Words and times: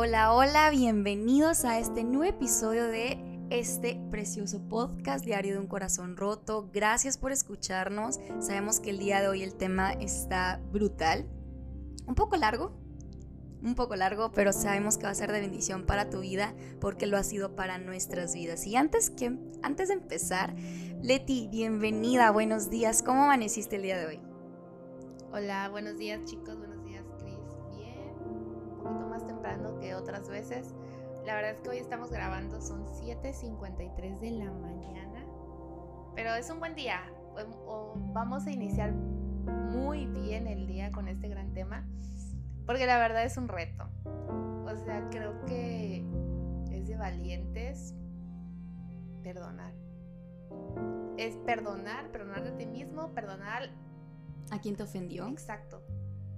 Hola, 0.00 0.32
hola, 0.32 0.70
bienvenidos 0.70 1.64
a 1.64 1.80
este 1.80 2.04
nuevo 2.04 2.22
episodio 2.22 2.86
de 2.86 3.18
este 3.50 4.00
precioso 4.12 4.60
podcast 4.68 5.24
Diario 5.24 5.54
de 5.54 5.58
un 5.58 5.66
Corazón 5.66 6.16
Roto. 6.16 6.70
Gracias 6.72 7.18
por 7.18 7.32
escucharnos. 7.32 8.20
Sabemos 8.38 8.78
que 8.78 8.90
el 8.90 9.00
día 9.00 9.20
de 9.20 9.26
hoy 9.26 9.42
el 9.42 9.56
tema 9.56 9.90
está 9.90 10.60
brutal. 10.70 11.26
Un 12.06 12.14
poco 12.14 12.36
largo, 12.36 12.78
un 13.60 13.74
poco 13.74 13.96
largo, 13.96 14.30
pero 14.30 14.52
sabemos 14.52 14.98
que 14.98 15.06
va 15.06 15.10
a 15.10 15.16
ser 15.16 15.32
de 15.32 15.40
bendición 15.40 15.84
para 15.84 16.10
tu 16.10 16.20
vida 16.20 16.54
porque 16.80 17.08
lo 17.08 17.16
ha 17.16 17.24
sido 17.24 17.56
para 17.56 17.78
nuestras 17.78 18.34
vidas. 18.34 18.68
Y 18.68 18.76
antes 18.76 19.10
que 19.10 19.36
antes 19.64 19.88
de 19.88 19.94
empezar, 19.94 20.54
Leti, 21.02 21.48
bienvenida, 21.48 22.30
buenos 22.30 22.70
días. 22.70 23.02
¿Cómo 23.02 23.24
amaneciste 23.24 23.74
el 23.74 23.82
día 23.82 23.98
de 23.98 24.06
hoy? 24.06 24.20
Hola, 25.32 25.68
buenos 25.70 25.98
días 25.98 26.24
chicos, 26.24 26.56
más 29.18 29.26
temprano 29.26 29.80
que 29.80 29.94
otras 29.96 30.28
veces. 30.28 30.74
La 31.24 31.34
verdad 31.34 31.52
es 31.52 31.60
que 31.60 31.70
hoy 31.70 31.78
estamos 31.78 32.10
grabando, 32.10 32.60
son 32.60 32.86
7.53 32.86 34.20
de 34.20 34.30
la 34.30 34.52
mañana, 34.52 35.24
pero 36.14 36.34
es 36.34 36.48
un 36.50 36.60
buen 36.60 36.74
día. 36.76 37.00
vamos 38.12 38.46
a 38.46 38.50
iniciar 38.50 38.92
muy 38.92 40.06
bien 40.06 40.46
el 40.46 40.66
día 40.68 40.92
con 40.92 41.08
este 41.08 41.28
gran 41.28 41.52
tema, 41.52 41.84
porque 42.64 42.86
la 42.86 42.98
verdad 42.98 43.24
es 43.24 43.36
un 43.36 43.48
reto. 43.48 43.88
O 44.04 44.76
sea, 44.84 45.08
creo 45.10 45.44
que 45.46 46.06
es 46.70 46.86
de 46.86 46.96
valientes 46.96 47.94
perdonar. 49.24 49.74
Es 51.16 51.36
perdonar, 51.38 52.12
perdonar 52.12 52.44
de 52.44 52.52
ti 52.52 52.66
mismo, 52.66 53.12
perdonar 53.14 53.68
¿A 54.50 54.60
quién 54.60 54.76
te 54.76 54.84
ofendió? 54.84 55.26
Exacto. 55.26 55.82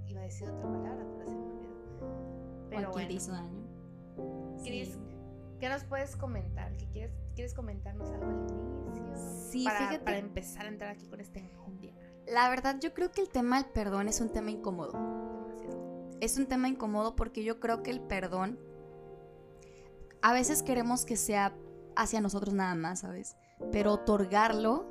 Iba 0.09 0.21
a 0.21 0.25
decir 0.25 0.49
otra 0.49 0.69
palabra, 0.69 1.07
pero 1.17 1.31
se 1.31 1.37
me. 1.37 1.60
Pero 2.71 2.93
¿O 2.93 3.01
hizo 3.01 3.33
daño? 3.33 3.61
Cris, 4.63 4.99
¿qué 5.59 5.69
nos 5.69 5.85
puedes 5.85 6.17
comentar? 6.17 6.77
¿Qué 6.77 6.87
quieres, 6.87 7.13
¿Quieres 7.35 7.55
comentarnos 7.55 8.09
algo 8.11 8.27
al 8.27 8.97
inicio? 8.97 9.51
Sí, 9.51 9.65
para, 9.65 9.79
fíjate. 9.79 10.05
Para 10.05 10.19
empezar 10.19 10.67
a 10.67 10.69
entrar 10.69 10.91
aquí 10.91 11.07
con 11.07 11.21
este 11.21 11.41
enjundia. 11.41 11.93
La 12.27 12.49
verdad, 12.49 12.77
yo 12.81 12.95
creo 12.95 13.11
que 13.11 13.21
el 13.21 13.29
tema 13.29 13.61
del 13.61 13.71
perdón 13.73 14.09
es 14.09 14.21
un 14.21 14.31
tema 14.31 14.51
incómodo. 14.51 14.93
Demasiado. 14.93 16.19
Es 16.21 16.39
un 16.39 16.47
tema 16.47 16.69
incómodo 16.69 17.17
porque 17.17 17.43
yo 17.43 17.59
creo 17.59 17.83
que 17.83 17.91
el 17.91 18.01
perdón 18.01 18.59
a 20.23 20.33
veces 20.33 20.63
queremos 20.63 21.05
que 21.05 21.17
sea 21.17 21.55
hacia 21.97 22.21
nosotros 22.21 22.55
nada 22.55 22.75
más, 22.75 23.01
¿sabes? 23.01 23.37
Pero 23.73 23.93
otorgarlo 23.95 24.87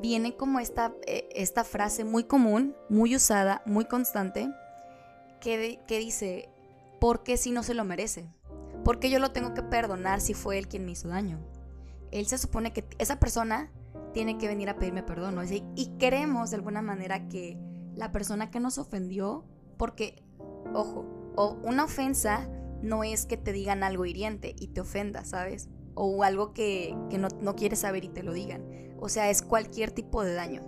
viene 0.00 0.36
como 0.36 0.60
esta, 0.60 0.94
eh, 1.06 1.28
esta 1.32 1.64
frase 1.64 2.04
muy 2.04 2.24
común, 2.24 2.76
muy 2.88 3.16
usada, 3.16 3.62
muy 3.66 3.86
constante, 3.86 4.48
que, 5.40 5.80
que 5.86 5.98
dice, 5.98 6.48
¿por 7.00 7.22
qué 7.22 7.36
si 7.36 7.50
no 7.50 7.62
se 7.62 7.74
lo 7.74 7.84
merece? 7.84 8.32
¿Por 8.84 8.98
qué 8.98 9.10
yo 9.10 9.18
lo 9.18 9.32
tengo 9.32 9.54
que 9.54 9.62
perdonar 9.62 10.20
si 10.20 10.34
fue 10.34 10.58
él 10.58 10.68
quien 10.68 10.84
me 10.84 10.92
hizo 10.92 11.08
daño? 11.08 11.40
Él 12.10 12.26
se 12.26 12.38
supone 12.38 12.72
que 12.72 12.88
esa 12.98 13.18
persona 13.18 13.70
tiene 14.12 14.38
que 14.38 14.48
venir 14.48 14.70
a 14.70 14.76
pedirme 14.76 15.02
perdón, 15.02 15.34
¿no? 15.34 15.42
Y 15.44 15.86
queremos 15.98 16.50
de 16.50 16.56
alguna 16.56 16.82
manera 16.82 17.28
que 17.28 17.58
la 17.94 18.12
persona 18.12 18.50
que 18.50 18.60
nos 18.60 18.78
ofendió, 18.78 19.44
porque, 19.76 20.22
ojo, 20.72 21.04
o 21.36 21.58
una 21.62 21.84
ofensa 21.84 22.48
no 22.82 23.04
es 23.04 23.26
que 23.26 23.36
te 23.36 23.52
digan 23.52 23.82
algo 23.82 24.06
hiriente 24.06 24.54
y 24.58 24.68
te 24.68 24.80
ofenda, 24.80 25.24
¿sabes? 25.24 25.68
O 25.94 26.22
algo 26.22 26.52
que, 26.54 26.96
no, 27.18 27.28
no 27.40 27.56
quieres 27.56 27.80
saber 27.80 28.04
y 28.04 28.08
te 28.08 28.22
lo 28.22 28.32
digan 28.32 28.88
o 29.00 29.08
sea, 29.08 29.30
es 29.30 29.42
cualquier 29.42 29.90
tipo 29.90 30.24
de 30.24 30.34
daño. 30.34 30.62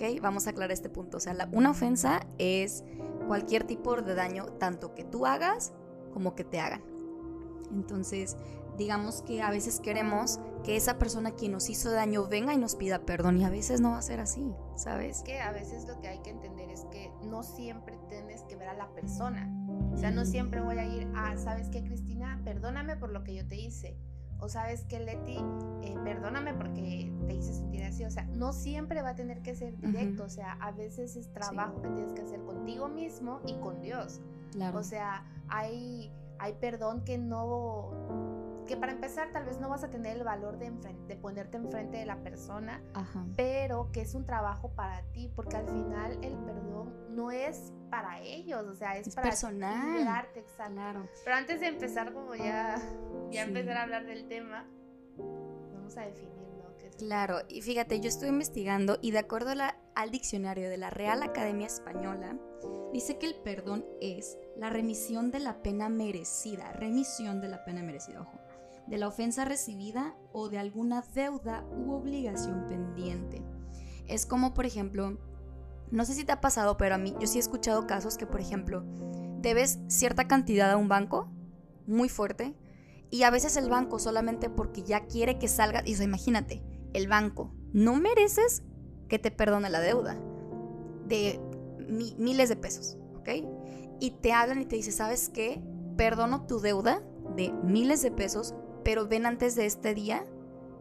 ¿Ok? 0.00 0.20
Vamos 0.22 0.46
a 0.46 0.50
aclarar 0.50 0.72
este 0.72 0.88
punto. 0.88 1.18
O 1.18 1.20
sea, 1.20 1.36
una 1.52 1.70
ofensa 1.70 2.20
es 2.38 2.84
cualquier 3.26 3.64
tipo 3.64 4.00
de 4.00 4.14
daño, 4.14 4.46
tanto 4.58 4.94
que 4.94 5.04
tú 5.04 5.26
hagas 5.26 5.72
como 6.12 6.34
que 6.34 6.44
te 6.44 6.58
hagan. 6.58 6.82
Entonces, 7.70 8.36
digamos 8.78 9.22
que 9.22 9.42
a 9.42 9.50
veces 9.50 9.78
queremos 9.78 10.40
que 10.64 10.76
esa 10.76 10.98
persona 10.98 11.32
quien 11.32 11.52
nos 11.52 11.68
hizo 11.68 11.90
daño 11.90 12.26
venga 12.26 12.54
y 12.54 12.56
nos 12.56 12.76
pida 12.76 13.04
perdón 13.04 13.38
y 13.38 13.44
a 13.44 13.50
veces 13.50 13.80
no 13.80 13.90
va 13.90 13.98
a 13.98 14.02
ser 14.02 14.20
así, 14.20 14.54
¿sabes? 14.74 15.22
Que 15.22 15.40
a 15.40 15.52
veces 15.52 15.86
lo 15.86 16.00
que 16.00 16.08
hay 16.08 16.20
que 16.20 16.30
entender 16.30 16.70
es 16.70 16.84
que 16.90 17.12
no 17.22 17.42
siempre 17.42 17.98
tienes 18.08 18.42
que 18.44 18.56
ver 18.56 18.68
a 18.68 18.74
la 18.74 18.88
persona. 18.94 19.52
O 19.92 19.96
sea, 19.96 20.10
no 20.10 20.24
siempre 20.24 20.60
voy 20.60 20.78
a 20.78 20.86
ir 20.86 21.06
a, 21.14 21.36
¿sabes 21.36 21.68
qué, 21.68 21.84
Cristina? 21.84 22.40
Perdóname 22.44 22.96
por 22.96 23.10
lo 23.10 23.22
que 23.22 23.34
yo 23.34 23.46
te 23.46 23.56
hice 23.56 23.98
o 24.40 24.48
sabes 24.48 24.84
que 24.84 24.98
Leti, 25.00 25.38
eh, 25.82 25.94
perdóname 26.04 26.54
porque 26.54 27.12
te 27.26 27.34
hice 27.34 27.52
sentir 27.52 27.84
así, 27.84 28.04
o 28.04 28.10
sea, 28.10 28.24
no 28.24 28.52
siempre 28.52 29.02
va 29.02 29.10
a 29.10 29.14
tener 29.14 29.42
que 29.42 29.54
ser 29.54 29.76
directo, 29.78 30.24
o 30.24 30.28
sea, 30.28 30.52
a 30.60 30.72
veces 30.72 31.16
es 31.16 31.32
trabajo 31.32 31.80
que 31.82 31.88
tienes 31.90 32.12
que 32.12 32.22
hacer 32.22 32.40
contigo 32.42 32.88
mismo 32.88 33.40
y 33.46 33.54
con 33.54 33.80
Dios. 33.82 34.20
Claro. 34.52 34.78
O 34.78 34.82
sea, 34.82 35.24
hay, 35.48 36.12
hay 36.38 36.54
perdón 36.54 37.04
que 37.04 37.18
no, 37.18 38.49
que 38.66 38.76
para 38.76 38.92
empezar 38.92 39.32
tal 39.32 39.44
vez 39.44 39.58
no 39.60 39.68
vas 39.68 39.84
a 39.84 39.90
tener 39.90 40.16
el 40.16 40.24
valor 40.24 40.58
de, 40.58 40.70
de 41.06 41.16
ponerte 41.16 41.56
enfrente 41.56 41.98
de 41.98 42.06
la 42.06 42.22
persona, 42.22 42.82
pero 43.36 43.90
que 43.92 44.02
es 44.02 44.14
un 44.14 44.24
trabajo 44.24 44.70
para 44.70 45.02
ti, 45.12 45.30
porque 45.34 45.56
al 45.56 45.66
final 45.66 46.12
el 46.22 46.36
perdón 46.38 46.94
no 47.10 47.30
es 47.30 47.72
para 47.90 48.20
ellos, 48.20 48.66
o 48.66 48.74
sea, 48.74 48.96
es, 48.96 49.14
para 49.14 49.28
personal. 49.28 49.98
liberarte, 49.98 50.44
Claro. 50.56 51.08
Pero 51.24 51.36
antes 51.36 51.60
de 51.60 51.66
empezar 51.66 52.12
como 52.12 52.34
ya 52.34 52.80
ya 53.30 53.42
empezar 53.42 53.76
a 53.76 53.82
hablar 53.82 54.06
del 54.06 54.26
tema, 54.28 54.66
vamos 55.16 55.96
a 55.96 56.02
definir, 56.02 56.30
¿no? 56.56 56.70
claro, 56.96 57.40
y 57.48 57.62
fíjate, 57.62 58.00
yo 58.00 58.08
estoy 58.08 58.28
investigando 58.28 58.98
y 59.00 59.12
de 59.12 59.18
acuerdo 59.18 59.52
al 59.94 60.10
diccionario 60.10 60.68
de 60.68 60.76
la 60.76 60.90
Real 60.90 61.22
Academia 61.22 61.66
Española, 61.66 62.36
dice 62.92 63.18
que 63.18 63.26
el 63.26 63.36
perdón 63.36 63.84
es 64.00 64.38
la 64.56 64.70
remisión 64.70 65.30
de 65.30 65.40
la 65.40 65.62
pena 65.62 65.88
merecida, 65.88 66.72
remisión 66.72 67.40
de 67.40 67.48
la 67.48 67.64
pena 67.64 67.82
merecida, 67.82 68.20
ojo, 68.20 68.38
de 68.90 68.98
la 68.98 69.08
ofensa 69.08 69.44
recibida 69.44 70.14
o 70.32 70.48
de 70.48 70.58
alguna 70.58 71.02
deuda 71.14 71.64
u 71.70 71.92
obligación 71.92 72.66
pendiente. 72.66 73.42
Es 74.06 74.26
como, 74.26 74.52
por 74.52 74.66
ejemplo, 74.66 75.18
no 75.90 76.04
sé 76.04 76.14
si 76.14 76.24
te 76.24 76.32
ha 76.32 76.40
pasado, 76.40 76.76
pero 76.76 76.96
a 76.96 76.98
mí 76.98 77.14
yo 77.18 77.26
sí 77.26 77.38
he 77.38 77.40
escuchado 77.40 77.86
casos 77.86 78.18
que, 78.18 78.26
por 78.26 78.40
ejemplo, 78.40 78.84
debes 79.40 79.78
cierta 79.86 80.28
cantidad 80.28 80.70
a 80.70 80.76
un 80.76 80.88
banco, 80.88 81.30
muy 81.86 82.08
fuerte, 82.08 82.54
y 83.10 83.22
a 83.22 83.30
veces 83.30 83.56
el 83.56 83.70
banco 83.70 83.98
solamente 83.98 84.50
porque 84.50 84.82
ya 84.82 85.06
quiere 85.06 85.38
que 85.38 85.48
salga, 85.48 85.82
y 85.86 85.92
eso 85.92 86.02
imagínate, 86.02 86.62
el 86.92 87.08
banco, 87.08 87.54
no 87.72 87.94
mereces 87.96 88.62
que 89.08 89.18
te 89.18 89.30
perdone 89.30 89.70
la 89.70 89.80
deuda 89.80 90.20
de 91.06 91.40
miles 91.88 92.48
de 92.48 92.56
pesos. 92.56 92.96
Y 94.00 94.10
te 94.22 94.32
hablan 94.32 94.60
y 94.60 94.64
te 94.64 94.76
dicen, 94.76 94.92
¿sabes 94.92 95.28
qué? 95.28 95.62
Perdono 95.96 96.46
tu 96.46 96.60
deuda 96.60 97.02
de 97.36 97.52
miles 97.62 98.02
de 98.02 98.10
pesos, 98.10 98.54
pero 98.82 99.06
ven 99.06 99.26
antes 99.26 99.54
de 99.54 99.66
este 99.66 99.94
día 99.94 100.24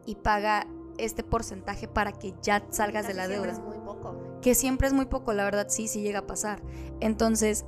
y 0.05 0.15
paga 0.15 0.67
este 0.97 1.23
porcentaje 1.23 1.87
para 1.87 2.11
que 2.11 2.33
ya 2.41 2.63
salgas 2.69 3.07
de 3.07 3.13
la 3.13 3.27
deuda. 3.27 3.51
Es 3.51 3.59
muy 3.59 3.77
poco. 3.79 4.39
Que 4.41 4.55
siempre 4.55 4.87
es 4.87 4.93
muy 4.93 5.05
poco, 5.05 5.33
la 5.33 5.43
verdad, 5.43 5.67
sí, 5.69 5.87
sí 5.87 6.01
llega 6.01 6.19
a 6.19 6.27
pasar. 6.27 6.61
Entonces, 6.99 7.65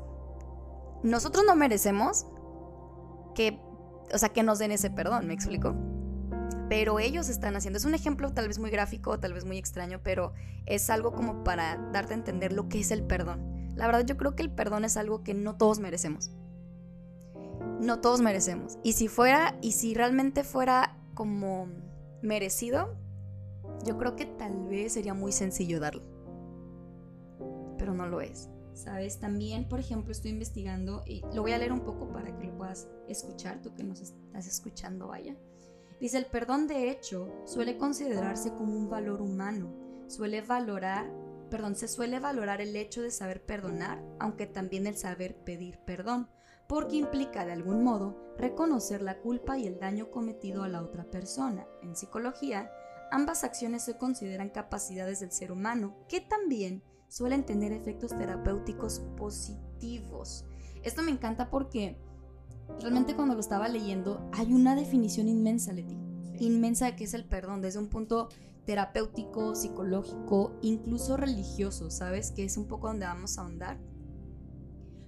nosotros 1.03 1.45
no 1.45 1.55
merecemos 1.55 2.25
que 3.35 3.59
o 4.13 4.17
sea, 4.17 4.29
que 4.29 4.43
nos 4.43 4.59
den 4.59 4.71
ese 4.71 4.89
perdón, 4.89 5.27
me 5.27 5.33
explico. 5.33 5.75
Pero 6.69 6.99
ellos 6.99 7.29
están 7.29 7.55
haciendo, 7.55 7.77
es 7.77 7.85
un 7.85 7.95
ejemplo 7.95 8.31
tal 8.31 8.47
vez 8.47 8.59
muy 8.59 8.69
gráfico, 8.69 9.19
tal 9.19 9.33
vez 9.33 9.45
muy 9.45 9.57
extraño, 9.57 9.99
pero 10.03 10.33
es 10.65 10.89
algo 10.89 11.11
como 11.11 11.43
para 11.43 11.77
darte 11.91 12.13
a 12.13 12.17
entender 12.17 12.53
lo 12.53 12.69
que 12.69 12.79
es 12.79 12.91
el 12.91 13.03
perdón. 13.03 13.69
La 13.75 13.87
verdad 13.87 14.05
yo 14.05 14.17
creo 14.17 14.35
que 14.35 14.43
el 14.43 14.51
perdón 14.51 14.85
es 14.85 14.95
algo 14.97 15.23
que 15.23 15.33
no 15.33 15.57
todos 15.57 15.79
merecemos. 15.79 16.31
No 17.79 17.99
todos 17.99 18.21
merecemos. 18.21 18.77
Y 18.83 18.93
si 18.93 19.07
fuera, 19.07 19.57
y 19.61 19.73
si 19.73 19.93
realmente 19.93 20.43
fuera 20.43 20.97
como 21.13 21.67
merecido, 22.21 22.95
yo 23.85 23.97
creo 23.97 24.15
que 24.15 24.25
tal 24.25 24.67
vez 24.67 24.93
sería 24.93 25.13
muy 25.13 25.31
sencillo 25.31 25.79
darlo. 25.79 26.03
Pero 27.77 27.93
no 27.93 28.07
lo 28.07 28.21
es. 28.21 28.49
¿sabes? 28.73 29.19
También, 29.19 29.67
por 29.67 29.79
ejemplo, 29.79 30.11
estoy 30.11 30.31
investigando, 30.31 31.03
y 31.05 31.21
lo 31.33 31.41
voy 31.41 31.51
a 31.51 31.57
leer 31.57 31.71
un 31.71 31.81
poco 31.81 32.11
para 32.11 32.35
que 32.37 32.45
lo 32.45 32.57
puedas 32.57 32.87
escuchar, 33.07 33.61
tú 33.61 33.73
que 33.75 33.83
nos 33.83 34.01
estás 34.01 34.47
escuchando, 34.47 35.07
vaya. 35.07 35.35
Dice, 35.99 36.17
el 36.17 36.25
perdón 36.25 36.67
de 36.67 36.89
hecho 36.89 37.31
suele 37.45 37.77
considerarse 37.77 38.53
como 38.53 38.75
un 38.75 38.89
valor 38.89 39.21
humano, 39.21 39.71
suele 40.07 40.41
valorar, 40.41 41.11
perdón, 41.49 41.75
se 41.75 41.87
suele 41.87 42.19
valorar 42.19 42.59
el 42.59 42.75
hecho 42.75 43.01
de 43.01 43.11
saber 43.11 43.45
perdonar, 43.45 44.03
aunque 44.19 44.47
también 44.47 44.87
el 44.87 44.97
saber 44.97 45.35
pedir 45.35 45.77
perdón, 45.85 46.27
porque 46.71 46.95
implica 46.95 47.43
de 47.43 47.51
algún 47.51 47.83
modo 47.83 48.15
reconocer 48.37 49.01
la 49.01 49.19
culpa 49.19 49.57
y 49.57 49.67
el 49.67 49.77
daño 49.77 50.09
cometido 50.09 50.63
a 50.63 50.69
la 50.69 50.81
otra 50.81 51.03
persona. 51.03 51.67
En 51.83 51.97
psicología, 51.97 52.71
ambas 53.11 53.43
acciones 53.43 53.83
se 53.83 53.97
consideran 53.97 54.51
capacidades 54.51 55.19
del 55.19 55.33
ser 55.33 55.51
humano 55.51 55.97
que 56.07 56.21
también 56.21 56.81
suelen 57.09 57.45
tener 57.45 57.73
efectos 57.73 58.17
terapéuticos 58.17 59.01
positivos. 59.17 60.45
Esto 60.81 61.01
me 61.01 61.11
encanta 61.11 61.49
porque 61.49 61.97
realmente 62.79 63.17
cuando 63.17 63.33
lo 63.33 63.41
estaba 63.41 63.67
leyendo 63.67 64.29
hay 64.31 64.53
una 64.53 64.73
definición 64.73 65.27
inmensa, 65.27 65.73
Leti. 65.73 65.97
Inmensa 66.39 66.85
de 66.85 66.95
qué 66.95 67.03
es 67.03 67.13
el 67.13 67.25
perdón, 67.25 67.59
desde 67.59 67.79
un 67.79 67.89
punto 67.89 68.29
terapéutico, 68.63 69.55
psicológico, 69.55 70.57
incluso 70.61 71.17
religioso, 71.17 71.91
¿sabes? 71.91 72.31
Que 72.31 72.45
es 72.45 72.55
un 72.55 72.69
poco 72.69 72.87
donde 72.87 73.07
vamos 73.07 73.37
a 73.37 73.41
ahondar. 73.41 73.77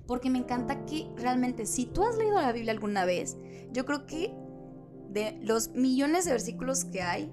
Porque 0.07 0.29
me 0.29 0.39
encanta 0.39 0.85
que 0.85 1.09
realmente 1.15 1.65
si 1.65 1.85
tú 1.85 2.03
has 2.03 2.17
leído 2.17 2.41
la 2.41 2.51
Biblia 2.51 2.73
alguna 2.73 3.05
vez, 3.05 3.37
yo 3.71 3.85
creo 3.85 4.05
que 4.05 4.33
de 5.09 5.37
los 5.41 5.69
millones 5.69 6.25
de 6.25 6.31
versículos 6.31 6.85
que 6.85 7.01
hay, 7.01 7.31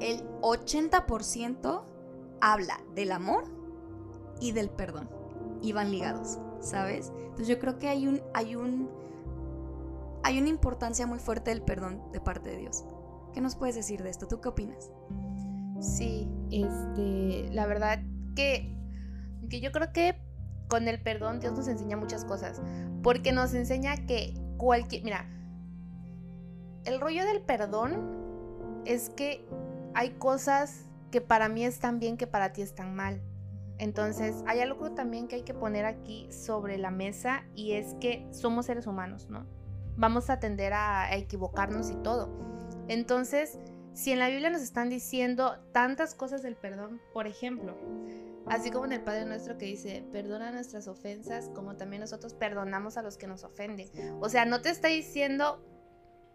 el 0.00 0.22
80% 0.42 1.84
habla 2.40 2.80
del 2.94 3.12
amor 3.12 3.44
y 4.40 4.52
del 4.52 4.68
perdón 4.68 5.08
y 5.62 5.72
van 5.72 5.90
ligados, 5.90 6.38
¿sabes? 6.60 7.12
Entonces 7.16 7.48
yo 7.48 7.58
creo 7.58 7.78
que 7.78 7.88
hay 7.88 8.06
un 8.06 8.20
hay 8.34 8.56
un 8.56 8.90
hay 10.22 10.38
una 10.38 10.48
importancia 10.48 11.06
muy 11.06 11.18
fuerte 11.18 11.50
del 11.50 11.62
perdón 11.62 12.02
de 12.12 12.20
parte 12.20 12.50
de 12.50 12.56
Dios. 12.56 12.84
¿Qué 13.32 13.40
nos 13.40 13.54
puedes 13.54 13.76
decir 13.76 14.02
de 14.02 14.10
esto? 14.10 14.26
¿Tú 14.26 14.40
qué 14.40 14.48
opinas? 14.48 14.90
Sí, 15.80 16.28
este, 16.50 17.48
la 17.52 17.66
verdad 17.66 18.02
que, 18.34 18.76
que 19.48 19.60
yo 19.60 19.70
creo 19.72 19.92
que 19.92 20.20
con 20.68 20.88
el 20.88 21.00
perdón 21.00 21.40
Dios 21.40 21.52
nos 21.54 21.68
enseña 21.68 21.96
muchas 21.96 22.24
cosas, 22.24 22.60
porque 23.02 23.32
nos 23.32 23.54
enseña 23.54 24.06
que 24.06 24.34
cualquier, 24.56 25.04
mira, 25.04 25.26
el 26.84 27.00
rollo 27.00 27.24
del 27.24 27.40
perdón 27.40 28.82
es 28.84 29.10
que 29.10 29.46
hay 29.94 30.10
cosas 30.10 30.86
que 31.10 31.20
para 31.20 31.48
mí 31.48 31.64
están 31.64 31.98
bien 31.98 32.16
que 32.16 32.26
para 32.26 32.52
ti 32.52 32.62
están 32.62 32.94
mal. 32.94 33.20
Entonces, 33.78 34.42
hay 34.46 34.60
algo 34.60 34.92
también 34.92 35.28
que 35.28 35.36
hay 35.36 35.42
que 35.42 35.52
poner 35.52 35.84
aquí 35.84 36.30
sobre 36.32 36.78
la 36.78 36.90
mesa 36.90 37.44
y 37.54 37.72
es 37.72 37.94
que 38.00 38.26
somos 38.30 38.66
seres 38.66 38.86
humanos, 38.86 39.28
¿no? 39.28 39.46
Vamos 39.96 40.30
a 40.30 40.38
tender 40.38 40.72
a, 40.72 41.14
equivocarnos 41.14 41.90
y 41.90 41.96
todo. 41.96 42.30
Entonces, 42.88 43.58
si 43.92 44.12
en 44.12 44.18
la 44.18 44.28
Biblia 44.28 44.50
nos 44.50 44.62
están 44.62 44.88
diciendo 44.88 45.56
tantas 45.72 46.14
cosas 46.14 46.42
del 46.42 46.56
perdón, 46.56 47.00
por 47.12 47.26
ejemplo, 47.26 47.76
así 48.48 48.70
como 48.70 48.84
en 48.84 48.92
el 48.92 49.02
Padre 49.02 49.24
Nuestro 49.24 49.58
que 49.58 49.66
dice, 49.66 50.04
perdona 50.12 50.50
nuestras 50.50 50.88
ofensas, 50.88 51.50
como 51.54 51.76
también 51.76 52.00
nosotros 52.00 52.34
perdonamos 52.34 52.96
a 52.96 53.02
los 53.02 53.16
que 53.16 53.26
nos 53.26 53.44
ofenden. 53.44 53.88
O 54.20 54.28
sea, 54.28 54.44
no 54.44 54.60
te 54.62 54.70
está 54.70 54.88
diciendo, 54.88 55.64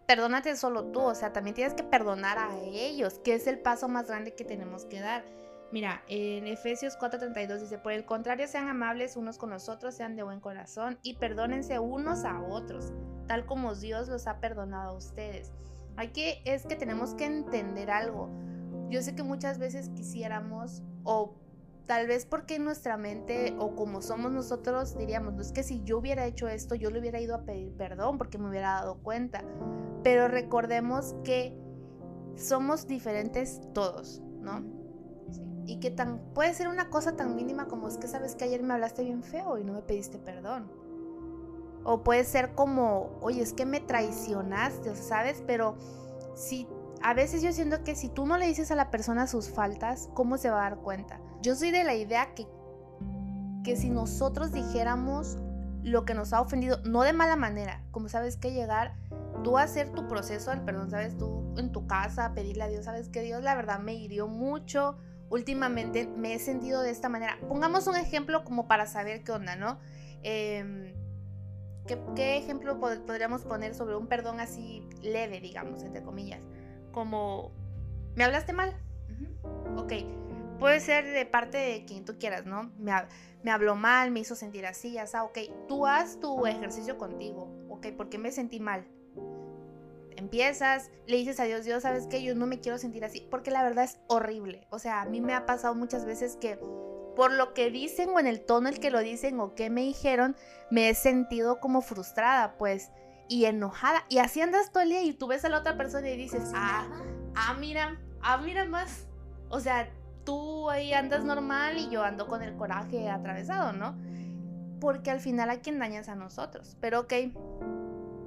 perdónate 0.08 0.56
solo 0.56 0.86
tú, 0.92 1.02
o 1.02 1.16
sea, 1.16 1.32
también 1.34 1.56
tienes 1.56 1.74
que 1.74 1.84
perdonar 1.84 2.38
a 2.38 2.60
ellos, 2.60 3.20
que 3.24 3.36
es 3.36 3.48
el 3.48 3.60
paso 3.60 3.88
más 3.88 4.08
grande 4.08 4.34
que 4.36 4.44
tenemos 4.44 4.86
que 4.86 5.00
dar. 5.00 5.24
Mira, 5.72 6.04
en 6.10 6.48
Efesios 6.48 6.98
4:32 6.98 7.62
dice, 7.62 7.78
por 7.78 7.94
el 7.94 8.04
contrario, 8.04 8.46
sean 8.48 8.68
amables 8.68 9.16
unos 9.16 9.38
con 9.38 9.50
los 9.50 9.70
otros, 9.70 9.96
sean 9.96 10.18
de 10.18 10.24
buen 10.24 10.42
corazón 10.42 11.00
y 11.02 11.14
perdónense 11.14 11.80
unos 11.80 12.26
a 12.26 12.42
otros, 12.42 12.92
tal 13.28 13.46
como 13.46 13.74
Dios 13.74 14.10
los 14.10 14.28
ha 14.28 14.42
perdonado 14.42 14.90
a 14.92 14.98
ustedes. 14.98 15.54
Hay 15.96 16.10
que, 16.10 16.42
es 16.44 16.66
que 16.66 16.76
tenemos 16.76 17.14
que 17.14 17.26
entender 17.26 17.90
algo. 17.90 18.30
Yo 18.90 19.02
sé 19.02 19.16
que 19.16 19.24
muchas 19.24 19.60
veces 19.60 19.90
quisiéramos, 19.96 20.84
o 21.04 21.36
tal 21.86 22.08
vez 22.08 22.26
porque 22.26 22.56
en 22.56 22.66
nuestra 22.66 22.98
mente, 22.98 23.56
o 23.60 23.76
como 23.76 24.02
somos 24.02 24.32
nosotros, 24.32 24.98
diríamos, 24.98 25.34
no 25.34 25.42
es 25.42 25.52
que 25.52 25.64
si 25.64 25.84
yo 25.84 25.98
hubiera 25.98 26.26
hecho 26.26 26.48
esto, 26.48 26.76
yo 26.76 26.90
le 26.90 27.00
hubiera 27.00 27.20
ido 27.20 27.36
a 27.36 27.44
pedir 27.44 27.74
perdón 27.74 28.18
porque 28.18 28.38
me 28.38 28.50
hubiera 28.50 28.76
dado 28.76 28.98
cuenta. 29.00 29.44
Pero 30.04 30.28
recordemos 30.28 31.16
que 31.24 31.58
somos 32.36 32.88
diferentes 32.88 33.62
todos, 33.74 34.22
¿no? 34.40 34.64
Y 35.66 35.80
que 35.80 35.92
tan 35.92 36.20
puede 36.34 36.54
ser 36.54 36.68
una 36.68 36.90
cosa 36.90 37.16
tan 37.16 37.36
mínima 37.36 37.68
como 37.68 37.88
es 37.88 37.98
que 37.98 38.08
sabes 38.08 38.36
que 38.36 38.46
ayer 38.46 38.64
me 38.64 38.74
hablaste 38.74 39.04
bien 39.04 39.24
feo 39.24 39.58
y 39.58 39.64
no 39.64 39.74
me 39.74 39.82
pediste 39.82 40.18
perdón. 40.18 40.72
O 41.84 42.04
puede 42.04 42.24
ser 42.24 42.54
como, 42.54 43.18
oye, 43.22 43.42
es 43.42 43.54
que 43.54 43.66
me 43.66 43.80
traicionaste, 43.80 44.96
¿sabes? 44.96 45.44
Pero 45.48 45.78
si 46.36 46.68
a 47.04 47.14
veces 47.14 47.42
yo 47.42 47.52
siento 47.52 47.84
que 47.84 47.96
si 47.96 48.10
tú 48.10 48.26
no 48.26 48.38
le 48.38 48.48
dices 48.48 48.72
a 48.72 48.76
la 48.76 48.92
persona 48.92 49.28
sus 49.28 49.50
faltas, 49.50 50.10
¿cómo 50.14 50.38
se 50.38 50.50
va 50.50 50.66
a 50.66 50.70
dar 50.70 50.80
cuenta? 50.80 51.20
Yo 51.42 51.56
soy 51.56 51.72
de 51.72 51.84
la 51.84 51.96
idea 51.96 52.34
que, 52.36 52.48
que 53.64 53.76
si 53.76 53.90
nosotros 53.90 54.52
dijéramos 54.52 55.38
lo 55.84 56.06
que 56.06 56.14
nos 56.14 56.34
ha 56.34 56.42
ofendido, 56.42 56.80
no 56.84 57.02
de 57.02 57.14
mala 57.14 57.36
manera, 57.36 57.84
como 57.92 58.10
sabes 58.10 58.38
que 58.38 58.52
llegar 58.52 58.96
tú 59.44 59.58
a 59.58 59.64
hacer 59.64 59.92
tu 59.92 60.08
proceso 60.08 60.52
del 60.52 60.62
perdón, 60.62 60.92
sabes, 60.92 61.18
tú 61.18 61.54
en 61.58 61.72
tu 61.72 61.88
casa, 61.88 62.34
pedirle 62.36 62.64
a 62.64 62.68
Dios, 62.68 62.86
sabes 62.86 63.10
que 63.10 63.22
Dios 63.22 63.42
la 63.42 63.56
verdad 63.56 63.80
me 63.80 63.96
hirió 63.96 64.28
mucho, 64.28 64.98
últimamente 65.30 66.08
me 66.08 66.36
he 66.36 66.40
sentido 66.40 66.82
de 66.82 66.92
esta 66.92 67.10
manera. 67.10 67.40
Pongamos 67.48 67.88
un 67.88 67.96
ejemplo 67.96 68.44
como 68.44 68.68
para 68.68 68.86
saber 68.86 69.24
qué 69.24 69.32
onda, 69.32 69.56
¿no? 69.56 69.80
Eh, 70.22 70.96
¿qué, 72.16 72.38
ejemplo 72.38 72.80
podríamos 72.80 73.42
poner 73.44 73.74
sobre 73.74 73.96
un 73.96 74.08
perdón 74.08 74.40
así 74.40 74.88
leve, 75.02 75.40
digamos, 75.40 75.82
entre 75.84 76.04
comillas? 76.04 76.42
Como, 76.92 77.52
¿me 78.16 78.24
hablaste 78.24 78.54
mal? 78.54 78.76
Ok, 79.78 79.94
puede 80.62 80.80
ser 80.80 81.06
de 81.06 81.26
parte 81.26 81.58
de 81.58 81.86
quien 81.86 82.06
tú 82.06 82.20
quieras, 82.20 82.46
¿no? 82.46 82.72
Me, 82.78 83.52
habló 83.52 83.76
mal, 83.76 84.12
me 84.12 84.20
hizo 84.20 84.36
sentir 84.36 84.68
así, 84.68 84.92
ya 84.94 85.08
sabes, 85.08 85.32
ok, 85.32 85.68
tú 85.68 85.88
haz 85.88 86.20
tu 86.20 86.46
ejercicio 86.46 87.00
contigo, 87.00 87.52
ok, 87.68 87.88
porque 87.98 88.20
me 88.20 88.32
sentí 88.32 88.60
mal 88.60 88.88
empiezas, 90.18 90.92
le 91.08 91.18
dices 91.18 91.40
a 91.40 91.46
Dios, 91.46 91.66
Dios, 91.66 91.82
¿sabes 91.82 92.06
qué? 92.06 92.22
Yo 92.22 92.36
no 92.36 92.46
me 92.46 92.60
quiero 92.60 92.78
sentir 92.78 93.04
así, 93.04 93.28
porque 93.32 93.50
la 93.50 93.64
verdad 93.64 93.86
es 93.86 94.00
horrible. 94.06 94.68
O 94.70 94.78
sea, 94.78 95.02
a 95.02 95.06
mí 95.06 95.20
me 95.20 95.34
ha 95.34 95.48
pasado 95.48 95.74
muchas 95.74 96.06
veces 96.06 96.36
que 96.36 96.60
por 97.16 97.32
lo 97.32 97.56
que 97.56 97.72
dicen 97.72 98.10
o 98.10 98.20
en 98.20 98.28
el 98.28 98.46
tono 98.46 98.68
en 98.68 98.76
el 98.76 98.80
que 98.80 98.92
lo 98.92 99.00
dicen 99.00 99.40
o 99.40 99.56
que 99.56 99.72
me 99.72 99.82
dijeron, 99.82 100.36
me 100.70 100.90
he 100.90 100.94
sentido 100.94 101.60
como 101.60 101.82
frustrada, 101.82 102.56
pues, 102.60 102.92
y 103.28 103.46
enojada. 103.46 104.06
Y 104.10 104.20
así 104.20 104.42
andas 104.42 104.72
todo 104.72 104.84
el 104.84 104.90
día 104.90 105.02
y 105.02 105.14
tú 105.14 105.26
ves 105.26 105.44
a 105.44 105.50
la 105.50 105.58
otra 105.58 105.76
persona 105.76 106.08
y 106.08 106.18
dices, 106.18 106.52
ah, 106.54 106.88
ah, 107.36 107.56
mira, 107.60 108.00
ah, 108.22 108.38
mira 108.38 108.66
más. 108.66 109.08
O 109.50 109.60
sea, 109.60 109.90
tú 110.24 110.70
ahí 110.70 110.94
andas 110.94 111.24
normal 111.24 111.78
y 111.78 111.90
yo 111.90 112.04
ando 112.04 112.28
con 112.28 112.42
el 112.42 112.56
coraje 112.56 113.10
atravesado, 113.10 113.74
¿no? 113.74 113.96
Porque 114.80 115.12
al 115.12 115.20
final 115.20 115.50
a 115.50 115.60
quien 115.60 115.80
dañas 115.80 116.10
a 116.10 116.16
nosotros. 116.16 116.78
Pero 116.80 117.02
ok, 117.02 117.14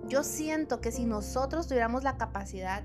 yo 0.06 0.22
siento 0.22 0.80
que 0.80 0.92
si 0.92 1.04
nosotros 1.04 1.66
tuviéramos 1.66 2.04
la 2.04 2.16
capacidad 2.16 2.84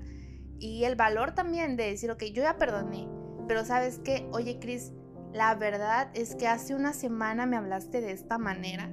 y 0.58 0.84
el 0.84 0.96
valor 0.96 1.32
también 1.32 1.76
de 1.76 1.86
decir, 1.86 2.10
ok, 2.10 2.24
yo 2.24 2.42
ya 2.42 2.56
perdoné, 2.56 3.08
pero 3.46 3.64
sabes 3.64 3.98
qué, 3.98 4.28
oye 4.32 4.58
Cris, 4.60 4.92
la 5.32 5.54
verdad 5.54 6.10
es 6.14 6.34
que 6.34 6.48
hace 6.48 6.74
una 6.74 6.92
semana 6.92 7.46
me 7.46 7.56
hablaste 7.56 8.00
de 8.00 8.12
esta 8.12 8.38
manera. 8.38 8.90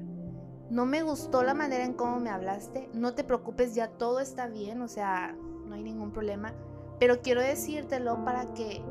No 0.69 0.85
me 0.85 1.01
gustó 1.01 1.43
la 1.43 1.53
manera 1.53 1.85
en 1.85 1.93
cómo 1.93 2.19
me 2.19 2.29
hablaste. 2.29 2.89
No 2.93 3.13
te 3.13 3.23
preocupes, 3.23 3.73
ya 3.73 3.87
todo 3.87 4.19
está 4.19 4.47
bien, 4.47 4.81
o 4.81 4.87
sea, 4.87 5.35
no 5.65 5.75
hay 5.75 5.83
ningún 5.83 6.11
problema. 6.11 6.53
Pero 6.99 7.21
quiero 7.21 7.41
decírtelo 7.41 8.23
para 8.25 8.53
que, 8.53 8.83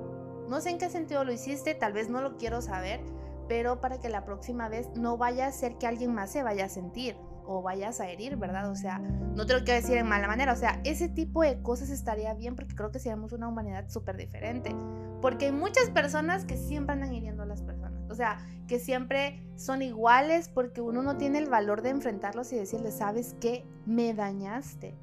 no 0.48 0.60
sé 0.60 0.70
en 0.70 0.78
qué 0.78 0.90
sentido 0.90 1.24
lo 1.24 1.32
hiciste, 1.32 1.74
tal 1.74 1.92
vez 1.92 2.08
no 2.08 2.20
lo 2.20 2.36
quiero 2.36 2.62
saber, 2.62 3.00
pero 3.48 3.80
para 3.80 3.98
que 4.00 4.08
la 4.08 4.24
próxima 4.24 4.68
vez 4.68 4.88
no 4.96 5.16
vaya 5.16 5.46
a 5.46 5.52
ser 5.52 5.78
que 5.78 5.86
alguien 5.86 6.14
más 6.14 6.30
se 6.30 6.42
vaya 6.42 6.66
a 6.66 6.68
sentir 6.68 7.16
o 7.46 7.62
vayas 7.62 8.00
a 8.00 8.08
herir, 8.10 8.36
¿verdad? 8.36 8.70
O 8.70 8.74
sea, 8.74 8.98
no 8.98 9.46
te 9.46 9.54
lo 9.54 9.60
quiero 9.60 9.80
decir 9.80 9.96
en 9.96 10.08
mala 10.08 10.26
manera, 10.26 10.52
o 10.52 10.56
sea, 10.56 10.80
ese 10.84 11.08
tipo 11.08 11.42
de 11.42 11.62
cosas 11.62 11.90
estaría 11.90 12.34
bien 12.34 12.56
porque 12.56 12.74
creo 12.74 12.90
que 12.90 12.98
seríamos 12.98 13.32
una 13.32 13.48
humanidad 13.48 13.88
súper 13.88 14.16
diferente. 14.16 14.74
Porque 15.22 15.46
hay 15.46 15.52
muchas 15.52 15.90
personas 15.90 16.44
que 16.44 16.56
siempre 16.56 16.94
andan 16.94 17.14
hiriendo 17.14 17.44
a 17.44 17.46
las 17.46 17.62
personas, 17.62 18.10
o 18.10 18.14
sea, 18.14 18.38
que 18.68 18.78
siempre 18.78 19.40
son 19.56 19.82
iguales 19.82 20.48
porque 20.48 20.80
uno 20.80 21.02
no 21.02 21.16
tiene 21.16 21.38
el 21.38 21.48
valor 21.48 21.82
de 21.82 21.90
enfrentarlos 21.90 22.52
y 22.52 22.56
decirles, 22.56 22.96
¿sabes 22.96 23.34
qué? 23.40 23.64
Me 23.86 24.12
dañaste. 24.12 24.94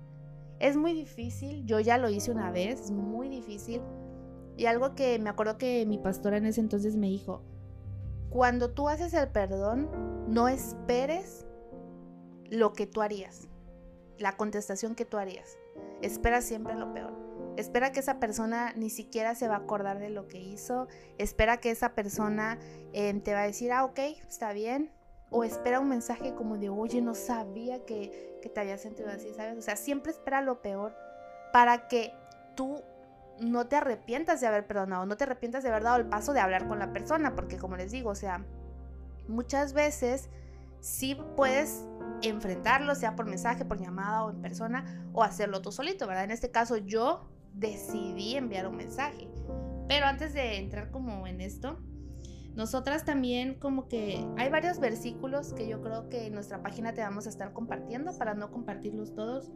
Es 0.59 0.77
muy 0.77 0.93
difícil, 0.93 1.65
yo 1.65 1.79
ya 1.79 1.97
lo 1.97 2.09
hice 2.09 2.31
una 2.31 2.51
vez, 2.51 2.81
es 2.81 2.91
muy 2.91 3.27
difícil. 3.27 3.81
Y 4.57 4.65
algo 4.65 4.95
que 4.95 5.17
me 5.19 5.29
acuerdo 5.29 5.57
que 5.57 5.85
mi 5.85 5.97
pastora 5.97 6.37
en 6.37 6.45
ese 6.45 6.61
entonces 6.61 6.95
me 6.95 7.07
dijo, 7.07 7.41
cuando 8.29 8.71
tú 8.71 8.89
haces 8.89 9.13
el 9.13 9.27
perdón, 9.29 9.89
no 10.27 10.47
esperes 10.47 11.45
lo 12.49 12.73
que 12.73 12.87
tú 12.87 13.01
harías, 13.01 13.47
la 14.17 14.37
contestación 14.37 14.95
que 14.95 15.05
tú 15.05 15.17
harías. 15.17 15.57
Espera 16.01 16.41
siempre 16.41 16.75
lo 16.75 16.93
peor. 16.93 17.13
Espera 17.57 17.91
que 17.91 17.99
esa 17.99 18.19
persona 18.19 18.73
ni 18.75 18.89
siquiera 18.89 19.35
se 19.35 19.47
va 19.47 19.55
a 19.55 19.59
acordar 19.59 19.99
de 19.99 20.09
lo 20.09 20.27
que 20.27 20.39
hizo. 20.39 20.87
Espera 21.17 21.57
que 21.57 21.69
esa 21.69 21.93
persona 21.93 22.57
em, 22.93 23.21
te 23.21 23.33
va 23.33 23.41
a 23.41 23.45
decir, 23.45 23.71
ah, 23.71 23.85
ok, 23.85 23.99
está 24.27 24.53
bien. 24.53 24.91
O 25.29 25.43
espera 25.43 25.79
un 25.79 25.89
mensaje 25.89 26.33
como 26.35 26.57
de, 26.57 26.69
oye, 26.69 27.01
no 27.01 27.15
sabía 27.15 27.85
que, 27.85 28.39
que 28.41 28.49
te 28.49 28.59
había 28.59 28.77
sentido 28.77 29.09
así, 29.09 29.33
¿sabes? 29.33 29.57
O 29.57 29.61
sea, 29.61 29.75
siempre 29.75 30.11
espera 30.11 30.41
lo 30.41 30.61
peor 30.61 30.95
para 31.51 31.87
que 31.87 32.13
tú 32.55 32.81
no 33.39 33.67
te 33.67 33.75
arrepientas 33.75 34.41
de 34.41 34.47
haber 34.47 34.67
perdonado, 34.67 35.05
no 35.05 35.17
te 35.17 35.23
arrepientas 35.23 35.63
de 35.63 35.69
haber 35.69 35.83
dado 35.83 35.97
el 35.97 36.05
paso 36.05 36.33
de 36.33 36.39
hablar 36.39 36.67
con 36.67 36.79
la 36.79 36.93
persona, 36.93 37.35
porque 37.35 37.57
como 37.57 37.75
les 37.75 37.91
digo, 37.91 38.09
o 38.09 38.15
sea, 38.15 38.45
muchas 39.27 39.73
veces 39.73 40.29
sí 40.79 41.17
puedes 41.35 41.85
enfrentarlo, 42.21 42.95
sea 42.95 43.15
por 43.15 43.25
mensaje, 43.25 43.65
por 43.65 43.79
llamada 43.79 44.25
o 44.25 44.29
en 44.29 44.41
persona, 44.41 45.09
o 45.13 45.23
hacerlo 45.23 45.61
tú 45.61 45.71
solito, 45.71 46.07
¿verdad? 46.07 46.25
En 46.25 46.31
este 46.31 46.51
caso 46.51 46.77
yo 46.77 47.29
decidí 47.53 48.35
enviar 48.35 48.67
un 48.67 48.77
mensaje. 48.77 49.29
Pero 49.87 50.05
antes 50.05 50.33
de 50.33 50.57
entrar 50.57 50.91
como 50.91 51.27
en 51.27 51.41
esto, 51.41 51.79
nosotras 52.55 53.03
también 53.03 53.55
como 53.55 53.87
que 53.87 54.25
hay 54.37 54.49
varios 54.49 54.79
versículos 54.79 55.53
que 55.53 55.67
yo 55.67 55.81
creo 55.81 56.09
que 56.09 56.27
en 56.27 56.33
nuestra 56.33 56.61
página 56.61 56.93
te 56.93 57.01
vamos 57.01 57.25
a 57.25 57.29
estar 57.29 57.51
compartiendo 57.53 58.17
para 58.17 58.33
no 58.35 58.51
compartirlos 58.51 59.13
todos. 59.15 59.51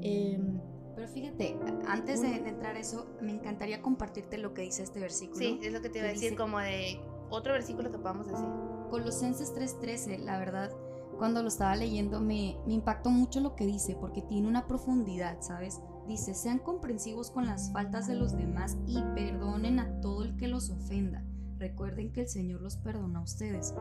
Em, 0.00 0.60
pero 0.94 1.08
fíjate, 1.08 1.58
antes 1.86 2.20
de 2.22 2.36
entrar 2.48 2.76
eso, 2.76 3.06
me 3.20 3.32
encantaría 3.32 3.80
compartirte 3.80 4.38
lo 4.38 4.54
que 4.54 4.62
dice 4.62 4.82
este 4.82 5.00
versículo. 5.00 5.38
Sí, 5.38 5.58
es 5.62 5.72
lo 5.72 5.80
que 5.80 5.88
te 5.88 5.98
iba 5.98 6.08
a 6.08 6.12
decir, 6.12 6.36
como 6.36 6.58
de 6.58 7.00
otro 7.30 7.52
versículo 7.52 7.90
que 7.90 7.98
podamos 7.98 8.26
decir. 8.26 8.46
Colosenses 8.90 9.54
3:13, 9.54 10.18
la 10.18 10.38
verdad, 10.38 10.70
cuando 11.18 11.42
lo 11.42 11.48
estaba 11.48 11.76
leyendo 11.76 12.20
me, 12.20 12.56
me 12.66 12.74
impactó 12.74 13.10
mucho 13.10 13.40
lo 13.40 13.54
que 13.54 13.66
dice, 13.66 13.96
porque 13.98 14.22
tiene 14.22 14.48
una 14.48 14.66
profundidad, 14.66 15.40
¿sabes? 15.40 15.80
Dice, 16.06 16.34
sean 16.34 16.58
comprensivos 16.58 17.30
con 17.30 17.46
las 17.46 17.72
faltas 17.72 18.06
de 18.06 18.16
los 18.16 18.36
demás 18.36 18.76
y 18.86 19.00
perdonen 19.14 19.78
a 19.78 20.00
todo 20.00 20.24
el 20.24 20.36
que 20.36 20.48
los 20.48 20.70
ofenda. 20.70 21.24
Recuerden 21.58 22.12
que 22.12 22.22
el 22.22 22.28
Señor 22.28 22.60
los 22.60 22.76
perdona 22.76 23.20
a 23.20 23.22
ustedes. 23.22 23.72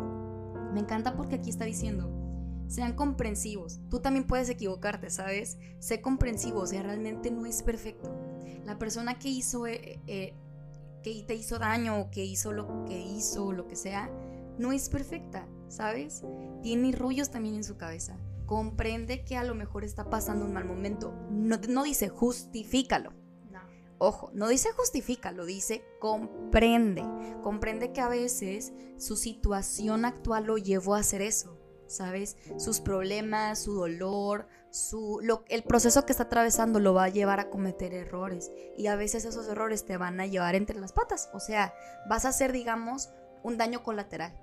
Me 0.72 0.82
encanta 0.82 1.16
porque 1.16 1.36
aquí 1.36 1.50
está 1.50 1.66
diciendo, 1.66 2.10
sean 2.72 2.94
comprensivos. 2.94 3.80
Tú 3.90 4.00
también 4.00 4.26
puedes 4.26 4.50
equivocarte, 4.50 5.10
¿sabes? 5.10 5.58
Sé 5.80 6.02
comprensivo, 6.02 6.62
o 6.62 6.68
sea, 6.68 6.84
realmente 6.84 7.32
no 7.32 7.46
es 7.46 7.64
perfecto. 7.64 8.16
La 8.66 8.78
persona 8.78 9.20
que 9.20 9.30
hizo, 9.30 9.68
eh, 9.68 10.00
eh, 10.08 10.34
que 11.04 11.24
te 11.28 11.36
hizo 11.36 11.60
daño 11.60 12.00
o 12.00 12.12
que 12.12 12.24
hizo 12.24 12.52
lo 12.52 12.86
que 12.86 13.00
hizo, 13.00 13.52
lo 13.52 13.68
que 13.68 13.76
sea, 13.76 14.10
no 14.58 14.72
es 14.72 14.90
perfecta, 14.90 15.48
¿sabes? 15.68 16.24
Tiene 16.62 16.92
rollos 16.92 17.30
también 17.30 17.56
en 17.56 17.64
su 17.64 17.78
cabeza 17.78 18.18
comprende 18.52 19.24
que 19.24 19.38
a 19.38 19.46
lo 19.46 19.56
mejor 19.56 19.86
está 19.86 20.10
pasando 20.10 20.44
un 20.44 20.52
mal 20.52 20.66
momento. 20.66 21.14
No, 21.30 21.84
dice 21.86 22.10
justifícalo. 22.10 23.14
Ojo, 23.98 24.30
no 24.34 24.50
dice 24.50 24.74
justifícalo, 24.76 25.46
dice 25.46 25.86
comprende. 26.02 27.02
Comprende 27.44 27.94
que 27.94 28.02
a 28.02 28.10
veces 28.10 28.74
su 28.98 29.16
situación 29.16 30.04
actual 30.04 30.48
lo 30.48 30.58
llevó 30.58 30.96
a 30.96 31.00
hacer 31.00 31.22
eso. 31.22 31.61
¿Sabes? 31.92 32.38
Sus 32.58 32.80
problemas, 32.80 33.60
su 33.60 33.74
dolor, 33.74 34.48
su, 34.70 35.20
el 35.50 35.64
proceso 35.64 36.06
que 36.06 36.14
está 36.14 36.24
atravesando 36.24 36.80
lo 36.80 36.94
va 36.94 37.06
a 37.06 37.10
llevar 37.10 37.40
a 37.40 37.50
cometer 37.50 37.94
errores. 37.94 38.52
Y 38.78 38.88
a 38.88 38.96
veces 38.96 39.26
esos 39.26 39.48
errores 39.48 39.86
te 39.86 39.98
van 39.98 40.20
a 40.20 40.26
llevar 40.26 40.56
entre 40.56 40.80
las 40.80 40.94
patas. 40.94 41.30
O 41.34 41.40
sea, 41.40 41.74
vas 42.10 42.26
a 42.26 42.30
hacer, 42.30 42.52
digamos, 42.54 43.10
un 43.44 43.58
daño 43.58 43.84
colateral. 43.84 44.34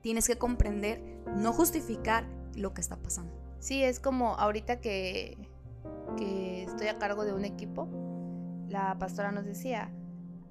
Tienes 0.00 0.26
que 0.26 0.38
comprender, 0.38 1.00
no 1.36 1.52
justificar, 1.52 2.26
lo 2.56 2.72
que 2.74 2.80
está 2.80 2.96
pasando. 2.96 3.32
Sí, 3.58 3.82
es 3.82 4.00
como 4.00 4.34
ahorita 4.36 4.80
que, 4.80 5.36
que 6.16 6.64
estoy 6.64 6.88
a 6.88 6.98
cargo 6.98 7.24
de 7.24 7.32
un 7.32 7.44
equipo, 7.44 7.88
la 8.68 8.96
pastora 8.98 9.32
nos 9.32 9.44
decía, 9.44 9.90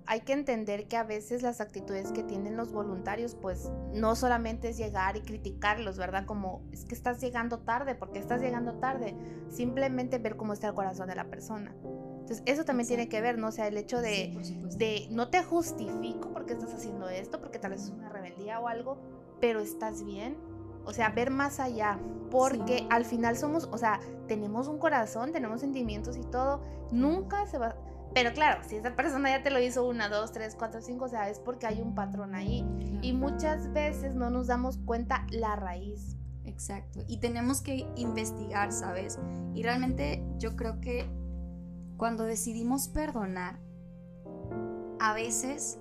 hay 0.06 0.22
que 0.22 0.34
entender 0.34 0.88
que 0.88 0.98
a 0.98 1.04
veces 1.04 1.42
las 1.42 1.62
actitudes 1.62 2.12
que 2.12 2.24
tienen 2.24 2.58
los 2.58 2.72
voluntarios, 2.72 3.36
pues 3.36 3.72
no 3.94 4.16
solamente 4.16 4.70
es 4.70 4.78
llegar 4.78 5.18
y 5.18 5.22
criticarlos, 5.22 5.98
¿verdad? 5.98 6.26
Como 6.26 6.62
es 6.72 6.86
que 6.86 6.96
estás 6.96 7.22
llegando 7.22 7.60
tarde, 7.60 7.96
porque 7.96 8.20
estás 8.20 8.42
llegando 8.42 8.76
tarde. 8.76 9.16
Simplemente 9.50 10.18
ver 10.18 10.36
cómo 10.36 10.54
está 10.54 10.68
el 10.68 10.74
corazón 10.74 11.08
de 11.08 11.16
la 11.16 11.26
persona. 11.26 11.74
Entonces, 11.84 12.44
eso 12.46 12.64
también 12.66 12.88
tiene 12.88 13.10
que 13.10 13.22
ver, 13.22 13.38
¿no? 13.38 13.48
O 13.48 13.52
sea, 13.52 13.68
el 13.68 13.78
hecho 13.78 14.02
de, 14.02 14.38
de 14.78 15.08
no 15.12 15.30
te 15.30 15.44
justifico 15.44 16.32
porque 16.32 16.54
estás 16.54 16.74
haciendo 16.74 17.10
esto, 17.10 17.40
porque 17.40 17.60
tal 17.60 17.72
vez 17.72 17.84
es 17.84 17.90
una 17.90 18.10
rebeldía 18.10 18.60
o 18.60 18.68
algo, 18.68 18.98
pero 19.42 19.60
estás 19.60 20.04
bien, 20.04 20.38
o 20.86 20.94
sea, 20.94 21.10
ver 21.10 21.32
más 21.32 21.60
allá, 21.60 22.00
porque 22.32 22.88
al 22.90 23.06
final 23.06 23.38
somos, 23.38 23.70
o 23.72 23.78
sea, 23.78 24.00
tenemos 24.28 24.68
un 24.68 24.80
corazón, 24.80 25.32
tenemos 25.32 25.62
sentimientos 25.62 26.18
y 26.18 26.24
todo, 26.24 26.62
nunca 26.92 27.46
se 27.48 27.58
va... 27.58 27.76
Pero 28.14 28.34
claro, 28.34 28.64
si 28.68 28.76
esa 28.76 28.96
persona 28.96 29.30
ya 29.30 29.44
te 29.44 29.50
lo 29.50 29.60
hizo 29.60 29.88
una, 29.88 30.08
dos, 30.08 30.32
tres, 30.32 30.56
cuatro, 30.58 30.82
cinco, 30.82 31.06
o 31.06 31.10
sea, 31.10 31.30
es 31.30 31.40
porque 31.40 31.66
hay 31.66 31.82
un 31.82 31.96
patrón 31.96 32.36
ahí. 32.36 32.66
Y 33.02 33.14
muchas 33.14 33.74
veces 33.74 34.14
no 34.14 34.30
nos 34.30 34.48
damos 34.48 34.78
cuenta 34.78 35.26
la 35.32 35.56
raíz. 35.56 36.16
Exacto. 36.46 37.04
Y 37.08 37.18
tenemos 37.18 37.62
que 37.62 37.88
investigar, 37.96 38.72
¿sabes? 38.72 39.20
Y 39.56 39.64
realmente 39.64 40.24
yo 40.38 40.56
creo 40.56 40.80
que 40.80 41.10
cuando 41.98 42.26
decidimos 42.26 42.88
perdonar, 42.88 43.60
a 45.00 45.14
veces 45.14 45.80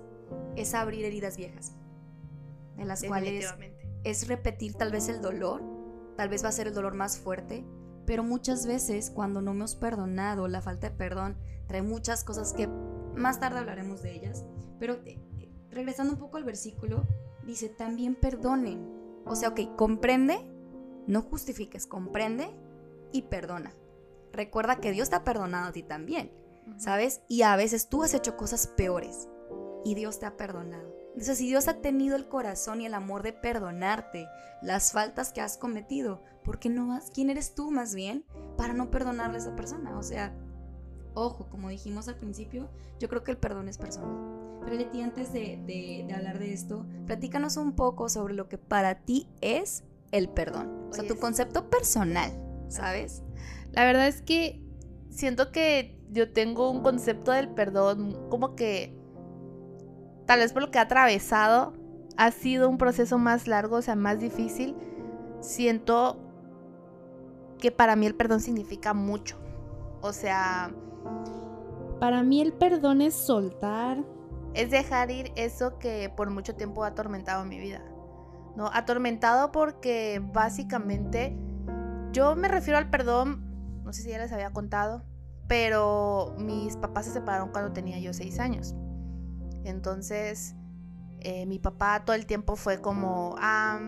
es 0.55 0.73
abrir 0.73 1.05
heridas 1.05 1.37
viejas, 1.37 1.75
de 2.77 2.85
las 2.85 3.03
cuales 3.03 3.53
es 4.03 4.27
repetir 4.27 4.73
tal 4.73 4.91
vez 4.91 5.07
el 5.07 5.21
dolor, 5.21 5.61
tal 6.17 6.29
vez 6.29 6.43
va 6.43 6.49
a 6.49 6.53
ser 6.53 6.67
el 6.67 6.73
dolor 6.73 6.93
más 6.93 7.17
fuerte, 7.17 7.65
pero 8.05 8.23
muchas 8.23 8.65
veces 8.65 9.09
cuando 9.11 9.41
no 9.41 9.51
hemos 9.51 9.75
perdonado, 9.75 10.47
la 10.47 10.61
falta 10.61 10.89
de 10.89 10.95
perdón 10.95 11.37
trae 11.73 11.81
muchas 11.81 12.23
cosas 12.23 12.53
que 12.53 12.67
más 12.67 13.39
tarde 13.39 13.57
hablaremos 13.57 14.03
de 14.03 14.13
ellas, 14.13 14.45
pero 14.77 14.99
eh, 15.05 15.19
regresando 15.71 16.13
un 16.13 16.19
poco 16.19 16.37
al 16.37 16.43
versículo, 16.43 17.07
dice, 17.47 17.67
también 17.67 18.13
perdonen. 18.13 18.87
O 19.25 19.35
sea, 19.35 19.49
ok, 19.49 19.75
comprende, 19.75 20.37
no 21.07 21.23
justifiques, 21.23 21.87
comprende 21.87 22.51
y 23.11 23.23
perdona. 23.23 23.73
Recuerda 24.31 24.75
que 24.75 24.91
Dios 24.91 25.09
te 25.09 25.15
ha 25.15 25.23
perdonado 25.23 25.69
a 25.69 25.71
ti 25.71 25.81
también, 25.81 26.31
¿sabes? 26.77 27.23
Y 27.27 27.41
a 27.41 27.55
veces 27.55 27.89
tú 27.89 28.03
has 28.03 28.13
hecho 28.13 28.37
cosas 28.37 28.67
peores 28.67 29.27
y 29.83 29.95
Dios 29.95 30.19
te 30.19 30.27
ha 30.27 30.37
perdonado. 30.37 30.93
Entonces, 31.07 31.39
si 31.39 31.47
Dios 31.47 31.67
ha 31.67 31.81
tenido 31.81 32.15
el 32.15 32.27
corazón 32.27 32.81
y 32.81 32.85
el 32.85 32.93
amor 32.93 33.23
de 33.23 33.33
perdonarte 33.33 34.27
las 34.61 34.91
faltas 34.91 35.33
que 35.33 35.41
has 35.41 35.57
cometido, 35.57 36.23
¿por 36.43 36.59
qué 36.59 36.69
no 36.69 36.89
vas? 36.89 37.09
¿Quién 37.11 37.31
eres 37.31 37.55
tú 37.55 37.71
más 37.71 37.95
bien 37.95 38.25
para 38.57 38.73
no 38.73 38.91
perdonarle 38.91 39.37
a 39.37 39.41
esa 39.41 39.55
persona? 39.55 39.97
O 39.97 40.03
sea, 40.03 40.35
ojo, 41.13 41.47
como 41.49 41.69
dijimos 41.69 42.07
al 42.07 42.15
principio, 42.15 42.69
yo 42.99 43.09
creo 43.09 43.23
que 43.23 43.31
el 43.31 43.37
perdón 43.37 43.69
es 43.69 43.77
personal. 43.77 44.59
Pero 44.63 44.75
Leti, 44.75 45.01
antes 45.01 45.33
de, 45.33 45.59
de, 45.65 46.13
hablar 46.13 46.39
de 46.39 46.53
esto, 46.53 46.85
platícanos 47.05 47.57
un 47.57 47.73
poco 47.73 48.09
sobre 48.09 48.33
lo 48.33 48.47
que 48.47 48.57
para 48.57 48.95
ti 48.95 49.27
es 49.41 49.83
el 50.11 50.29
perdón. 50.29 50.87
O 50.89 50.93
sea, 50.93 51.05
tu 51.05 51.17
concepto 51.17 51.69
personal, 51.69 52.31
¿sabes? 52.69 53.23
La 53.71 53.83
verdad 53.83 54.07
es 54.07 54.21
que 54.21 54.61
siento 55.09 55.51
que 55.51 55.99
yo 56.11 56.31
tengo 56.31 56.69
un 56.69 56.81
concepto 56.81 57.31
del 57.31 57.49
perdón 57.49 58.29
como 58.29 58.55
que 58.55 58.95
tal 60.25 60.39
vez 60.39 60.53
por 60.53 60.61
lo 60.61 60.71
que 60.71 60.79
ha 60.79 60.83
atravesado, 60.83 61.73
ha 62.17 62.31
sido 62.31 62.69
un 62.69 62.77
proceso 62.77 63.17
más 63.17 63.47
largo, 63.47 63.77
o 63.77 63.81
sea, 63.81 63.95
más 63.95 64.19
difícil. 64.19 64.75
Siento 65.41 66.19
que 67.59 67.71
para 67.71 67.95
mí 67.95 68.05
el 68.05 68.15
perdón 68.15 68.39
significa 68.39 68.93
mucho. 68.93 69.37
O 70.01 70.13
sea, 70.13 70.73
para 71.99 72.23
mí 72.23 72.41
el 72.41 72.53
perdón 72.53 73.01
es 73.01 73.13
soltar. 73.13 74.03
Es 74.53 74.69
dejar 74.71 75.11
ir 75.11 75.31
eso 75.35 75.79
que 75.79 76.11
por 76.15 76.29
mucho 76.29 76.55
tiempo 76.55 76.83
ha 76.83 76.87
atormentado 76.87 77.45
mi 77.45 77.59
vida. 77.59 77.81
¿No? 78.55 78.69
Atormentado 78.71 79.51
porque 79.51 80.21
básicamente 80.31 81.35
yo 82.11 82.35
me 82.35 82.47
refiero 82.47 82.77
al 82.77 82.89
perdón, 82.89 83.81
no 83.83 83.91
sé 83.93 84.03
si 84.03 84.09
ya 84.09 84.19
les 84.19 84.31
había 84.31 84.51
contado, 84.51 85.03
pero 85.47 86.35
mis 86.37 86.77
papás 86.77 87.05
se 87.05 87.11
separaron 87.11 87.49
cuando 87.49 87.73
tenía 87.73 87.99
yo 87.99 88.13
seis 88.13 88.39
años. 88.39 88.75
Entonces, 89.63 90.55
eh, 91.21 91.45
mi 91.47 91.57
papá 91.57 92.03
todo 92.05 92.15
el 92.15 92.25
tiempo 92.25 92.55
fue 92.55 92.81
como, 92.81 93.35
ah, 93.39 93.79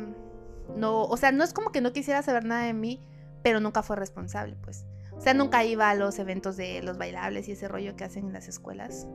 no, 0.75 1.03
o 1.03 1.17
sea, 1.17 1.31
no 1.31 1.43
es 1.43 1.53
como 1.53 1.71
que 1.71 1.81
no 1.81 1.93
quisiera 1.93 2.21
saber 2.23 2.45
nada 2.45 2.63
de 2.63 2.73
mí, 2.73 3.05
pero 3.43 3.59
nunca 3.59 3.83
fue 3.83 3.95
responsable, 3.95 4.55
pues. 4.63 4.85
O 5.17 5.21
sea, 5.21 5.33
nunca 5.33 5.63
iba 5.63 5.89
a 5.89 5.95
los 5.95 6.19
eventos 6.19 6.57
de 6.57 6.81
los 6.81 6.97
bailables 6.97 7.47
y 7.47 7.53
ese 7.53 7.67
rollo 7.67 7.95
que 7.95 8.03
hacen 8.03 8.25
en 8.27 8.33
las 8.33 8.47
escuelas. 8.47 9.07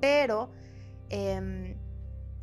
Pero 0.00 0.50
em, 1.08 1.76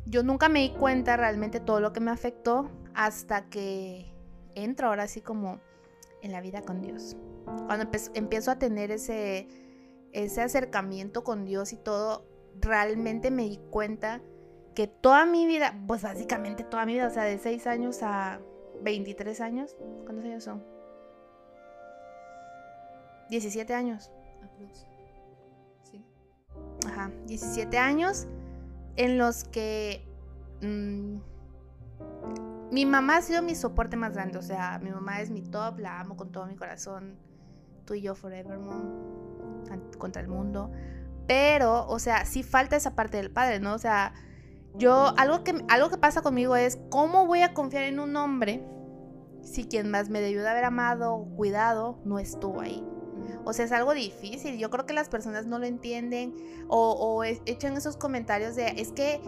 yo 0.04 0.22
nunca 0.22 0.48
me 0.48 0.60
di 0.60 0.70
cuenta 0.70 1.16
realmente 1.16 1.60
todo 1.60 1.80
lo 1.80 1.92
que 1.92 2.00
me 2.00 2.10
afectó 2.10 2.70
hasta 2.94 3.48
que 3.48 4.12
entro 4.54 4.88
ahora 4.88 5.04
así 5.04 5.20
como 5.20 5.60
en 6.22 6.32
la 6.32 6.40
vida 6.40 6.62
con 6.62 6.80
Dios. 6.80 7.16
Cuando 7.66 7.88
empiezo 8.14 8.50
a 8.50 8.58
tener 8.58 8.90
ese, 8.90 9.48
ese 10.12 10.42
acercamiento 10.42 11.24
con 11.24 11.44
Dios 11.44 11.72
y 11.72 11.76
todo, 11.76 12.26
realmente 12.60 13.30
me 13.30 13.44
di 13.44 13.58
cuenta 13.70 14.20
que 14.74 14.86
toda 14.86 15.26
mi 15.26 15.46
vida, 15.46 15.74
pues 15.86 16.02
básicamente 16.02 16.64
toda 16.64 16.86
mi 16.86 16.94
vida, 16.94 17.06
o 17.06 17.10
sea, 17.10 17.24
de 17.24 17.38
6 17.38 17.66
años 17.66 18.02
a 18.02 18.40
23 18.82 19.40
años, 19.40 19.76
¿cuántos 20.04 20.24
años 20.24 20.44
son? 20.44 20.77
17 23.30 23.74
años. 23.74 24.10
Sí. 25.84 26.04
Ajá, 26.86 27.10
17 27.26 27.78
años 27.78 28.26
en 28.96 29.16
los 29.16 29.44
que 29.44 30.04
mm, 30.60 31.18
mi 32.70 32.84
mamá 32.84 33.16
ha 33.16 33.22
sido 33.22 33.42
mi 33.42 33.54
soporte 33.54 33.96
más 33.96 34.12
grande, 34.12 34.38
o 34.38 34.42
sea, 34.42 34.78
mi 34.78 34.90
mamá 34.90 35.20
es 35.20 35.30
mi 35.30 35.42
top, 35.42 35.78
la 35.78 36.00
amo 36.00 36.16
con 36.16 36.32
todo 36.32 36.46
mi 36.46 36.56
corazón, 36.56 37.16
tú 37.84 37.94
y 37.94 38.02
yo 38.02 38.14
forever, 38.14 38.58
mom, 38.58 39.62
contra 39.98 40.20
el 40.20 40.28
mundo. 40.28 40.70
Pero, 41.26 41.86
o 41.86 41.98
sea, 41.98 42.24
sí 42.24 42.42
falta 42.42 42.76
esa 42.76 42.94
parte 42.94 43.18
del 43.18 43.30
padre, 43.30 43.60
¿no? 43.60 43.74
O 43.74 43.78
sea, 43.78 44.12
yo, 44.74 45.14
algo 45.16 45.44
que, 45.44 45.64
algo 45.68 45.90
que 45.90 45.98
pasa 45.98 46.22
conmigo 46.22 46.56
es, 46.56 46.78
¿cómo 46.90 47.26
voy 47.26 47.42
a 47.42 47.54
confiar 47.54 47.84
en 47.84 48.00
un 48.00 48.16
hombre 48.16 48.64
si 49.42 49.66
quien 49.66 49.90
más 49.90 50.10
me 50.10 50.20
debió 50.20 50.42
de 50.42 50.48
haber 50.48 50.64
amado 50.64 51.14
o 51.14 51.24
cuidado 51.36 52.00
no 52.04 52.18
estuvo 52.18 52.60
ahí? 52.60 52.84
O 53.44 53.52
sea, 53.52 53.64
es 53.64 53.72
algo 53.72 53.94
difícil. 53.94 54.58
Yo 54.58 54.70
creo 54.70 54.86
que 54.86 54.92
las 54.92 55.08
personas 55.08 55.46
no 55.46 55.58
lo 55.58 55.66
entienden 55.66 56.34
o, 56.68 57.24
echan 57.24 57.76
esos 57.76 57.96
comentarios 57.96 58.56
de, 58.56 58.68
es 58.76 58.92
que, 58.92 59.20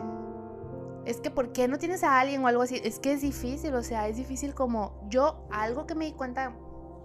es 1.05 1.21
que, 1.21 1.31
¿por 1.31 1.53
qué 1.53 1.69
no 1.69 1.79
tienes 1.79 2.05
a 2.05 2.21
alguien 2.21 2.45
o 2.45 2.49
algo 2.49 2.63
así? 2.63 2.81
Es 2.85 2.99
que 2.99 3.13
es 3.13 3.23
difícil, 3.23 3.75
o 3.75 3.83
sea, 3.83 4.09
es 4.09 4.17
difícil 4.17 4.55
como 4.55 5.07
yo, 5.09 5.47
algo 5.51 5.87
que 5.87 5.95
me 5.95 6.05
di 6.05 6.13
cuenta 6.13 6.55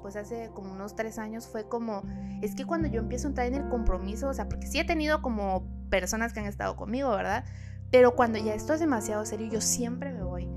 pues 0.02 0.16
hace 0.18 0.52
como 0.54 0.72
unos 0.72 0.96
tres 0.96 1.18
años 1.18 1.48
fue 1.48 1.68
como, 1.68 2.04
es 2.44 2.54
que 2.54 2.64
cuando 2.64 2.88
yo 2.88 3.00
empiezo 3.00 3.26
a 3.26 3.30
entrar 3.30 3.48
en 3.48 3.56
el 3.56 3.70
compromiso, 3.70 4.30
o 4.30 4.34
sea, 4.36 4.48
porque 4.48 4.68
sí 4.68 4.78
he 4.78 4.86
tenido 4.86 5.24
como 5.24 5.68
personas 5.90 6.32
que 6.32 6.42
han 6.42 6.46
estado 6.46 6.76
conmigo, 6.76 7.10
¿verdad? 7.10 7.44
Pero 7.90 8.16
cuando 8.16 8.38
ya 8.38 8.54
esto 8.54 8.74
es 8.76 8.80
demasiado 8.80 9.26
serio, 9.26 9.48
yo 9.48 9.62
siempre 9.62 10.12
me 10.12 10.22
voy. 10.22 10.48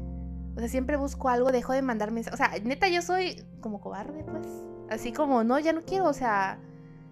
O 0.55 0.59
sea, 0.59 0.69
siempre 0.69 0.97
busco 0.99 1.31
algo, 1.31 1.51
dejo 1.51 1.73
de 1.73 1.81
mandar 1.81 2.11
mensajes. 2.11 2.39
O 2.39 2.45
sea, 2.45 2.59
neta, 2.63 2.89
yo 2.89 3.01
soy 3.01 3.47
como 3.61 3.81
cobarde, 3.81 4.25
pues. 4.25 4.47
Así 4.91 5.13
como, 5.13 5.45
no, 5.45 5.59
ya 5.59 5.73
no 5.73 5.83
quiero, 5.83 6.07
o 6.07 6.13
sea, 6.13 6.59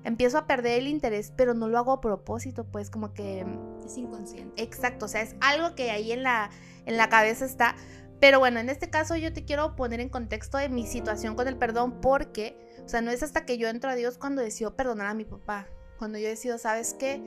empiezo 0.04 0.38
a 0.38 0.46
perder 0.46 0.78
el 0.78 0.88
interés, 0.88 1.32
pero 1.36 1.52
no 1.54 1.68
lo 1.68 1.78
hago 1.78 1.92
a 1.92 2.00
propósito, 2.00 2.64
pues 2.64 2.90
como 2.90 3.12
que... 3.12 3.44
Es 3.84 3.98
inconsciente. 3.98 4.62
Exacto, 4.62 5.06
o 5.06 5.08
sea, 5.08 5.22
es 5.22 5.36
algo 5.40 5.74
que 5.74 5.90
ahí 5.90 6.12
en 6.12 6.22
la, 6.22 6.50
en 6.86 6.96
la 6.96 7.08
cabeza 7.08 7.44
está. 7.44 7.76
Pero 8.20 8.38
bueno, 8.38 8.60
en 8.60 8.70
este 8.70 8.88
caso 8.88 9.16
yo 9.16 9.32
te 9.32 9.44
quiero 9.44 9.76
poner 9.76 10.00
en 10.00 10.08
contexto 10.08 10.58
de 10.58 10.68
mi 10.68 10.86
situación 10.86 11.34
con 11.34 11.48
el 11.48 11.56
perdón 11.56 12.00
porque, 12.00 12.56
o 12.84 12.88
sea, 12.88 13.02
no 13.02 13.10
es 13.10 13.22
hasta 13.22 13.44
que 13.44 13.58
yo 13.58 13.68
entro 13.68 13.90
a 13.90 13.94
Dios 13.94 14.16
cuando 14.16 14.42
decido 14.42 14.74
perdonar 14.74 15.08
a 15.08 15.14
mi 15.14 15.24
papá. 15.24 15.66
Cuando 15.98 16.18
yo 16.18 16.28
decido, 16.28 16.56
¿sabes 16.56 16.94
qué? 16.94 17.22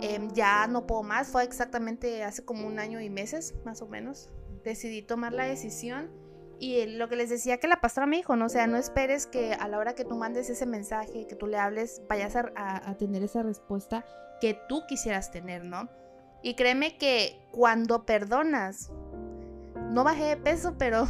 Em, 0.00 0.32
ya 0.32 0.66
no 0.66 0.86
puedo 0.86 1.02
más. 1.02 1.28
Fue 1.28 1.44
exactamente 1.44 2.24
hace 2.24 2.44
como 2.44 2.66
un 2.66 2.78
año 2.78 3.00
y 3.00 3.10
meses, 3.10 3.54
más 3.64 3.82
o 3.82 3.86
menos. 3.86 4.30
Decidí 4.64 5.02
tomar 5.02 5.32
la 5.32 5.44
decisión 5.44 6.10
y 6.58 6.86
lo 6.86 7.08
que 7.08 7.16
les 7.16 7.30
decía 7.30 7.58
que 7.58 7.68
la 7.68 7.80
pastora 7.80 8.06
me 8.06 8.16
dijo, 8.16 8.36
¿no? 8.36 8.46
O 8.46 8.48
sea, 8.48 8.66
no 8.66 8.76
esperes 8.76 9.26
que 9.26 9.54
a 9.54 9.68
la 9.68 9.78
hora 9.78 9.94
que 9.94 10.04
tú 10.04 10.16
mandes 10.16 10.48
ese 10.50 10.66
mensaje, 10.66 11.26
que 11.26 11.36
tú 11.36 11.46
le 11.46 11.58
hables, 11.58 12.02
vayas 12.08 12.36
a, 12.36 12.50
a, 12.54 12.90
a 12.90 12.96
tener 12.96 13.22
esa 13.22 13.42
respuesta 13.42 14.04
que 14.40 14.58
tú 14.68 14.82
quisieras 14.86 15.30
tener, 15.30 15.64
¿no? 15.64 15.88
Y 16.42 16.54
créeme 16.54 16.96
que 16.98 17.40
cuando 17.52 18.06
perdonas, 18.06 18.90
no 19.90 20.04
bajé 20.04 20.24
de 20.24 20.36
peso, 20.36 20.76
pero, 20.78 21.08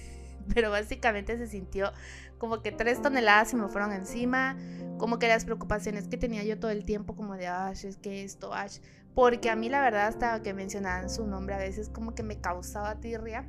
pero 0.54 0.70
básicamente 0.70 1.36
se 1.38 1.46
sintió 1.46 1.92
como 2.38 2.62
que 2.62 2.72
tres 2.72 3.00
toneladas 3.00 3.48
se 3.48 3.56
me 3.56 3.68
fueron 3.68 3.92
encima, 3.92 4.56
como 4.98 5.18
que 5.18 5.28
las 5.28 5.44
preocupaciones 5.44 6.08
que 6.08 6.16
tenía 6.16 6.44
yo 6.44 6.58
todo 6.58 6.70
el 6.70 6.84
tiempo, 6.84 7.14
como 7.14 7.36
de, 7.36 7.46
Ash, 7.46 7.86
es 7.86 7.96
que 7.96 8.24
esto, 8.24 8.52
Ash, 8.52 8.80
porque 9.14 9.50
a 9.50 9.56
mí 9.56 9.68
la 9.68 9.80
verdad 9.80 10.08
hasta 10.08 10.42
que 10.42 10.52
mencionaban 10.52 11.08
su 11.08 11.26
nombre 11.26 11.54
a 11.54 11.58
veces 11.58 11.88
como 11.88 12.14
que 12.14 12.22
me 12.22 12.40
causaba 12.40 13.00
tirria 13.00 13.48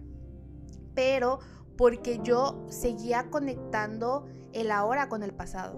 pero 0.96 1.40
porque 1.78 2.20
yo 2.24 2.66
seguía 2.70 3.30
conectando 3.30 4.26
el 4.54 4.72
ahora 4.72 5.10
con 5.10 5.24
el 5.24 5.34
pasado. 5.34 5.78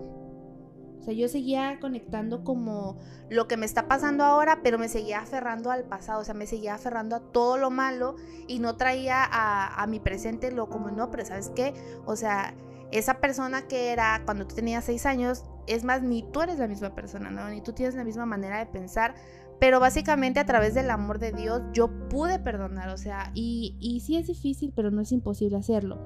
O 1.00 1.02
sea, 1.04 1.14
yo 1.14 1.28
seguía 1.30 1.80
conectando 1.80 2.44
como 2.44 2.98
lo 3.30 3.48
que 3.48 3.58
me 3.58 3.66
está 3.66 3.88
pasando 3.88 4.24
ahora, 4.24 4.62
pero 4.64 4.78
me 4.78 4.90
seguía 4.90 5.20
aferrando 5.20 5.72
al 5.72 5.86
pasado, 5.86 6.22
o 6.22 6.24
sea, 6.24 6.34
me 6.34 6.48
seguía 6.48 6.76
aferrando 6.76 7.16
a 7.16 7.20
todo 7.20 7.58
lo 7.58 7.70
malo 7.70 8.16
y 8.48 8.60
no 8.60 8.76
traía 8.76 9.24
a, 9.24 9.82
a 9.82 9.88
mi 9.88 10.00
presente 10.00 10.52
lo 10.52 10.70
como 10.70 10.92
no, 10.92 11.10
pero 11.10 11.26
¿sabes 11.26 11.52
qué? 11.56 11.74
O 12.06 12.16
sea, 12.16 12.54
esa 12.92 13.16
persona 13.16 13.68
que 13.68 13.92
era 13.92 14.22
cuando 14.26 14.48
tú 14.48 14.56
tenías 14.56 14.86
seis 14.86 15.06
años, 15.06 15.44
es 15.68 15.84
más, 15.84 16.02
ni 16.02 16.24
tú 16.24 16.42
eres 16.42 16.60
la 16.60 16.68
misma 16.68 16.96
persona, 16.96 17.30
¿no? 17.30 17.48
Ni 17.50 17.62
tú 17.62 17.74
tienes 17.74 17.96
la 17.96 18.04
misma 18.04 18.26
manera 18.26 18.60
de 18.60 18.66
pensar, 18.66 19.16
pero 19.60 19.80
básicamente 19.80 20.40
a 20.40 20.46
través 20.46 20.74
del 20.74 20.90
amor 20.90 21.20
de 21.20 21.32
Dios 21.32 21.62
yo 21.74 21.90
pude 22.10 22.40
perdonar, 22.40 22.90
o 22.90 22.98
sea, 22.98 23.32
y, 23.34 23.76
y 23.80 24.02
sí 24.02 24.18
es 24.18 24.28
difícil, 24.28 24.74
pero 24.76 24.92
no 24.92 25.02
es 25.02 25.12
imposible 25.12 25.58
hacerlo. 25.58 26.00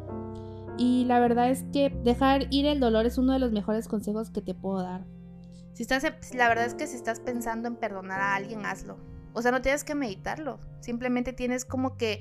Y 0.78 1.06
la 1.06 1.20
verdad 1.20 1.50
es 1.50 1.64
que 1.74 1.90
dejar 2.04 2.48
ir 2.50 2.66
el 2.66 2.80
dolor 2.80 3.06
es 3.06 3.18
uno 3.18 3.34
de 3.34 3.40
los 3.40 3.52
mejores 3.52 3.88
consejos 3.88 4.30
que 4.32 4.42
te 4.42 4.54
puedo 4.54 4.82
dar. 4.82 5.06
Si 5.74 5.84
estás, 5.84 6.04
la 6.34 6.48
verdad 6.48 6.66
es 6.66 6.74
que 6.74 6.88
si 6.88 6.96
estás 6.96 7.20
pensando 7.20 7.68
en 7.68 7.76
perdonar 7.76 8.20
a 8.22 8.36
alguien, 8.36 8.66
hazlo. 8.66 8.98
O 9.34 9.42
sea, 9.42 9.52
no 9.52 9.62
tienes 9.62 9.84
que 9.84 9.96
meditarlo. 9.96 10.60
Simplemente 10.80 11.34
tienes 11.34 11.66
como 11.66 11.98
que 11.98 12.20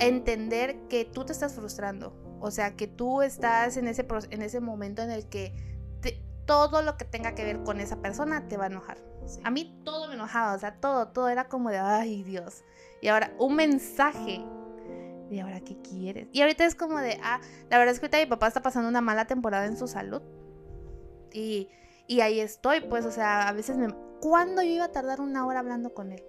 entender 0.00 0.88
que 0.88 1.04
tú 1.04 1.24
te 1.24 1.32
estás 1.32 1.54
frustrando. 1.54 2.16
O 2.40 2.50
sea, 2.50 2.76
que 2.76 2.86
tú 2.86 3.22
estás 3.22 3.76
en 3.76 3.88
ese, 3.88 4.06
en 4.30 4.42
ese 4.42 4.60
momento 4.60 5.02
en 5.02 5.10
el 5.10 5.26
que 5.28 5.54
todo 6.46 6.82
lo 6.82 6.96
que 6.96 7.04
tenga 7.04 7.34
que 7.34 7.44
ver 7.44 7.62
con 7.62 7.80
esa 7.80 8.00
persona 8.00 8.48
te 8.48 8.56
va 8.56 8.64
a 8.64 8.68
enojar. 8.68 8.98
A 9.42 9.50
mí 9.50 9.80
todo 9.84 10.08
me 10.08 10.14
enojaba, 10.14 10.54
o 10.54 10.58
sea, 10.58 10.74
todo, 10.80 11.08
todo 11.08 11.28
era 11.28 11.48
como 11.48 11.70
de, 11.70 11.78
ay 11.78 12.22
Dios. 12.22 12.64
Y 13.00 13.08
ahora 13.08 13.32
un 13.38 13.56
mensaje. 13.56 14.44
¿Y 15.30 15.40
ahora 15.40 15.60
qué 15.60 15.76
quieres? 15.80 16.28
Y 16.32 16.42
ahorita 16.42 16.64
es 16.64 16.74
como 16.74 16.98
de, 16.98 17.18
ah, 17.22 17.40
la 17.70 17.78
verdad 17.78 17.94
es 17.94 18.00
que 18.00 18.06
ahorita 18.06 18.18
mi 18.18 18.26
papá 18.26 18.48
está 18.48 18.62
pasando 18.62 18.88
una 18.88 19.00
mala 19.00 19.26
temporada 19.26 19.66
en 19.66 19.76
su 19.76 19.88
salud. 19.88 20.22
Y, 21.32 21.68
y 22.06 22.20
ahí 22.20 22.40
estoy, 22.40 22.80
pues, 22.82 23.04
o 23.04 23.10
sea, 23.10 23.48
a 23.48 23.52
veces 23.52 23.76
me... 23.76 23.88
¿Cuándo 24.20 24.62
yo 24.62 24.70
iba 24.70 24.84
a 24.84 24.92
tardar 24.92 25.20
una 25.20 25.46
hora 25.46 25.58
hablando 25.58 25.92
con 25.92 26.12
él? 26.12 26.22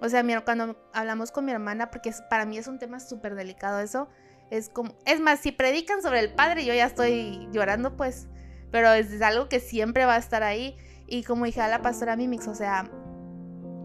O 0.00 0.08
sea, 0.08 0.24
cuando 0.44 0.76
hablamos 0.92 1.30
con 1.30 1.44
mi 1.44 1.52
hermana, 1.52 1.90
porque 1.90 2.12
para 2.30 2.44
mí 2.46 2.58
es 2.58 2.68
un 2.68 2.78
tema 2.78 3.00
súper 3.00 3.34
delicado 3.34 3.80
eso, 3.80 4.08
es 4.50 4.68
como... 4.68 4.94
Es 5.04 5.20
más, 5.20 5.40
si 5.40 5.52
predican 5.52 6.02
sobre 6.02 6.20
el 6.20 6.34
padre, 6.34 6.64
yo 6.64 6.74
ya 6.74 6.86
estoy 6.86 7.48
llorando, 7.52 7.96
pues, 7.96 8.28
pero 8.70 8.92
es 8.92 9.20
algo 9.22 9.48
que 9.48 9.60
siempre 9.60 10.04
va 10.04 10.14
a 10.14 10.18
estar 10.18 10.42
ahí. 10.42 10.76
Y 11.12 11.24
como 11.24 11.44
dije 11.44 11.60
a 11.60 11.68
la 11.68 11.82
pastora 11.82 12.16
Mimix, 12.16 12.48
o 12.48 12.54
sea, 12.54 12.90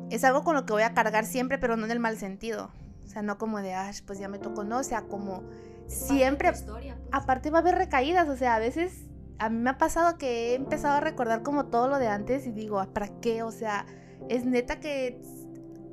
es 0.10 0.24
algo 0.24 0.46
con 0.46 0.56
lo 0.56 0.66
que 0.66 0.72
voy 0.72 0.84
a 0.84 0.94
cargar 0.94 1.26
siempre, 1.26 1.58
pero 1.58 1.76
no 1.76 1.84
en 1.84 1.92
el 1.92 2.00
mal 2.00 2.18
sentido. 2.18 2.72
O 3.04 3.10
sea, 3.10 3.22
no 3.22 3.38
como 3.38 3.58
de, 3.58 3.74
ah, 3.74 3.92
pues 4.06 4.18
ya 4.18 4.30
me 4.30 4.40
tocó, 4.40 4.64
no, 4.64 4.78
o 4.78 4.84
sea, 4.84 5.02
como 5.02 5.44
siempre. 5.88 6.52
Historia, 6.52 6.96
pues. 6.96 7.10
Aparte 7.12 7.50
va 7.50 7.58
a 7.58 7.62
haber 7.62 7.76
recaídas, 7.76 8.30
o 8.30 8.38
sea, 8.38 8.56
a 8.56 8.60
veces 8.60 9.10
a 9.40 9.50
mí 9.50 9.60
me 9.60 9.72
ha 9.72 9.78
pasado 9.78 10.18
que 10.18 10.52
he 10.52 10.56
empezado 10.56 10.96
a 10.96 11.00
recordar 11.02 11.44
como 11.44 11.66
todo 11.66 11.90
lo 11.90 12.00
de 12.00 12.08
antes 12.08 12.48
y 12.48 12.52
digo, 12.54 12.80
ah, 12.80 12.94
¿para 12.94 13.10
qué? 13.20 13.44
O 13.44 13.52
sea, 13.52 13.86
es 14.30 14.46
neta 14.46 14.80
que, 14.80 15.22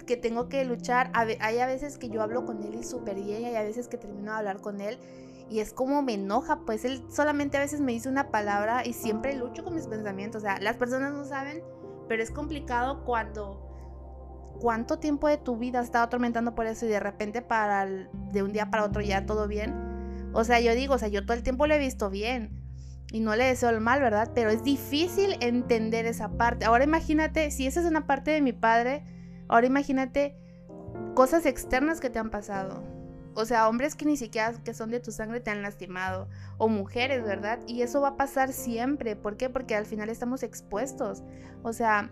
que 0.07 0.17
tengo 0.17 0.49
que 0.49 0.65
luchar. 0.65 1.11
Hay 1.15 1.59
a 1.59 1.67
veces 1.67 1.99
que 1.99 2.11
yo 2.11 2.23
hablo 2.23 2.45
con 2.45 2.63
él 2.63 2.77
y 2.77 2.85
súper 2.85 3.17
bien 3.17 3.43
y 3.43 3.47
hay 3.47 3.57
a 3.57 3.63
veces 3.65 3.89
que 3.89 3.99
termino 3.99 4.31
de 4.31 4.39
hablar 4.39 4.61
con 4.61 4.81
él 4.81 5.01
y 5.51 5.61
es 5.61 5.73
como 5.73 6.03
me 6.03 6.15
enoja, 6.15 6.61
pues 6.61 6.85
él 6.85 7.05
solamente 7.11 7.57
a 7.57 7.61
veces 7.61 7.81
me 7.81 7.93
dice 7.93 8.09
una 8.09 8.31
palabra 8.31 8.87
y 8.87 8.93
siempre 8.93 9.35
lucho 9.35 9.63
con 9.63 9.75
mis 9.75 9.87
pensamientos. 9.87 10.43
O 10.43 10.47
sea, 10.47 10.59
las 10.61 10.77
personas 10.77 11.13
no 11.13 11.25
saben, 11.25 11.63
pero 12.09 12.23
es 12.23 12.31
complicado 12.31 13.05
cuando 13.05 13.61
cuánto 14.61 14.99
tiempo 14.99 15.29
de 15.29 15.37
tu 15.37 15.57
vida 15.57 15.81
has 15.81 15.87
estado 15.87 16.05
atormentando 16.05 16.55
por 16.55 16.67
eso 16.67 16.87
y 16.87 16.89
de 16.89 17.01
repente 17.01 17.43
para 17.43 17.87
de 17.87 18.43
un 18.43 18.53
día 18.53 18.71
para 18.71 18.85
otro 18.85 19.03
ya 19.03 19.27
todo 19.27 19.47
bien. 19.49 20.31
O 20.33 20.45
sea, 20.45 20.61
yo 20.61 20.75
digo, 20.75 20.95
o 20.95 20.99
sea, 20.99 21.09
yo 21.09 21.25
todo 21.25 21.37
el 21.37 21.43
tiempo 21.43 21.67
lo 21.67 21.75
he 21.75 21.79
visto 21.79 22.11
bien 22.11 22.63
y 23.13 23.21
no 23.21 23.37
le 23.37 23.45
deseo 23.45 23.71
el 23.71 23.81
mal, 23.81 24.01
¿verdad? 24.01 24.33
Pero 24.35 24.51
es 24.51 24.65
difícil 24.65 25.37
entender 25.41 26.07
esa 26.07 26.31
parte. 26.37 26.65
Ahora 26.65 26.85
imagínate, 26.85 27.51
si 27.51 27.67
esa 27.67 27.81
es 27.81 27.87
una 27.87 28.07
parte 28.07 28.31
de 28.31 28.41
mi 28.41 28.53
padre, 28.53 29.05
ahora 29.49 29.67
imagínate 29.67 30.37
cosas 31.15 31.47
externas 31.47 32.01
que 32.01 32.11
te 32.11 32.19
han 32.19 32.31
pasado 32.31 32.94
o 33.35 33.45
sea, 33.45 33.69
hombres 33.69 33.95
que 33.95 34.05
ni 34.05 34.17
siquiera 34.17 34.53
que 34.65 34.75
son 34.75 34.91
de 34.91 35.01
tu 35.01 35.13
sangre 35.13 35.41
te 35.41 35.51
han 35.51 35.63
lastimado. 35.63 36.29
O 36.59 36.69
mujeres, 36.69 37.25
¿verdad? 37.25 37.61
Y 37.67 37.83
eso 37.83 38.01
va 38.01 38.09
a 38.09 38.17
pasar 38.17 38.53
siempre. 38.53 39.17
¿Por 39.17 39.37
qué? 39.37 39.51
Porque 39.51 39.75
al 39.75 39.87
final 39.87 40.09
estamos 40.09 40.43
expuestos. 40.43 41.23
O 41.63 41.73
sea, 41.73 42.11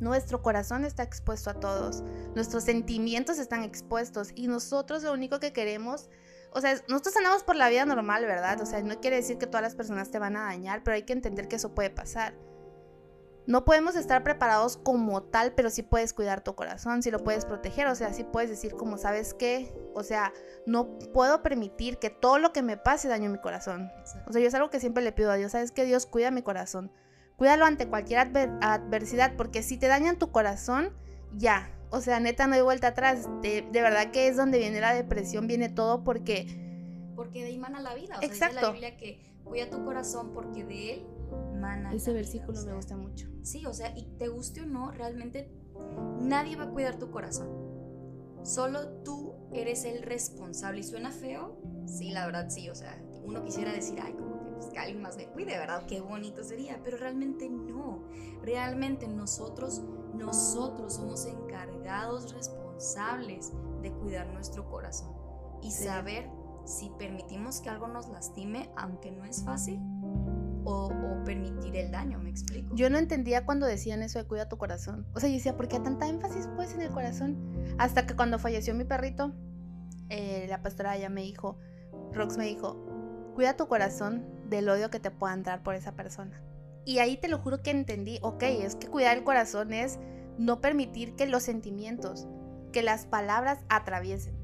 nuestro 0.00 0.42
corazón 0.42 0.84
está 0.84 1.02
expuesto 1.02 1.50
a 1.50 1.54
todos. 1.54 2.02
Nuestros 2.34 2.64
sentimientos 2.64 3.38
están 3.38 3.62
expuestos. 3.62 4.30
Y 4.34 4.46
nosotros 4.48 5.02
lo 5.02 5.12
único 5.12 5.40
que 5.40 5.52
queremos... 5.52 6.10
O 6.54 6.60
sea, 6.60 6.74
nosotros 6.88 7.16
andamos 7.16 7.44
por 7.44 7.56
la 7.56 7.70
vida 7.70 7.86
normal, 7.86 8.26
¿verdad? 8.26 8.60
O 8.60 8.66
sea, 8.66 8.82
no 8.82 9.00
quiere 9.00 9.16
decir 9.16 9.38
que 9.38 9.46
todas 9.46 9.62
las 9.62 9.74
personas 9.74 10.10
te 10.10 10.18
van 10.18 10.36
a 10.36 10.44
dañar, 10.44 10.82
pero 10.82 10.94
hay 10.94 11.04
que 11.04 11.14
entender 11.14 11.48
que 11.48 11.56
eso 11.56 11.74
puede 11.74 11.88
pasar. 11.88 12.34
No 13.46 13.64
podemos 13.64 13.96
estar 13.96 14.22
preparados 14.22 14.76
como 14.76 15.22
tal, 15.22 15.52
pero 15.54 15.68
sí 15.68 15.82
puedes 15.82 16.12
cuidar 16.12 16.44
tu 16.44 16.54
corazón, 16.54 17.02
sí 17.02 17.10
lo 17.10 17.18
puedes 17.18 17.44
proteger, 17.44 17.88
o 17.88 17.94
sea, 17.94 18.12
sí 18.12 18.22
puedes 18.24 18.50
decir 18.50 18.72
como 18.72 18.98
sabes 18.98 19.34
qué, 19.34 19.74
o 19.94 20.04
sea, 20.04 20.32
no 20.64 20.96
puedo 21.12 21.42
permitir 21.42 21.98
que 21.98 22.08
todo 22.08 22.38
lo 22.38 22.52
que 22.52 22.62
me 22.62 22.76
pase 22.76 23.08
dañe 23.08 23.28
mi 23.28 23.38
corazón. 23.38 23.90
O 24.28 24.32
sea, 24.32 24.40
yo 24.40 24.46
es 24.46 24.54
algo 24.54 24.70
que 24.70 24.78
siempre 24.78 25.02
le 25.02 25.10
pido 25.10 25.32
a 25.32 25.36
Dios, 25.36 25.52
sabes 25.52 25.72
que 25.72 25.84
Dios 25.84 26.06
cuida 26.06 26.30
mi 26.30 26.42
corazón, 26.42 26.92
cuídalo 27.36 27.64
ante 27.64 27.88
cualquier 27.88 28.20
adversidad, 28.60 29.34
porque 29.36 29.64
si 29.64 29.76
te 29.76 29.88
dañan 29.88 30.18
tu 30.18 30.30
corazón, 30.30 30.92
ya, 31.36 31.68
o 31.90 32.00
sea, 32.00 32.20
neta 32.20 32.46
no 32.46 32.54
hay 32.54 32.62
vuelta 32.62 32.88
atrás, 32.88 33.28
de, 33.42 33.66
verdad 33.72 34.12
que 34.12 34.28
es 34.28 34.36
donde 34.36 34.58
viene 34.58 34.80
la 34.80 34.94
depresión, 34.94 35.48
viene 35.48 35.68
todo 35.68 36.04
porque... 36.04 36.60
Porque 37.16 37.40
de 37.40 37.46
ahí 37.46 37.58
mana 37.58 37.80
la 37.80 37.94
vida, 37.94 38.18
o 38.20 38.24
Exacto. 38.24 38.54
sea, 38.54 38.62
la 38.62 38.70
Biblia 38.70 38.96
que 38.96 39.20
cuida 39.42 39.68
tu 39.68 39.84
corazón 39.84 40.32
porque 40.32 40.64
de 40.64 40.94
él 40.94 41.06
ese 41.92 42.12
versículo 42.12 42.60
me 42.64 42.74
gusta 42.74 42.96
mucho. 42.96 43.28
Sí, 43.42 43.66
o 43.66 43.74
sea, 43.74 43.96
y 43.96 44.06
te 44.18 44.28
guste 44.28 44.62
o 44.62 44.66
no, 44.66 44.90
realmente 44.90 45.50
nadie 46.20 46.56
va 46.56 46.64
a 46.64 46.70
cuidar 46.70 46.98
tu 46.98 47.10
corazón. 47.10 47.48
Solo 48.42 48.88
tú 49.04 49.34
eres 49.52 49.84
el 49.84 50.02
responsable. 50.02 50.80
¿Y 50.80 50.84
suena 50.84 51.10
feo? 51.10 51.58
Sí, 51.86 52.10
la 52.10 52.26
verdad 52.26 52.48
sí. 52.48 52.68
O 52.70 52.74
sea, 52.74 53.00
uno 53.24 53.44
quisiera 53.44 53.72
decir, 53.72 54.00
ay, 54.02 54.14
como 54.14 54.42
que, 54.42 54.50
pues, 54.50 54.66
que 54.66 54.78
alguien 54.78 55.00
más 55.00 55.16
me 55.16 55.26
cuide, 55.26 55.58
¿verdad? 55.58 55.86
Qué 55.86 56.00
bonito 56.00 56.42
sería. 56.42 56.80
Pero 56.82 56.96
realmente 56.96 57.48
no. 57.48 58.02
Realmente 58.42 59.06
nosotros, 59.06 59.82
nosotros 60.14 60.94
somos 60.94 61.26
encargados, 61.26 62.34
responsables 62.34 63.52
de 63.82 63.92
cuidar 63.92 64.26
nuestro 64.28 64.68
corazón. 64.68 65.14
Y 65.62 65.70
saber 65.70 66.28
si 66.64 66.90
permitimos 66.98 67.60
que 67.60 67.70
algo 67.70 67.86
nos 67.86 68.08
lastime, 68.08 68.70
aunque 68.76 69.12
no 69.12 69.24
es 69.24 69.44
fácil, 69.44 69.80
o, 70.64 70.90
permitir 71.24 71.76
el 71.76 71.92
daño, 71.92 72.18
¿me 72.18 72.30
explico? 72.30 72.74
Yo 72.74 72.90
no 72.90 72.98
entendía 72.98 73.44
cuando 73.44 73.66
decían 73.66 74.02
eso 74.02 74.18
de 74.18 74.24
cuida 74.24 74.48
tu 74.48 74.58
corazón. 74.58 75.06
O 75.14 75.20
sea, 75.20 75.28
yo 75.28 75.36
decía, 75.36 75.56
¿por 75.56 75.68
qué 75.68 75.78
tanta 75.78 76.08
énfasis 76.08 76.48
pues 76.56 76.74
en 76.74 76.80
el 76.80 76.90
corazón? 76.90 77.36
Hasta 77.78 78.06
que 78.06 78.16
cuando 78.16 78.38
falleció 78.38 78.74
mi 78.74 78.84
perrito, 78.84 79.32
eh, 80.08 80.46
la 80.48 80.62
pastora 80.62 80.96
ya 80.96 81.08
me 81.08 81.22
dijo, 81.22 81.58
Rox 82.12 82.36
me 82.36 82.44
dijo, 82.44 83.32
cuida 83.34 83.56
tu 83.56 83.68
corazón 83.68 84.26
del 84.48 84.68
odio 84.68 84.90
que 84.90 85.00
te 85.00 85.10
puedan 85.10 85.42
dar 85.42 85.62
por 85.62 85.74
esa 85.74 85.92
persona. 85.92 86.42
Y 86.84 86.98
ahí 86.98 87.16
te 87.16 87.28
lo 87.28 87.38
juro 87.38 87.62
que 87.62 87.70
entendí, 87.70 88.18
ok, 88.22 88.42
es 88.42 88.74
que 88.74 88.88
cuidar 88.88 89.16
el 89.16 89.24
corazón 89.24 89.72
es 89.72 89.98
no 90.38 90.60
permitir 90.60 91.14
que 91.14 91.26
los 91.26 91.44
sentimientos, 91.44 92.26
que 92.72 92.82
las 92.82 93.06
palabras 93.06 93.60
atraviesen. 93.68 94.42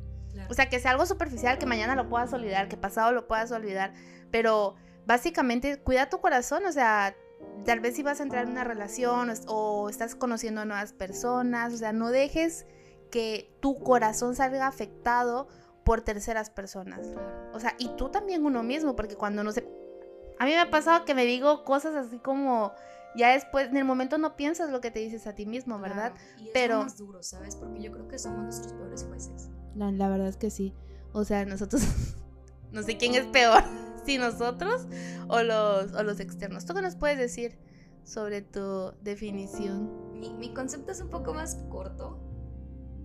O 0.48 0.54
sea, 0.54 0.68
que 0.68 0.78
sea 0.78 0.92
algo 0.92 1.04
superficial, 1.04 1.59
que 1.59 1.66
mañana 1.66 1.96
lo 1.96 2.09
puedas 2.09 2.33
olvidar, 2.33 2.68
que 2.68 2.76
pasado 2.76 3.12
lo 3.12 3.26
puedas 3.26 3.50
olvidar, 3.50 3.92
pero 4.31 4.76
básicamente 5.08 5.80
cuida 5.80 6.10
tu 6.10 6.20
corazón, 6.20 6.66
o 6.66 6.70
sea, 6.70 7.16
tal 7.64 7.80
vez 7.80 7.96
si 7.96 8.02
vas 8.02 8.20
a 8.20 8.22
entrar 8.24 8.44
en 8.44 8.50
una 8.50 8.62
relación 8.62 9.32
o, 9.46 9.88
estás 9.88 10.14
conociendo 10.14 10.60
a 10.60 10.64
nuevas 10.66 10.92
personas, 10.92 11.72
o 11.72 11.78
sea, 11.78 11.94
no 11.94 12.10
dejes 12.10 12.66
que 13.10 13.50
tu 13.60 13.78
corazón 13.78 14.36
salga 14.36 14.66
afectado 14.66 15.48
por 15.82 16.02
terceras 16.02 16.50
personas. 16.50 17.06
O 17.54 17.58
sea, 17.58 17.74
y 17.78 17.88
tú 17.96 18.10
también 18.10 18.44
uno 18.44 18.62
mismo, 18.62 18.94
porque 18.94 19.16
cuando 19.16 19.42
no 19.42 19.50
se... 19.50 19.66
A 20.38 20.44
mí 20.44 20.50
me 20.50 20.60
ha 20.60 20.70
pasado 20.70 21.06
que 21.06 21.14
me 21.14 21.24
digo 21.24 21.64
cosas 21.64 21.94
así 21.94 22.18
como 22.18 22.72
ya 23.16 23.30
después, 23.30 23.70
en 23.70 23.78
el 23.78 23.86
momento 23.86 24.18
no 24.18 24.36
piensas 24.36 24.68
lo 24.68 24.82
que 24.82 24.90
te 24.90 24.98
dices 24.98 25.26
a 25.26 25.34
ti 25.34 25.46
mismo, 25.46 25.78
¿verdad? 25.78 26.12
y 26.38 26.48
es 26.48 26.50
Pero... 26.52 26.82
más 26.82 26.98
duro, 26.98 27.22
¿sabes? 27.22 27.56
Porque 27.56 27.80
yo 27.80 27.90
creo 27.92 28.06
que 28.08 28.18
somos 28.18 28.42
nuestros 28.42 28.74
peores 28.74 29.04
jueces. 29.04 29.48
La, 29.74 29.90
la 29.90 30.10
verdad 30.10 30.28
es 30.28 30.36
que 30.36 30.50
sí. 30.50 30.74
O 31.12 31.24
sea, 31.24 31.46
nosotros... 31.46 31.82
no 32.72 32.82
sé 32.82 32.98
quién 32.98 33.14
es 33.14 33.24
peor, 33.24 33.64
si 34.08 34.16
nosotros 34.16 34.86
o 35.28 35.42
los, 35.42 35.92
o 35.92 36.02
los 36.02 36.18
externos. 36.18 36.64
¿Tú 36.64 36.72
qué 36.72 36.80
nos 36.80 36.96
puedes 36.96 37.18
decir 37.18 37.58
sobre 38.04 38.40
tu 38.40 38.94
definición? 39.02 40.18
Mi, 40.18 40.32
mi 40.32 40.54
concepto 40.54 40.92
es 40.92 41.02
un 41.02 41.10
poco 41.10 41.34
más 41.34 41.56
corto. 41.68 42.18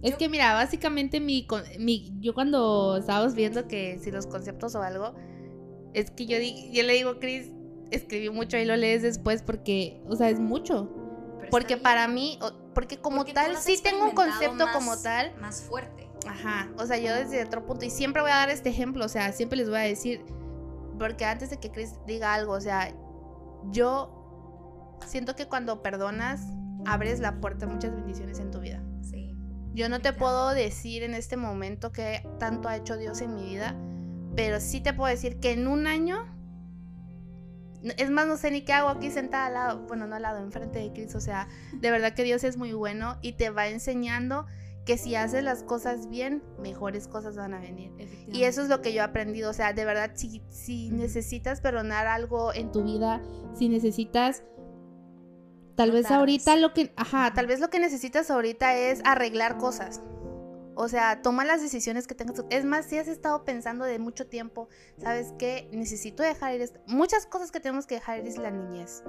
Es 0.01 0.15
que 0.15 0.29
mira, 0.29 0.53
básicamente 0.53 1.19
mi, 1.19 1.45
mi, 1.77 2.13
yo 2.19 2.33
cuando 2.33 2.97
estábamos 2.97 3.35
viendo 3.35 3.67
que 3.67 3.99
si 3.99 4.11
los 4.11 4.27
conceptos 4.27 4.75
o 4.75 4.81
algo, 4.81 5.13
es 5.93 6.09
que 6.09 6.25
yo, 6.25 6.37
yo 6.71 6.83
le 6.83 6.93
digo, 6.93 7.11
a 7.11 7.19
Chris, 7.19 7.51
escribí 7.91 8.29
mucho 8.29 8.57
y 8.57 8.63
lo 8.63 8.77
lees 8.77 9.01
después 9.01 9.41
porque, 9.41 10.01
o 10.07 10.15
sea, 10.15 10.29
es 10.29 10.39
mucho. 10.39 10.89
porque 11.51 11.75
para 11.75 12.07
mí, 12.07 12.39
porque 12.73 12.97
como 12.97 13.25
tal, 13.25 13.57
sí 13.57 13.77
tengo 13.83 14.05
un 14.05 14.15
concepto 14.15 14.67
como 14.73 14.97
tal. 15.01 15.35
Más 15.41 15.61
fuerte. 15.63 16.09
Ajá, 16.25 16.69
o 16.77 16.85
sea, 16.85 16.97
yo 16.97 17.13
desde 17.13 17.43
otro 17.43 17.65
punto, 17.65 17.83
y 17.83 17.89
siempre 17.89 18.21
voy 18.21 18.31
a 18.31 18.35
dar 18.35 18.49
este 18.49 18.69
ejemplo, 18.69 19.03
o 19.03 19.09
sea, 19.09 19.33
siempre 19.33 19.57
les 19.57 19.69
voy 19.69 19.79
a 19.79 19.81
decir, 19.81 20.23
porque 20.97 21.25
antes 21.25 21.49
de 21.49 21.57
que 21.57 21.71
Chris 21.71 21.93
diga 22.05 22.33
algo, 22.33 22.53
o 22.53 22.61
sea, 22.61 22.93
yo 23.71 24.99
siento 25.05 25.35
que 25.35 25.47
cuando 25.47 25.81
perdonas, 25.81 26.41
abres 26.85 27.19
la 27.19 27.39
puerta 27.39 27.65
a 27.65 27.69
muchas 27.69 27.95
bendiciones 27.95 28.39
en 28.39 28.51
tu 28.51 28.59
vida. 28.59 28.83
Sí. 29.01 29.35
Yo 29.73 29.89
no 29.89 30.01
te 30.01 30.13
puedo 30.13 30.49
decir 30.51 31.03
en 31.03 31.13
este 31.13 31.37
momento 31.37 31.91
que 31.91 32.27
tanto 32.39 32.69
ha 32.69 32.75
hecho 32.75 32.97
Dios 32.97 33.21
en 33.21 33.35
mi 33.35 33.43
vida, 33.43 33.75
pero 34.35 34.59
sí 34.59 34.81
te 34.81 34.93
puedo 34.93 35.09
decir 35.09 35.39
que 35.39 35.51
en 35.51 35.67
un 35.67 35.87
año 35.87 36.33
es 37.97 38.09
más, 38.09 38.27
no 38.27 38.37
sé 38.37 38.49
ni 38.49 38.61
qué 38.61 38.73
hago 38.73 38.89
aquí 38.89 39.11
sentada 39.11 39.47
al 39.47 39.53
lado, 39.53 39.79
bueno, 39.87 40.07
no 40.07 40.15
al 40.15 40.21
lado, 40.21 40.39
enfrente 40.39 40.79
de 40.79 40.93
Cristo. 40.93 41.17
O 41.17 41.21
sea, 41.21 41.47
de 41.73 41.91
verdad 41.91 42.13
que 42.13 42.23
Dios 42.23 42.43
es 42.43 42.57
muy 42.57 42.73
bueno 42.73 43.17
y 43.21 43.33
te 43.33 43.49
va 43.49 43.67
enseñando 43.67 44.45
que 44.85 44.97
si 44.97 45.15
haces 45.15 45.43
las 45.43 45.63
cosas 45.63 46.09
bien, 46.09 46.43
mejores 46.59 47.07
cosas 47.07 47.37
van 47.37 47.53
a 47.53 47.59
venir. 47.59 47.91
Y 48.27 48.43
eso 48.43 48.61
es 48.61 48.69
lo 48.69 48.81
que 48.81 48.93
yo 48.93 49.01
he 49.01 49.05
aprendido. 49.05 49.49
O 49.49 49.53
sea, 49.53 49.73
de 49.73 49.85
verdad, 49.85 50.11
si, 50.15 50.41
si 50.49 50.89
necesitas 50.91 51.61
perdonar 51.61 52.07
algo 52.07 52.53
en 52.53 52.71
tu 52.71 52.83
vida, 52.83 53.21
si 53.53 53.69
necesitas... 53.69 54.43
Tal 55.75 55.91
vez 55.91 56.11
ahorita 56.11 56.55
lo 56.57 56.73
que... 56.73 56.93
Ajá, 56.97 57.33
tal 57.33 57.47
vez 57.47 57.59
lo 57.59 57.69
que 57.69 57.79
necesitas 57.79 58.29
ahorita 58.29 58.75
es 58.77 59.01
arreglar 59.05 59.57
cosas. 59.57 60.01
O 60.75 60.87
sea, 60.87 61.21
toma 61.21 61.45
las 61.45 61.61
decisiones 61.61 62.05
que 62.05 62.15
tengas. 62.15 62.43
Es 62.49 62.65
más, 62.65 62.85
si 62.85 62.97
has 62.97 63.07
estado 63.07 63.43
pensando 63.45 63.85
de 63.85 63.99
mucho 63.99 64.27
tiempo, 64.27 64.69
¿sabes 64.97 65.33
qué? 65.37 65.69
Necesito 65.71 66.23
dejar 66.23 66.55
ir. 66.55 66.71
Muchas 66.87 67.25
cosas 67.25 67.51
que 67.51 67.59
tenemos 67.59 67.85
que 67.85 67.95
dejar 67.95 68.19
ir 68.19 68.27
es 68.27 68.37
la 68.37 68.51
niñez. 68.51 69.03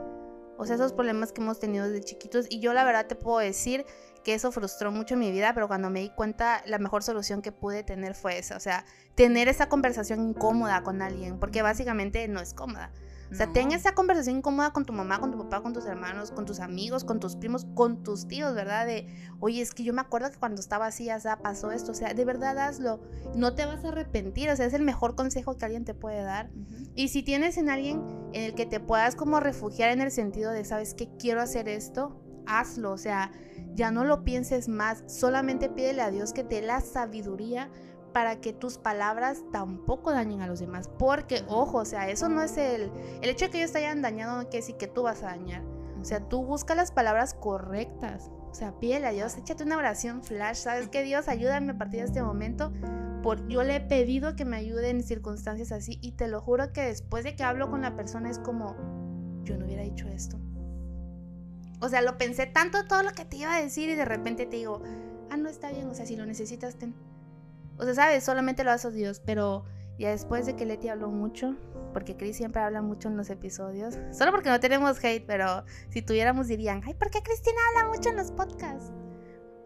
O 0.56 0.66
sea, 0.66 0.76
esos 0.76 0.92
problemas 0.92 1.32
que 1.32 1.40
hemos 1.40 1.58
tenido 1.58 1.88
desde 1.88 2.04
chiquitos. 2.04 2.46
Y 2.48 2.60
yo 2.60 2.72
la 2.74 2.84
verdad 2.84 3.06
te 3.06 3.16
puedo 3.16 3.38
decir 3.38 3.84
que 4.24 4.34
eso 4.34 4.50
frustró 4.50 4.90
mucho 4.90 5.16
mi 5.16 5.30
vida, 5.30 5.54
pero 5.54 5.68
cuando 5.68 5.90
me 5.90 6.00
di 6.00 6.10
cuenta, 6.10 6.62
la 6.66 6.78
mejor 6.78 7.02
solución 7.02 7.42
que 7.42 7.52
pude 7.52 7.84
tener 7.84 8.14
fue 8.14 8.38
esa. 8.38 8.56
O 8.56 8.60
sea, 8.60 8.84
tener 9.14 9.48
esa 9.48 9.68
conversación 9.68 10.20
incómoda 10.20 10.82
con 10.82 11.02
alguien, 11.02 11.38
porque 11.38 11.62
básicamente 11.62 12.26
no 12.26 12.40
es 12.40 12.54
cómoda. 12.54 12.90
O 13.30 13.36
sea, 13.36 13.52
ten 13.52 13.72
esa 13.72 13.94
conversación 13.94 14.36
incómoda 14.36 14.72
con 14.72 14.84
tu 14.84 14.92
mamá, 14.92 15.18
con 15.18 15.32
tu 15.32 15.38
papá, 15.38 15.60
con 15.60 15.72
tus 15.72 15.86
hermanos, 15.86 16.30
con 16.30 16.44
tus 16.44 16.60
amigos, 16.60 17.04
con 17.04 17.20
tus 17.20 17.36
primos, 17.36 17.66
con 17.74 18.02
tus 18.02 18.28
tíos, 18.28 18.54
¿verdad? 18.54 18.86
De, 18.86 19.08
oye, 19.40 19.60
es 19.60 19.74
que 19.74 19.82
yo 19.82 19.92
me 19.92 20.02
acuerdo 20.02 20.30
que 20.30 20.38
cuando 20.38 20.60
estaba 20.60 20.86
así, 20.86 21.06
ya 21.06 21.38
pasó 21.42 21.72
esto. 21.72 21.92
O 21.92 21.94
sea, 21.94 22.14
de 22.14 22.24
verdad 22.24 22.56
hazlo. 22.58 23.00
No 23.34 23.54
te 23.54 23.64
vas 23.64 23.84
a 23.84 23.88
arrepentir. 23.88 24.50
O 24.50 24.56
sea, 24.56 24.66
es 24.66 24.74
el 24.74 24.82
mejor 24.82 25.16
consejo 25.16 25.56
que 25.56 25.64
alguien 25.64 25.84
te 25.84 25.94
puede 25.94 26.22
dar. 26.22 26.50
Y 26.94 27.08
si 27.08 27.22
tienes 27.22 27.56
en 27.56 27.70
alguien 27.70 28.04
en 28.34 28.44
el 28.44 28.54
que 28.54 28.66
te 28.66 28.78
puedas 28.78 29.16
como 29.16 29.40
refugiar 29.40 29.90
en 29.90 30.00
el 30.00 30.12
sentido 30.12 30.52
de, 30.52 30.64
¿sabes 30.64 30.94
qué? 30.94 31.08
Quiero 31.18 31.40
hacer 31.40 31.68
esto, 31.68 32.20
hazlo. 32.46 32.92
O 32.92 32.98
sea, 32.98 33.32
ya 33.74 33.90
no 33.90 34.04
lo 34.04 34.24
pienses 34.24 34.68
más. 34.68 35.02
Solamente 35.06 35.68
pídele 35.68 36.02
a 36.02 36.10
Dios 36.10 36.32
que 36.32 36.44
te 36.44 36.56
dé 36.56 36.62
la 36.62 36.80
sabiduría 36.80 37.70
para 38.12 38.40
que 38.40 38.52
tus 38.52 38.78
palabras 38.78 39.42
tampoco 39.52 40.12
dañen 40.12 40.40
a 40.40 40.46
los 40.46 40.60
demás. 40.60 40.88
Porque, 40.98 41.42
ojo, 41.48 41.78
o 41.78 41.84
sea, 41.84 42.08
eso 42.08 42.28
no 42.28 42.42
es 42.42 42.56
el... 42.56 42.92
El 43.20 43.28
hecho 43.28 43.46
de 43.46 43.50
que 43.50 43.58
ellos 43.58 43.72
te 43.72 43.78
hayan 43.78 44.02
dañado 44.02 44.36
no 44.36 44.42
quiere 44.44 44.58
decir 44.58 44.76
que 44.76 44.86
tú 44.86 45.02
vas 45.02 45.22
a 45.22 45.26
dañar. 45.26 45.62
O 46.00 46.04
sea, 46.04 46.20
tú 46.20 46.44
busca 46.44 46.74
las 46.74 46.92
palabras 46.92 47.34
correctas. 47.34 48.30
O 48.50 48.54
sea, 48.54 48.78
pídele 48.78 49.08
a 49.08 49.10
Dios, 49.10 49.36
échate 49.36 49.64
una 49.64 49.76
oración 49.76 50.22
flash. 50.22 50.58
¿Sabes 50.58 50.88
qué? 50.88 51.02
Dios, 51.02 51.26
ayúdame 51.26 51.72
a 51.72 51.78
partir 51.78 52.00
de 52.00 52.06
este 52.06 52.22
momento. 52.22 52.72
Por, 53.22 53.48
yo 53.48 53.64
le 53.64 53.76
he 53.76 53.80
pedido 53.80 54.36
que 54.36 54.44
me 54.44 54.58
ayude 54.58 54.90
en 54.90 55.02
circunstancias 55.02 55.72
así 55.72 55.98
y 56.00 56.12
te 56.12 56.28
lo 56.28 56.40
juro 56.40 56.72
que 56.72 56.82
después 56.82 57.24
de 57.24 57.34
que 57.34 57.42
hablo 57.42 57.68
con 57.68 57.82
la 57.82 57.96
persona 57.96 58.30
es 58.30 58.38
como, 58.38 58.76
yo 59.42 59.56
no 59.56 59.64
hubiera 59.64 59.82
dicho 59.82 60.06
esto. 60.06 60.38
O 61.84 61.88
sea, 61.90 62.00
lo 62.00 62.16
pensé 62.16 62.46
tanto 62.46 62.86
todo 62.86 63.02
lo 63.02 63.12
que 63.12 63.26
te 63.26 63.36
iba 63.36 63.54
a 63.54 63.60
decir 63.60 63.90
y 63.90 63.94
de 63.94 64.06
repente 64.06 64.46
te 64.46 64.56
digo, 64.56 64.82
ah, 65.30 65.36
no 65.36 65.50
está 65.50 65.70
bien, 65.70 65.86
o 65.86 65.94
sea, 65.94 66.06
si 66.06 66.16
lo 66.16 66.24
necesitas, 66.24 66.76
ten. 66.76 66.94
O 67.76 67.84
sea, 67.84 67.94
sabes, 67.94 68.24
solamente 68.24 68.64
lo 68.64 68.70
hace 68.70 68.90
Dios, 68.90 69.20
pero 69.20 69.66
ya 69.98 70.08
después 70.08 70.46
de 70.46 70.56
que 70.56 70.64
Leti 70.64 70.88
habló 70.88 71.10
mucho, 71.10 71.56
porque 71.92 72.16
Chris 72.16 72.38
siempre 72.38 72.62
habla 72.62 72.80
mucho 72.80 73.08
en 73.08 73.18
los 73.18 73.28
episodios, 73.28 73.98
solo 74.12 74.30
porque 74.30 74.48
no 74.48 74.60
tenemos 74.60 75.04
hate, 75.04 75.26
pero 75.26 75.64
si 75.90 76.00
tuviéramos 76.00 76.48
dirían, 76.48 76.80
ay, 76.86 76.94
¿por 76.94 77.10
qué 77.10 77.22
Cristina 77.22 77.58
habla 77.68 77.94
mucho 77.94 78.08
en 78.08 78.16
los 78.16 78.30
podcasts? 78.30 78.90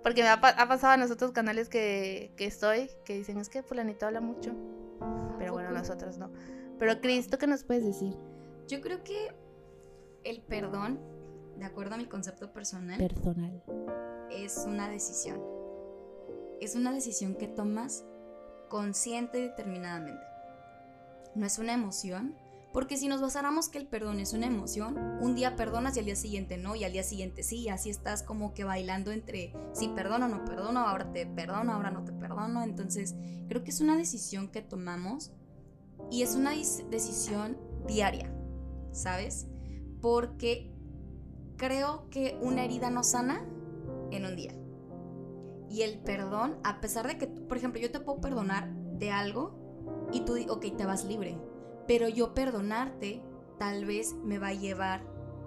Porque 0.02 0.22
me 0.22 0.28
ha, 0.28 0.40
pasado 0.40 0.94
a 0.94 0.96
nosotros 0.96 1.30
canales 1.30 1.68
que, 1.68 2.32
que, 2.36 2.46
estoy, 2.46 2.90
que 3.04 3.14
dicen, 3.14 3.38
es 3.38 3.48
que 3.48 3.62
fulanito 3.62 4.06
habla 4.06 4.20
mucho. 4.20 4.56
Pero 5.38 5.52
bueno, 5.52 5.70
nosotros 5.70 6.18
no. 6.18 6.32
Pero 6.80 7.00
Cris, 7.00 7.28
¿tú 7.28 7.38
qué 7.38 7.46
nos 7.46 7.62
puedes 7.62 7.84
decir? 7.84 8.16
Yo 8.66 8.80
creo 8.80 9.04
que 9.04 9.34
el 10.24 10.40
perdón, 10.40 10.98
de 11.58 11.64
acuerdo 11.64 11.94
a 11.94 11.98
mi 11.98 12.06
concepto 12.06 12.52
personal, 12.52 12.98
personal. 12.98 13.62
es 14.30 14.64
una 14.66 14.88
decisión 14.88 15.58
es 16.60 16.74
una 16.74 16.92
decisión 16.92 17.34
que 17.34 17.48
tomas 17.48 18.04
consciente 18.68 19.38
y 19.38 19.42
determinadamente. 19.42 20.22
No 21.34 21.46
es 21.46 21.58
una 21.58 21.72
emoción, 21.72 22.34
porque 22.72 22.96
si 22.96 23.08
nos 23.08 23.20
basáramos 23.20 23.68
que 23.68 23.78
el 23.78 23.86
perdón 23.86 24.20
es 24.20 24.32
una 24.32 24.46
emoción, 24.46 24.96
un 25.20 25.34
día 25.34 25.56
perdonas 25.56 25.96
y 25.96 26.00
al 26.00 26.06
día 26.06 26.16
siguiente 26.16 26.58
no, 26.58 26.74
y 26.74 26.84
al 26.84 26.92
día 26.92 27.04
siguiente 27.04 27.42
sí, 27.42 27.60
y 27.60 27.68
así 27.68 27.90
estás 27.90 28.22
como 28.22 28.54
que 28.54 28.64
bailando 28.64 29.12
entre 29.12 29.54
si 29.72 29.88
perdono 29.88 30.26
o 30.26 30.28
no 30.28 30.44
perdono, 30.44 30.80
ahora 30.80 31.12
te 31.12 31.26
perdono, 31.26 31.72
ahora 31.72 31.90
no 31.90 32.04
te 32.04 32.12
perdono. 32.12 32.62
Entonces, 32.62 33.14
creo 33.48 33.62
que 33.64 33.70
es 33.70 33.80
una 33.80 33.96
decisión 33.96 34.48
que 34.48 34.62
tomamos 34.62 35.32
y 36.10 36.22
es 36.22 36.34
una 36.34 36.50
decisión 36.50 37.56
diaria, 37.86 38.32
¿sabes? 38.92 39.46
Porque 40.00 40.72
creo 41.58 42.08
que 42.08 42.38
una 42.40 42.64
herida 42.64 42.88
no 42.88 43.02
sana 43.02 43.44
en 44.10 44.24
un 44.24 44.36
día. 44.36 44.54
Y 45.68 45.82
el 45.82 45.98
perdón, 45.98 46.56
a 46.64 46.80
pesar 46.80 47.06
de 47.06 47.18
que, 47.18 47.26
por 47.26 47.58
ejemplo, 47.58 47.80
yo 47.80 47.90
te 47.90 48.00
puedo 48.00 48.22
perdonar 48.22 48.72
de 48.72 49.10
algo 49.10 50.08
y 50.12 50.20
tú, 50.20 50.36
ok, 50.48 50.64
te 50.76 50.86
vas 50.86 51.04
libre. 51.04 51.38
Pero 51.86 52.08
yo 52.08 52.32
perdonarte 52.32 53.22
tal 53.58 53.84
vez 53.84 54.14
me 54.24 54.38
va 54.38 54.48
a 54.48 54.54
llevar 54.54 55.04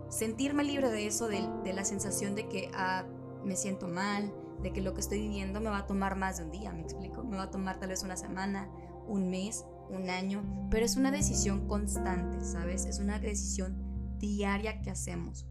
sentirme 0.10 0.64
libre 0.64 0.90
de 0.90 1.08
eso, 1.08 1.28
de, 1.28 1.74
la 1.74 1.86
sensación 1.86 2.36
de 2.36 2.48
que 2.48 2.70
ah, 2.74 3.06
me 3.44 3.56
siento 3.56 3.88
mal, 3.88 4.32
de 4.62 4.74
que 4.74 4.82
lo 4.82 4.94
que 4.94 5.00
estoy 5.00 5.20
viviendo 5.22 5.60
me 5.62 5.70
va 5.70 5.80
a 5.80 5.88
tomar 5.88 6.16
más 6.18 6.38
de 6.38 6.44
un 6.44 6.52
día, 6.52 6.72
¿me 6.74 6.82
explico? 6.82 7.24
Me 7.24 7.38
va 7.38 7.44
a 7.44 7.52
tomar 7.52 7.80
tal 7.80 7.90
vez 7.90 8.04
una 8.04 8.18
semana, 8.18 8.70
un 9.08 9.30
mes, 9.30 9.66
un 9.90 10.10
año, 10.10 10.68
pero 10.70 10.86
es 10.86 10.98
una 10.98 11.12
decisión 11.12 11.68
constante, 11.68 12.44
¿sabes? 12.44 12.86
Es 12.86 13.00
una 13.00 13.20
decisión 13.20 14.18
diaria 14.20 14.82
que 14.82 14.92
hacemos. 14.92 15.48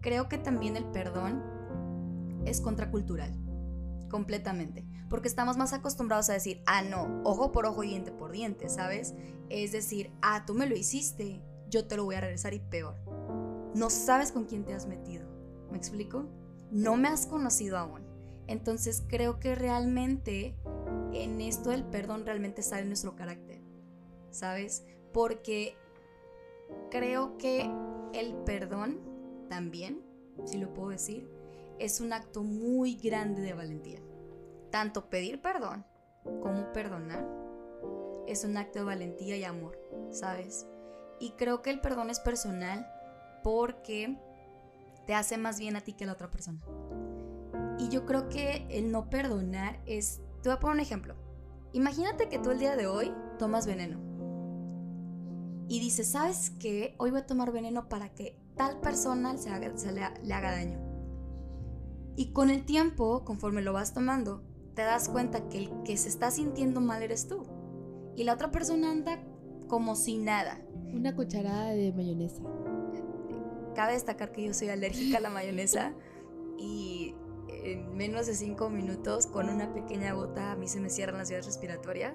Creo 0.00 0.28
que 0.28 0.38
también 0.38 0.76
el 0.76 0.84
perdón 0.86 1.42
es 2.44 2.60
contracultural 2.60 3.36
completamente. 4.10 4.84
Porque 5.08 5.28
estamos 5.28 5.56
más 5.56 5.72
acostumbrados 5.72 6.28
a 6.28 6.34
decir, 6.34 6.62
ah, 6.66 6.82
no, 6.82 7.22
ojo 7.24 7.52
por 7.52 7.64
ojo 7.64 7.82
y 7.82 7.88
diente 7.88 8.12
por 8.12 8.32
diente, 8.32 8.68
¿sabes? 8.68 9.14
Es 9.48 9.72
decir, 9.72 10.12
ah, 10.20 10.44
tú 10.46 10.54
me 10.54 10.66
lo 10.66 10.76
hiciste, 10.76 11.42
yo 11.70 11.86
te 11.86 11.96
lo 11.96 12.04
voy 12.04 12.16
a 12.16 12.20
regresar 12.20 12.52
y 12.52 12.58
peor. 12.58 12.96
No 13.74 13.88
sabes 13.88 14.32
con 14.32 14.44
quién 14.44 14.64
te 14.64 14.74
has 14.74 14.86
metido. 14.86 15.26
¿Me 15.70 15.78
explico? 15.78 16.28
No 16.70 16.96
me 16.96 17.08
has 17.08 17.26
conocido 17.26 17.78
aún. 17.78 18.02
Entonces 18.46 19.04
creo 19.08 19.40
que 19.40 19.54
realmente 19.54 20.56
en 21.12 21.40
esto 21.40 21.70
del 21.70 21.84
perdón 21.84 22.26
realmente 22.26 22.62
sale 22.62 22.84
nuestro 22.84 23.16
carácter. 23.16 23.62
¿Sabes? 24.30 24.84
Porque 25.12 25.76
creo 26.90 27.36
que 27.38 27.70
el 28.12 28.34
perdón 28.44 29.09
también, 29.50 30.00
si 30.46 30.56
lo 30.56 30.72
puedo 30.72 30.88
decir, 30.88 31.28
es 31.78 32.00
un 32.00 32.14
acto 32.14 32.42
muy 32.42 32.94
grande 32.94 33.42
de 33.42 33.52
valentía. 33.52 34.00
Tanto 34.70 35.10
pedir 35.10 35.42
perdón 35.42 35.84
cómo 36.40 36.72
perdonar, 36.72 37.28
es 38.26 38.44
un 38.44 38.56
acto 38.56 38.78
de 38.78 38.84
valentía 38.84 39.36
y 39.36 39.44
amor, 39.44 39.78
¿sabes? 40.10 40.66
Y 41.18 41.32
creo 41.32 41.60
que 41.60 41.70
el 41.70 41.80
perdón 41.80 42.08
es 42.10 42.20
personal 42.20 42.86
porque 43.42 44.16
te 45.06 45.14
hace 45.14 45.36
más 45.36 45.58
bien 45.58 45.76
a 45.76 45.80
ti 45.80 45.92
que 45.94 46.04
a 46.04 46.06
la 46.06 46.12
otra 46.14 46.30
persona. 46.30 46.60
Y 47.78 47.88
yo 47.88 48.06
creo 48.06 48.28
que 48.28 48.66
el 48.70 48.92
no 48.92 49.10
perdonar 49.10 49.80
es... 49.84 50.20
Te 50.42 50.48
voy 50.48 50.56
a 50.56 50.60
poner 50.60 50.76
un 50.76 50.80
ejemplo. 50.80 51.14
Imagínate 51.72 52.28
que 52.28 52.38
tú 52.38 52.50
el 52.50 52.58
día 52.58 52.76
de 52.76 52.86
hoy 52.86 53.12
tomas 53.38 53.66
veneno. 53.66 53.98
Y 55.68 55.80
dices, 55.80 56.12
¿sabes 56.12 56.50
qué? 56.58 56.94
Hoy 56.98 57.10
voy 57.10 57.20
a 57.20 57.26
tomar 57.26 57.52
veneno 57.52 57.88
para 57.88 58.08
que 58.10 58.39
tal 58.60 58.78
persona 58.78 59.38
se, 59.38 59.48
le, 59.48 60.02
le 60.22 60.34
haga 60.34 60.50
daño. 60.50 60.78
Y 62.14 62.32
con 62.32 62.50
el 62.50 62.66
tiempo, 62.66 63.24
conforme 63.24 63.62
lo 63.62 63.72
vas 63.72 63.94
tomando, 63.94 64.42
te 64.74 64.82
das 64.82 65.08
cuenta 65.08 65.48
que 65.48 65.56
el 65.56 65.82
que 65.82 65.96
se 65.96 66.10
está 66.10 66.30
sintiendo 66.30 66.82
mal 66.82 67.02
eres 67.02 67.26
tú. 67.26 67.46
Y 68.16 68.24
la 68.24 68.34
otra 68.34 68.50
persona 68.50 68.90
anda 68.90 69.18
como 69.66 69.96
si 69.96 70.18
nada. 70.18 70.60
Una 70.92 71.16
cucharada 71.16 71.70
de 71.70 71.90
mayonesa. 71.94 72.42
Cabe 73.74 73.94
destacar 73.94 74.30
que 74.30 74.44
yo 74.44 74.52
soy 74.52 74.68
alérgica 74.68 75.16
a 75.16 75.20
la 75.22 75.30
mayonesa 75.30 75.94
y 76.58 77.14
en 77.48 77.96
menos 77.96 78.26
de 78.26 78.34
cinco 78.34 78.68
minutos 78.68 79.26
con 79.26 79.48
una 79.48 79.72
pequeña 79.72 80.12
gota 80.12 80.52
a 80.52 80.56
mí 80.56 80.68
se 80.68 80.80
me 80.80 80.90
cierran 80.90 81.16
las 81.16 81.30
vías 81.30 81.46
respiratorias 81.46 82.12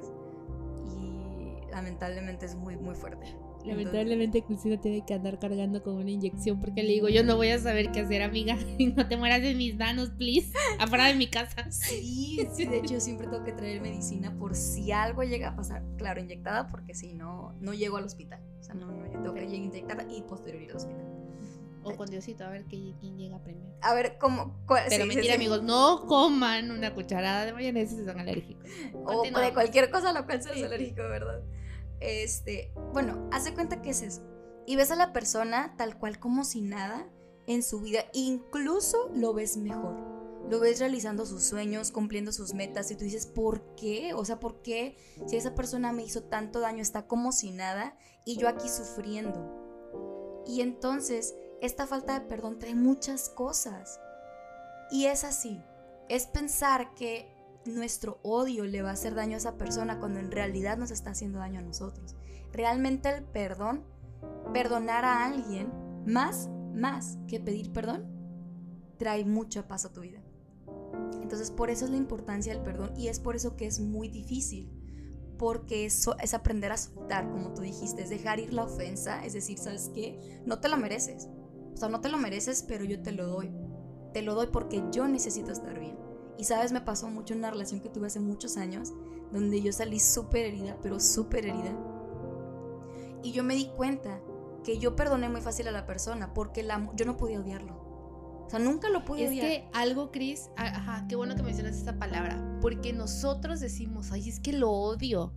y 0.95 1.71
lamentablemente 1.71 2.45
es 2.45 2.53
muy 2.53 2.77
muy 2.77 2.93
fuerte. 2.93 3.35
Lamentablemente 3.65 4.43
Cristina 4.43 4.79
tiene 4.79 5.05
que 5.05 5.13
andar 5.13 5.39
cargando 5.39 5.81
con 5.81 5.95
una 5.95 6.11
inyección 6.11 6.59
porque 6.59 6.83
le 6.83 6.89
digo, 6.89 7.09
yo 7.09 7.23
no 7.23 7.35
voy 7.35 7.49
a 7.49 7.59
saber 7.59 7.91
qué 7.91 8.01
hacer, 8.01 8.21
amiga. 8.21 8.57
No 8.95 9.07
te 9.07 9.17
mueras 9.17 9.41
de 9.41 9.55
mis 9.55 9.75
manos, 9.75 10.11
please. 10.11 10.51
Afuera 10.79 11.05
de 11.05 11.15
mi 11.15 11.27
casa. 11.27 11.69
Sí, 11.71 12.47
sí, 12.53 12.65
de 12.65 12.77
hecho 12.77 12.99
siempre 12.99 13.27
tengo 13.27 13.43
que 13.43 13.51
traer 13.51 13.81
medicina 13.81 14.33
por 14.37 14.55
si 14.55 14.91
algo 14.91 15.23
llega 15.23 15.49
a 15.49 15.55
pasar. 15.55 15.83
Claro, 15.97 16.21
inyectada 16.21 16.67
porque 16.67 16.93
si 16.93 17.13
no, 17.13 17.53
no 17.59 17.73
llego 17.73 17.97
al 17.97 18.05
hospital. 18.05 18.41
O 18.59 18.63
sea, 18.63 18.75
no, 18.75 18.91
no, 18.91 19.05
yo 19.05 19.19
tengo 19.19 19.33
que 19.33 19.43
inyectada 19.43 20.05
y 20.09 20.21
posterior 20.21 20.61
ir 20.61 20.69
al 20.71 20.77
hospital. 20.77 21.05
O 21.83 21.95
con 21.95 22.09
Diosito, 22.09 22.43
a 22.43 22.49
ver 22.49 22.65
quién 22.65 23.15
llega 23.15 23.37
primero. 23.43 23.71
A 23.81 23.93
ver, 23.93 24.17
¿cómo? 24.19 24.59
Pero 24.89 25.05
mentira, 25.05 25.35
amigos, 25.35 25.61
no 25.61 26.05
coman 26.07 26.71
una 26.71 26.93
cucharada 26.95 27.45
de 27.45 27.53
mayonesa 27.53 27.95
si 27.95 28.03
son 28.03 28.19
alérgicos. 28.19 28.67
O 28.93 29.21
de 29.21 29.53
cualquier 29.53 29.91
cosa 29.91 30.09
a 30.09 30.13
la 30.13 30.25
cual 30.25 30.41
seas 30.41 30.63
alérgico, 30.63 31.03
¿verdad? 31.03 31.43
Este, 32.05 32.71
bueno, 32.93 33.27
hace 33.31 33.53
cuenta 33.55 33.81
que 33.81 33.89
es 33.89 34.03
eso. 34.03 34.21
Y 34.67 34.75
ves 34.75 34.91
a 34.91 34.95
la 34.95 35.11
persona 35.11 35.73
tal 35.75 35.97
cual 35.97 36.19
como 36.19 36.43
si 36.43 36.61
nada 36.61 37.09
en 37.47 37.63
su 37.63 37.81
vida, 37.81 38.05
incluso 38.13 39.09
lo 39.15 39.33
ves 39.33 39.57
mejor. 39.57 39.95
Lo 40.49 40.59
ves 40.59 40.79
realizando 40.79 41.25
sus 41.25 41.43
sueños, 41.43 41.91
cumpliendo 41.91 42.31
sus 42.31 42.53
metas 42.53 42.91
y 42.91 42.95
tú 42.95 43.03
dices, 43.03 43.25
¿por 43.25 43.75
qué? 43.75 44.13
O 44.13 44.23
sea, 44.23 44.39
¿por 44.39 44.61
qué 44.61 44.95
si 45.25 45.37
esa 45.37 45.55
persona 45.55 45.91
me 45.91 46.03
hizo 46.03 46.23
tanto 46.23 46.59
daño 46.59 46.83
está 46.83 47.07
como 47.07 47.31
si 47.31 47.49
nada 47.49 47.97
y 48.23 48.37
yo 48.37 48.47
aquí 48.47 48.69
sufriendo? 48.69 50.43
Y 50.45 50.61
entonces 50.61 51.33
esta 51.61 51.87
falta 51.87 52.19
de 52.19 52.27
perdón 52.27 52.59
trae 52.59 52.75
muchas 52.75 53.29
cosas. 53.29 53.99
Y 54.91 55.05
es 55.05 55.23
así. 55.23 55.59
Es 56.09 56.27
pensar 56.27 56.93
que 56.93 57.34
nuestro 57.65 58.19
odio 58.23 58.65
le 58.65 58.81
va 58.81 58.89
a 58.89 58.93
hacer 58.93 59.15
daño 59.15 59.35
a 59.35 59.37
esa 59.37 59.57
persona 59.57 59.99
cuando 59.99 60.19
en 60.19 60.31
realidad 60.31 60.77
nos 60.77 60.91
está 60.91 61.11
haciendo 61.11 61.39
daño 61.39 61.59
a 61.59 61.63
nosotros. 61.63 62.15
Realmente 62.51 63.09
el 63.09 63.23
perdón, 63.23 63.83
perdonar 64.53 65.05
a 65.05 65.25
alguien, 65.25 65.71
más, 66.05 66.49
más 66.73 67.17
que 67.27 67.39
pedir 67.39 67.71
perdón, 67.71 68.05
trae 68.97 69.25
mucha 69.25 69.67
paz 69.67 69.85
a 69.85 69.93
tu 69.93 70.01
vida. 70.01 70.21
Entonces 71.21 71.51
por 71.51 71.69
eso 71.69 71.85
es 71.85 71.91
la 71.91 71.97
importancia 71.97 72.53
del 72.53 72.63
perdón 72.63 72.93
y 72.95 73.07
es 73.07 73.19
por 73.19 73.35
eso 73.35 73.55
que 73.55 73.65
es 73.65 73.79
muy 73.79 74.07
difícil. 74.07 74.71
Porque 75.37 75.85
eso 75.85 76.15
es 76.19 76.33
aprender 76.33 76.71
a 76.71 76.77
soltar, 76.77 77.29
como 77.29 77.53
tú 77.53 77.61
dijiste, 77.61 78.03
es 78.03 78.09
dejar 78.09 78.39
ir 78.39 78.53
la 78.53 78.63
ofensa, 78.63 79.25
es 79.25 79.33
decir, 79.33 79.57
¿sabes 79.57 79.91
qué? 79.93 80.41
No 80.45 80.59
te 80.59 80.69
lo 80.69 80.77
mereces. 80.77 81.27
O 81.73 81.77
sea, 81.77 81.89
no 81.89 81.99
te 81.99 82.07
lo 82.07 82.17
mereces, 82.17 82.63
pero 82.63 82.85
yo 82.85 83.01
te 83.01 83.11
lo 83.11 83.27
doy. 83.27 83.51
Te 84.13 84.21
lo 84.21 84.33
doy 84.33 84.47
porque 84.47 84.81
yo 84.93 85.09
necesito 85.09 85.51
estar 85.51 85.77
bien. 85.77 85.97
Y 86.37 86.43
sabes, 86.43 86.71
me 86.71 86.81
pasó 86.81 87.09
mucho 87.09 87.33
en 87.33 87.39
una 87.39 87.51
relación 87.51 87.79
que 87.79 87.89
tuve 87.89 88.07
hace 88.07 88.19
muchos 88.19 88.57
años, 88.57 88.93
donde 89.31 89.61
yo 89.61 89.71
salí 89.71 89.99
súper 89.99 90.45
herida, 90.45 90.77
pero 90.81 90.99
súper 90.99 91.45
herida. 91.45 91.75
Y 93.23 93.31
yo 93.31 93.43
me 93.43 93.55
di 93.55 93.67
cuenta 93.67 94.19
que 94.63 94.77
yo 94.77 94.95
perdoné 94.95 95.29
muy 95.29 95.41
fácil 95.41 95.67
a 95.67 95.71
la 95.71 95.85
persona 95.85 96.33
porque 96.33 96.63
la, 96.63 96.91
yo 96.95 97.05
no 97.05 97.17
podía 97.17 97.39
odiarlo. 97.39 97.85
O 98.45 98.49
sea, 98.49 98.59
nunca 98.59 98.89
lo 98.89 99.05
pude 99.05 99.27
odiar. 99.27 99.45
Es 99.45 99.59
que 99.59 99.69
algo, 99.73 100.11
Cris, 100.11 100.49
ajá, 100.55 101.05
qué 101.07 101.15
bueno 101.15 101.35
que 101.35 101.41
mencionas 101.41 101.77
esa 101.77 101.97
palabra, 101.97 102.59
porque 102.61 102.93
nosotros 102.93 103.59
decimos, 103.59 104.11
ay, 104.11 104.29
es 104.29 104.39
que 104.39 104.53
lo 104.53 104.71
odio. 104.71 105.33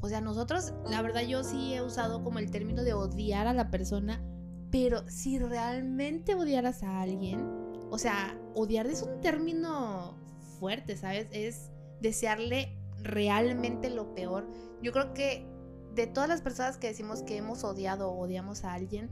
O 0.00 0.08
sea, 0.08 0.20
nosotros, 0.20 0.72
la 0.88 1.02
verdad, 1.02 1.22
yo 1.22 1.42
sí 1.42 1.74
he 1.74 1.82
usado 1.82 2.22
como 2.22 2.38
el 2.38 2.50
término 2.50 2.84
de 2.84 2.94
odiar 2.94 3.48
a 3.48 3.52
la 3.52 3.70
persona, 3.70 4.22
pero 4.70 5.08
si 5.08 5.38
realmente 5.38 6.36
odiaras 6.36 6.84
a 6.84 7.00
alguien, 7.00 7.67
o 7.90 7.98
sea, 7.98 8.38
odiar 8.54 8.86
es 8.86 9.02
un 9.02 9.20
término 9.20 10.16
fuerte, 10.58 10.96
¿sabes? 10.96 11.28
Es 11.30 11.70
desearle 12.00 12.76
realmente 13.02 13.90
lo 13.90 14.14
peor. 14.14 14.48
Yo 14.82 14.92
creo 14.92 15.14
que 15.14 15.46
de 15.94 16.06
todas 16.06 16.28
las 16.28 16.42
personas 16.42 16.76
que 16.76 16.88
decimos 16.88 17.22
que 17.22 17.36
hemos 17.36 17.64
odiado 17.64 18.10
o 18.10 18.18
odiamos 18.18 18.64
a 18.64 18.74
alguien, 18.74 19.10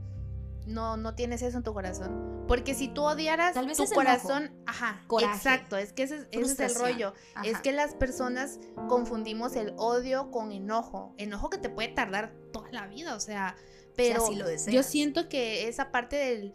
no, 0.65 0.97
no 0.97 1.15
tienes 1.15 1.41
eso 1.41 1.57
en 1.57 1.63
tu 1.63 1.73
corazón. 1.73 2.45
Porque 2.47 2.73
si 2.73 2.87
tú 2.87 3.03
odiaras 3.03 3.53
Tal 3.53 3.67
vez 3.67 3.77
tu 3.77 3.85
corazón, 3.93 4.51
ajá, 4.65 5.01
exacto, 5.19 5.77
es 5.77 5.91
que 5.91 6.03
ese, 6.03 6.27
es 6.31 6.59
el 6.59 6.75
rollo. 6.75 7.13
Es 7.43 7.59
que 7.59 7.71
las 7.71 7.93
personas 7.93 8.59
confundimos 8.87 9.55
el 9.55 9.73
odio 9.77 10.31
con 10.31 10.51
enojo. 10.51 11.13
Enojo 11.17 11.49
que 11.49 11.57
te 11.57 11.69
puede 11.69 11.89
tardar 11.89 12.33
toda 12.53 12.71
la 12.71 12.87
vida, 12.87 13.15
o 13.15 13.19
sea, 13.19 13.55
pero 13.95 14.29
yo 14.67 14.83
siento 14.83 15.27
que 15.27 15.67
esa 15.67 15.91
parte 15.91 16.53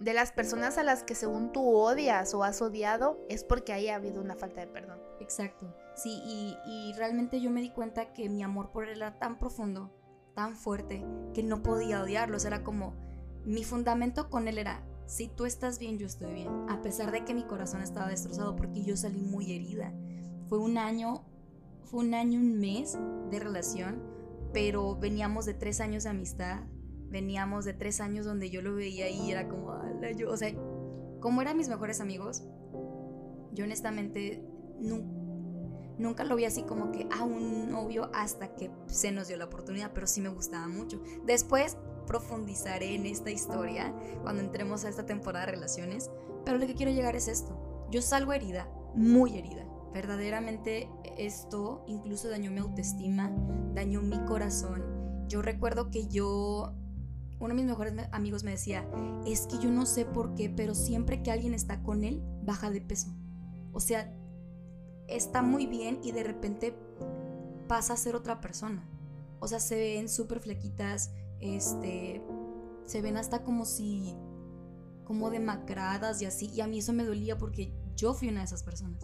de 0.00 0.14
las 0.14 0.32
personas 0.32 0.78
a 0.78 0.82
las 0.82 1.04
que 1.04 1.14
según 1.14 1.52
tú 1.52 1.76
odias 1.76 2.32
o 2.32 2.42
has 2.42 2.62
odiado 2.62 3.20
es 3.28 3.44
porque 3.44 3.74
ahí 3.74 3.88
ha 3.88 3.96
habido 3.96 4.20
una 4.22 4.34
falta 4.34 4.62
de 4.62 4.66
perdón. 4.66 4.98
Exacto. 5.20 5.74
Sí, 5.94 6.22
y, 6.24 6.92
realmente 6.96 7.40
yo 7.40 7.50
me 7.50 7.60
di 7.60 7.70
cuenta 7.70 8.14
que 8.14 8.30
mi 8.30 8.42
amor 8.42 8.72
por 8.72 8.88
él 8.88 8.96
era 8.96 9.18
tan 9.18 9.38
profundo, 9.38 9.92
tan 10.34 10.56
fuerte, 10.56 11.04
que 11.34 11.42
no 11.42 11.62
podía 11.62 12.02
odiarlo. 12.02 12.38
O 12.38 12.40
sea, 12.40 12.48
era 12.48 12.64
como, 12.64 12.94
mi 13.44 13.62
fundamento 13.62 14.30
con 14.30 14.48
él 14.48 14.56
era, 14.56 14.82
si 15.04 15.28
tú 15.28 15.44
estás 15.44 15.78
bien, 15.78 15.98
yo 15.98 16.06
estoy 16.06 16.32
bien. 16.32 16.48
A 16.70 16.80
pesar 16.80 17.12
de 17.12 17.24
que 17.24 17.34
mi 17.34 17.44
corazón 17.44 17.82
estaba 17.82 18.08
destrozado 18.08 18.56
porque 18.56 18.82
yo 18.82 18.96
salí 18.96 19.20
muy 19.20 19.52
herida. 19.52 19.92
Fue 20.48 20.58
un 20.58 20.78
año, 20.78 21.26
fue 21.84 22.00
un 22.00 22.14
año, 22.14 22.40
un 22.40 22.58
mes 22.58 22.98
de 23.30 23.38
relación, 23.38 24.02
pero 24.54 24.96
veníamos 24.96 25.44
de 25.44 25.52
tres 25.52 25.80
años 25.80 26.04
de 26.04 26.10
amistad 26.10 26.62
veníamos 27.10 27.64
de 27.64 27.74
tres 27.74 28.00
años 28.00 28.24
donde 28.24 28.50
yo 28.50 28.62
lo 28.62 28.74
veía 28.74 29.10
y 29.10 29.30
era 29.30 29.48
como, 29.48 29.78
o 30.28 30.36
sea, 30.36 30.52
como 31.20 31.42
eran 31.42 31.56
mis 31.56 31.68
mejores 31.68 32.00
amigos, 32.00 32.44
yo 33.52 33.64
honestamente 33.64 34.42
nunca 35.98 36.24
lo 36.24 36.36
vi 36.36 36.44
así 36.44 36.62
como 36.62 36.92
que 36.92 37.06
a 37.10 37.22
un 37.22 37.70
novio 37.70 38.10
hasta 38.14 38.54
que 38.54 38.70
se 38.86 39.12
nos 39.12 39.28
dio 39.28 39.36
la 39.36 39.46
oportunidad, 39.46 39.92
pero 39.92 40.06
sí 40.06 40.20
me 40.20 40.28
gustaba 40.28 40.68
mucho. 40.68 41.02
Después 41.26 41.76
profundizaré 42.06 42.94
en 42.94 43.06
esta 43.06 43.30
historia 43.30 43.94
cuando 44.22 44.42
entremos 44.42 44.84
a 44.84 44.88
esta 44.88 45.04
temporada 45.04 45.46
de 45.46 45.52
relaciones, 45.52 46.10
pero 46.44 46.58
lo 46.58 46.66
que 46.66 46.74
quiero 46.74 46.92
llegar 46.92 47.16
es 47.16 47.28
esto. 47.28 47.88
Yo 47.90 48.00
salgo 48.02 48.32
herida, 48.32 48.68
muy 48.94 49.36
herida. 49.36 49.66
Verdaderamente 49.92 50.88
esto 51.18 51.84
incluso 51.88 52.28
dañó 52.30 52.50
mi 52.50 52.60
autoestima, 52.60 53.32
dañó 53.74 54.00
mi 54.00 54.18
corazón. 54.24 54.84
Yo 55.28 55.42
recuerdo 55.42 55.90
que 55.90 56.06
yo 56.06 56.74
uno 57.40 57.48
de 57.48 57.54
mis 57.54 57.64
mejores 57.64 57.94
amigos 58.12 58.44
me 58.44 58.52
decía, 58.52 58.86
es 59.26 59.46
que 59.46 59.58
yo 59.58 59.70
no 59.70 59.86
sé 59.86 60.04
por 60.04 60.34
qué, 60.34 60.50
pero 60.50 60.74
siempre 60.74 61.22
que 61.22 61.30
alguien 61.30 61.54
está 61.54 61.82
con 61.82 62.04
él, 62.04 62.22
baja 62.44 62.70
de 62.70 62.82
peso. 62.82 63.08
O 63.72 63.80
sea, 63.80 64.14
está 65.08 65.42
muy 65.42 65.66
bien 65.66 66.00
y 66.02 66.12
de 66.12 66.22
repente 66.22 66.76
pasa 67.66 67.94
a 67.94 67.96
ser 67.96 68.14
otra 68.14 68.40
persona. 68.40 68.86
O 69.40 69.48
sea, 69.48 69.58
se 69.58 69.76
ven 69.76 70.10
súper 70.10 70.40
flequitas, 70.40 71.12
este, 71.40 72.22
se 72.84 73.00
ven 73.00 73.16
hasta 73.16 73.42
como 73.42 73.64
si, 73.64 74.14
como 75.04 75.30
demacradas 75.30 76.20
y 76.20 76.26
así. 76.26 76.50
Y 76.54 76.60
a 76.60 76.66
mí 76.66 76.80
eso 76.80 76.92
me 76.92 77.04
dolía 77.04 77.38
porque 77.38 77.72
yo 78.00 78.14
fui 78.14 78.28
una 78.28 78.40
de 78.40 78.46
esas 78.46 78.62
personas. 78.62 79.02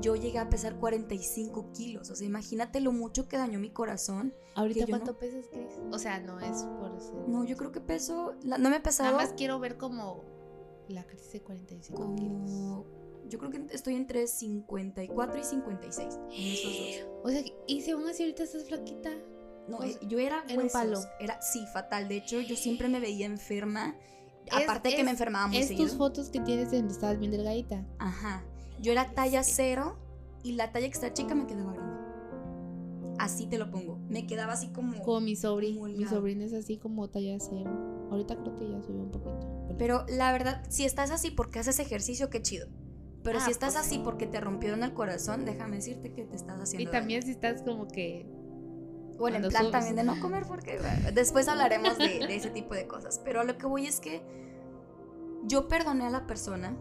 Yo 0.00 0.14
llegué 0.14 0.38
a 0.38 0.48
pesar 0.48 0.76
45 0.78 1.72
kilos. 1.72 2.10
O 2.10 2.14
sea, 2.14 2.26
imagínate 2.26 2.80
lo 2.80 2.92
mucho 2.92 3.26
que 3.26 3.36
dañó 3.36 3.58
mi 3.58 3.70
corazón. 3.70 4.32
¿Ahorita 4.54 4.86
cuánto 4.86 5.18
pesas, 5.18 5.46
Cris? 5.48 5.72
O 5.90 5.98
sea, 5.98 6.20
no 6.20 6.38
es 6.38 6.62
por 6.78 7.00
ser... 7.00 7.28
No, 7.28 7.44
yo 7.44 7.56
creo 7.56 7.72
que 7.72 7.80
peso... 7.80 8.34
no 8.44 8.70
me 8.70 8.76
he 8.76 8.80
pesado... 8.80 9.10
Nada 9.10 9.24
más 9.24 9.34
quiero 9.36 9.58
ver 9.58 9.76
como 9.76 10.24
la 10.88 11.04
Cris 11.04 11.32
de 11.32 11.42
45 11.42 12.14
kilos. 12.14 12.50
Yo 13.28 13.40
creo 13.40 13.50
que 13.50 13.66
estoy 13.74 13.96
entre 13.96 14.28
54 14.28 15.40
y 15.40 15.44
56. 15.44 16.14
En 16.14 16.52
esos 16.52 16.72
dos. 16.72 17.24
O 17.24 17.28
sea, 17.28 17.42
¿y 17.66 17.80
si 17.80 17.90
aún 17.90 18.06
así 18.06 18.22
ahorita 18.22 18.44
estás 18.44 18.64
flaquita? 18.68 19.10
No, 19.66 19.82
eh, 19.82 19.98
yo 20.02 20.20
era... 20.20 20.44
Era 20.48 20.62
un 20.62 20.68
palo. 20.68 21.00
Era, 21.18 21.42
sí, 21.42 21.66
fatal. 21.72 22.06
De 22.06 22.18
hecho, 22.18 22.40
yo 22.40 22.54
siempre 22.54 22.88
me 22.88 23.00
veía 23.00 23.26
enferma 23.26 23.96
Aparte 24.52 24.90
de 24.90 24.96
que 24.96 25.04
me 25.04 25.10
enfermaba 25.10 25.46
muy 25.48 25.56
es 25.58 25.74
tus 25.74 25.94
fotos 25.94 26.28
que 26.30 26.40
tienes 26.40 26.70
donde 26.70 26.92
estabas 26.92 27.18
bien 27.18 27.30
delgadita. 27.32 27.84
Ajá. 27.98 28.44
Yo 28.80 28.92
era 28.92 29.10
talla 29.14 29.42
cero 29.42 29.96
y 30.42 30.52
la 30.52 30.70
talla 30.72 30.86
extra 30.86 31.12
chica 31.12 31.34
me 31.34 31.46
quedaba 31.46 31.72
grande. 31.72 31.96
así 33.18 33.46
te 33.46 33.58
lo 33.58 33.70
pongo. 33.70 33.98
Me 34.08 34.26
quedaba 34.26 34.52
así 34.52 34.68
como... 34.68 34.96
Como 35.02 35.20
mi 35.20 35.36
sobrina. 35.36 35.88
Mi 35.88 36.04
sobrina 36.06 36.44
es 36.44 36.52
así 36.52 36.76
como 36.76 37.08
talla 37.08 37.36
cero. 37.40 37.70
Ahorita 38.10 38.36
creo 38.36 38.54
que 38.56 38.70
ya 38.70 38.82
subió 38.82 39.02
un 39.02 39.10
poquito. 39.10 39.74
Pero 39.78 40.04
la 40.08 40.30
verdad, 40.32 40.62
si 40.68 40.84
estás 40.84 41.10
así 41.10 41.30
porque 41.30 41.58
haces 41.58 41.78
ejercicio, 41.78 42.30
qué 42.30 42.40
chido. 42.42 42.68
Pero 43.24 43.38
Ah, 43.40 43.44
si 43.44 43.50
estás 43.50 43.74
pues 43.74 43.86
así 43.86 43.96
sí. 43.96 44.00
porque 44.04 44.26
te 44.26 44.40
rompieron 44.40 44.84
el 44.84 44.92
corazón, 44.94 45.44
déjame 45.44 45.76
decirte 45.76 46.12
que 46.12 46.24
te 46.24 46.36
estás 46.36 46.60
haciendo 46.60 46.88
Y 46.88 46.92
también 46.92 47.22
si 47.22 47.30
estás 47.32 47.62
como 47.62 47.88
que... 47.88 48.26
Bueno, 49.18 49.36
en 49.38 49.48
plan 49.48 49.70
también 49.70 49.96
de 49.96 50.04
no 50.04 50.20
comer 50.20 50.44
porque 50.46 50.78
bueno, 50.78 51.10
después 51.12 51.48
hablaremos 51.48 51.96
de, 51.98 52.26
de 52.26 52.36
ese 52.36 52.50
tipo 52.50 52.74
de 52.74 52.86
cosas. 52.86 53.20
Pero 53.24 53.40
a 53.40 53.44
lo 53.44 53.56
que 53.56 53.66
voy 53.66 53.86
es 53.86 54.00
que 54.00 54.22
yo 55.44 55.68
perdoné 55.68 56.06
a 56.06 56.10
la 56.10 56.26
persona, 56.26 56.76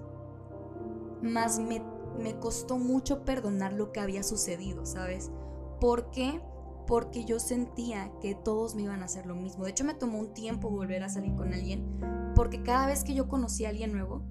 más 1.21 1.59
me, 1.59 1.81
me 2.19 2.39
costó 2.39 2.77
mucho 2.77 3.23
perdonar 3.23 3.73
lo 3.73 3.91
que 3.91 3.99
había 3.99 4.23
sucedido, 4.23 4.85
¿sabes? 4.85 5.31
¿Por 5.79 6.09
qué? 6.11 6.41
Porque 6.87 7.25
yo 7.25 7.39
sentía 7.39 8.11
que 8.21 8.35
todos 8.35 8.75
me 8.75 8.83
iban 8.83 9.01
a 9.01 9.05
hacer 9.05 9.25
lo 9.25 9.35
mismo. 9.35 9.65
De 9.65 9.71
hecho, 9.71 9.83
me 9.83 9.93
tomó 9.93 10.19
un 10.19 10.33
tiempo 10.33 10.69
volver 10.69 11.03
a 11.03 11.09
salir 11.09 11.35
con 11.35 11.53
alguien, 11.53 12.33
porque 12.35 12.63
cada 12.63 12.85
vez 12.87 13.03
que 13.03 13.13
yo 13.13 13.27
conocí 13.27 13.65
a 13.65 13.69
alguien 13.69 13.91
nuevo, 13.91 14.23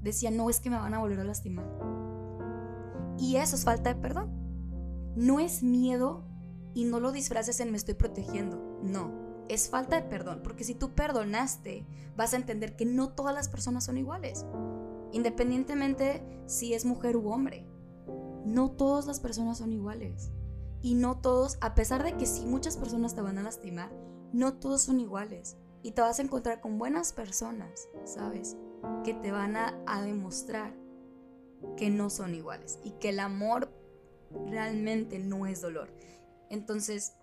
decía, 0.00 0.30
no 0.30 0.50
es 0.50 0.60
que 0.60 0.70
me 0.70 0.76
van 0.76 0.94
a 0.94 0.98
volver 0.98 1.20
a 1.20 1.24
lastimar. 1.24 1.66
Y 3.18 3.36
eso 3.36 3.56
es 3.56 3.64
falta 3.64 3.94
de 3.94 4.00
perdón. 4.00 4.30
No 5.14 5.40
es 5.40 5.62
miedo 5.62 6.24
y 6.74 6.84
no 6.84 7.00
lo 7.00 7.12
disfraces 7.12 7.60
en 7.60 7.70
me 7.70 7.76
estoy 7.76 7.94
protegiendo. 7.94 8.78
No, 8.82 9.12
es 9.48 9.68
falta 9.68 10.00
de 10.00 10.08
perdón, 10.08 10.40
porque 10.42 10.64
si 10.64 10.74
tú 10.74 10.94
perdonaste, 10.94 11.86
vas 12.16 12.32
a 12.32 12.36
entender 12.36 12.76
que 12.76 12.84
no 12.84 13.10
todas 13.10 13.34
las 13.34 13.48
personas 13.48 13.84
son 13.84 13.98
iguales. 13.98 14.46
Independientemente 15.12 16.24
si 16.46 16.74
es 16.74 16.84
mujer 16.84 17.16
u 17.16 17.28
hombre. 17.30 17.66
No 18.44 18.70
todas 18.70 19.06
las 19.06 19.20
personas 19.20 19.58
son 19.58 19.72
iguales. 19.72 20.30
Y 20.80 20.94
no 20.94 21.18
todos, 21.18 21.58
a 21.60 21.74
pesar 21.74 22.02
de 22.02 22.16
que 22.16 22.26
sí 22.26 22.46
muchas 22.46 22.76
personas 22.76 23.14
te 23.14 23.20
van 23.20 23.38
a 23.38 23.42
lastimar, 23.42 23.92
no 24.32 24.54
todos 24.54 24.82
son 24.82 25.00
iguales. 25.00 25.56
Y 25.82 25.92
te 25.92 26.00
vas 26.00 26.18
a 26.18 26.22
encontrar 26.22 26.60
con 26.60 26.78
buenas 26.78 27.12
personas, 27.12 27.88
¿sabes? 28.04 28.56
Que 29.04 29.14
te 29.14 29.30
van 29.30 29.56
a, 29.56 29.80
a 29.86 30.02
demostrar 30.02 30.74
que 31.76 31.90
no 31.90 32.10
son 32.10 32.34
iguales 32.34 32.78
y 32.82 32.92
que 32.92 33.10
el 33.10 33.20
amor 33.20 33.72
realmente 34.46 35.18
no 35.18 35.46
es 35.46 35.60
dolor. 35.60 35.92
Entonces, 36.52 37.14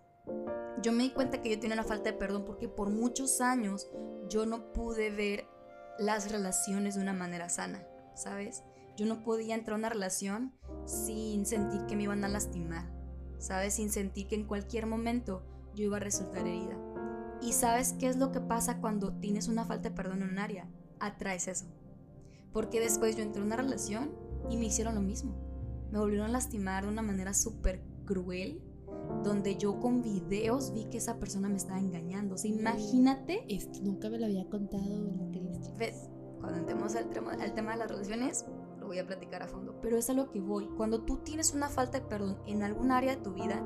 yo 0.81 0.91
me 0.91 1.03
di 1.03 1.11
cuenta 1.11 1.39
que 1.39 1.51
yo 1.51 1.59
tenía 1.59 1.75
una 1.75 1.83
falta 1.83 2.11
de 2.11 2.17
perdón 2.17 2.45
porque 2.45 2.67
por 2.67 2.89
muchos 2.89 3.41
años 3.41 3.87
yo 4.27 4.47
no 4.47 4.73
pude 4.73 5.11
ver 5.11 5.47
las 5.99 6.31
relaciones 6.31 6.95
de 6.95 7.01
una 7.01 7.13
manera 7.13 7.47
sana, 7.47 7.85
¿sabes? 8.15 8.63
Yo 8.97 9.05
no 9.05 9.23
podía 9.23 9.53
entrar 9.53 9.75
a 9.75 9.77
una 9.77 9.89
relación 9.89 10.55
sin 10.85 11.45
sentir 11.45 11.85
que 11.85 11.95
me 11.95 12.03
iban 12.03 12.25
a 12.25 12.27
lastimar, 12.27 12.91
¿sabes? 13.37 13.75
Sin 13.75 13.91
sentir 13.91 14.27
que 14.27 14.35
en 14.35 14.47
cualquier 14.47 14.87
momento 14.87 15.43
yo 15.75 15.83
iba 15.85 15.97
a 15.97 16.01
resultar 16.01 16.47
herida. 16.47 16.75
¿Y 17.39 17.53
sabes 17.53 17.93
qué 17.99 18.07
es 18.07 18.17
lo 18.17 18.31
que 18.31 18.41
pasa 18.41 18.81
cuando 18.81 19.13
tienes 19.19 19.47
una 19.47 19.63
falta 19.63 19.89
de 19.89 19.95
perdón 19.95 20.23
en 20.23 20.29
un 20.29 20.39
área? 20.39 20.67
Atraes 20.99 21.47
eso. 21.47 21.65
Porque 22.51 22.79
después 22.79 23.15
yo 23.15 23.21
entré 23.21 23.43
a 23.43 23.45
una 23.45 23.57
relación 23.57 24.11
y 24.49 24.57
me 24.57 24.65
hicieron 24.65 24.95
lo 24.95 25.01
mismo. 25.01 25.35
Me 25.91 25.99
volvieron 25.99 26.29
a 26.29 26.33
lastimar 26.33 26.83
de 26.83 26.89
una 26.89 27.03
manera 27.03 27.35
súper 27.35 27.83
cruel, 28.05 28.63
donde 29.23 29.57
yo 29.57 29.79
con 29.79 30.01
videos 30.01 30.73
vi 30.73 30.85
que 30.85 30.97
esa 30.97 31.19
persona 31.19 31.49
me 31.49 31.57
estaba 31.57 31.79
engañando. 31.79 32.35
O 32.35 32.37
sea, 32.37 32.49
imagínate, 32.51 33.43
Esto 33.47 33.79
nunca 33.81 34.09
me 34.09 34.19
lo 34.19 34.25
había 34.25 34.47
contado 34.49 34.83
la 34.83 35.27
Cristi. 35.31 35.71
ves, 35.77 36.09
cuando 36.39 36.59
entremos 36.59 36.95
al 36.95 37.09
tema, 37.09 37.33
al 37.33 37.53
tema 37.53 37.71
de 37.71 37.77
las 37.77 37.89
relaciones, 37.89 38.45
lo 38.79 38.87
voy 38.87 38.99
a 38.99 39.05
platicar 39.05 39.43
a 39.43 39.47
fondo. 39.47 39.75
Pero 39.81 39.97
es 39.97 40.09
a 40.09 40.13
lo 40.13 40.31
que 40.31 40.39
voy. 40.39 40.67
Cuando 40.77 41.01
tú 41.01 41.17
tienes 41.17 41.53
una 41.53 41.69
falta 41.69 41.99
de 41.99 42.05
perdón 42.05 42.37
en 42.45 42.63
algún 42.63 42.91
área 42.91 43.15
de 43.15 43.21
tu 43.21 43.33
vida, 43.33 43.63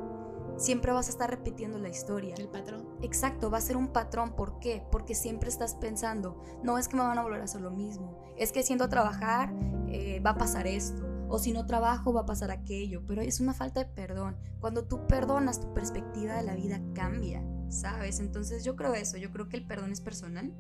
siempre 0.57 0.91
vas 0.91 1.07
a 1.07 1.11
estar 1.11 1.29
repitiendo 1.29 1.77
la 1.77 1.89
historia. 1.89 2.35
El 2.37 2.49
patrón. 2.49 2.87
Exacto, 3.01 3.49
va 3.49 3.57
a 3.57 3.61
ser 3.61 3.77
un 3.77 3.89
patrón. 3.89 4.35
¿Por 4.35 4.59
qué? 4.59 4.83
Porque 4.91 5.15
siempre 5.15 5.49
estás 5.49 5.75
pensando, 5.75 6.41
no 6.63 6.77
es 6.77 6.87
que 6.87 6.97
me 6.97 7.03
van 7.03 7.17
a 7.17 7.23
volver 7.23 7.41
a 7.41 7.45
hacer 7.45 7.61
lo 7.61 7.71
mismo, 7.71 8.19
es 8.37 8.51
que 8.51 8.63
siendo 8.63 8.85
a 8.85 8.89
trabajar 8.89 9.53
eh, 9.87 10.19
va 10.21 10.31
a 10.31 10.37
pasar 10.37 10.67
esto, 10.67 11.03
o 11.33 11.39
si 11.39 11.51
no 11.51 11.65
trabajo 11.65 12.13
va 12.13 12.21
a 12.21 12.25
pasar 12.27 12.51
aquello, 12.51 13.01
pero 13.07 13.23
es 13.23 13.39
una 13.39 13.55
falta 13.55 13.79
de 13.79 13.89
perdón. 13.89 14.37
Cuando 14.59 14.83
tú 14.83 15.07
perdonas, 15.07 15.59
tu 15.59 15.73
perspectiva 15.73 16.35
de 16.35 16.43
la 16.43 16.53
vida 16.53 16.79
cambia, 16.93 17.43
¿sabes? 17.69 18.19
Entonces 18.19 18.63
yo 18.63 18.75
creo 18.75 18.93
eso, 18.93 19.17
yo 19.17 19.31
creo 19.31 19.49
que 19.49 19.57
el 19.57 19.65
perdón 19.65 19.91
es 19.91 19.99
personal 19.99 20.53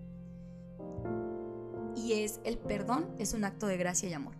y 1.95 2.13
es 2.13 2.41
el 2.43 2.57
perdón 2.57 3.13
es 3.19 3.35
un 3.35 3.43
acto 3.43 3.67
de 3.67 3.77
gracia 3.77 4.09
y 4.09 4.13
amor. 4.13 4.33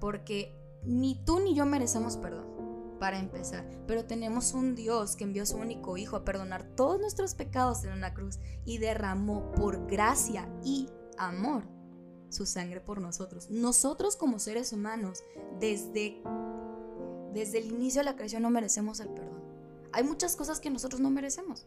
Porque 0.00 0.58
ni 0.82 1.24
tú 1.24 1.38
ni 1.38 1.54
yo 1.54 1.66
merecemos 1.66 2.16
perdón 2.16 2.96
para 2.98 3.20
empezar, 3.20 3.64
pero 3.86 4.06
tenemos 4.06 4.54
un 4.54 4.74
Dios 4.74 5.14
que 5.14 5.22
envió 5.22 5.44
a 5.44 5.46
su 5.46 5.56
único 5.56 5.96
Hijo 5.96 6.16
a 6.16 6.24
perdonar 6.24 6.64
todos 6.74 6.98
nuestros 6.98 7.36
pecados 7.36 7.84
en 7.84 7.92
una 7.92 8.12
cruz 8.12 8.40
y 8.64 8.78
derramó 8.78 9.52
por 9.52 9.86
gracia 9.86 10.48
y 10.64 10.88
amor 11.16 11.77
su 12.28 12.46
sangre 12.46 12.80
por 12.80 13.00
nosotros. 13.00 13.50
Nosotros 13.50 14.16
como 14.16 14.38
seres 14.38 14.72
humanos, 14.72 15.22
desde, 15.60 16.22
desde 17.32 17.58
el 17.58 17.66
inicio 17.66 18.00
de 18.00 18.06
la 18.06 18.16
creación 18.16 18.42
no 18.42 18.50
merecemos 18.50 19.00
el 19.00 19.08
perdón. 19.08 19.42
Hay 19.92 20.04
muchas 20.04 20.36
cosas 20.36 20.60
que 20.60 20.70
nosotros 20.70 21.00
no 21.00 21.10
merecemos. 21.10 21.66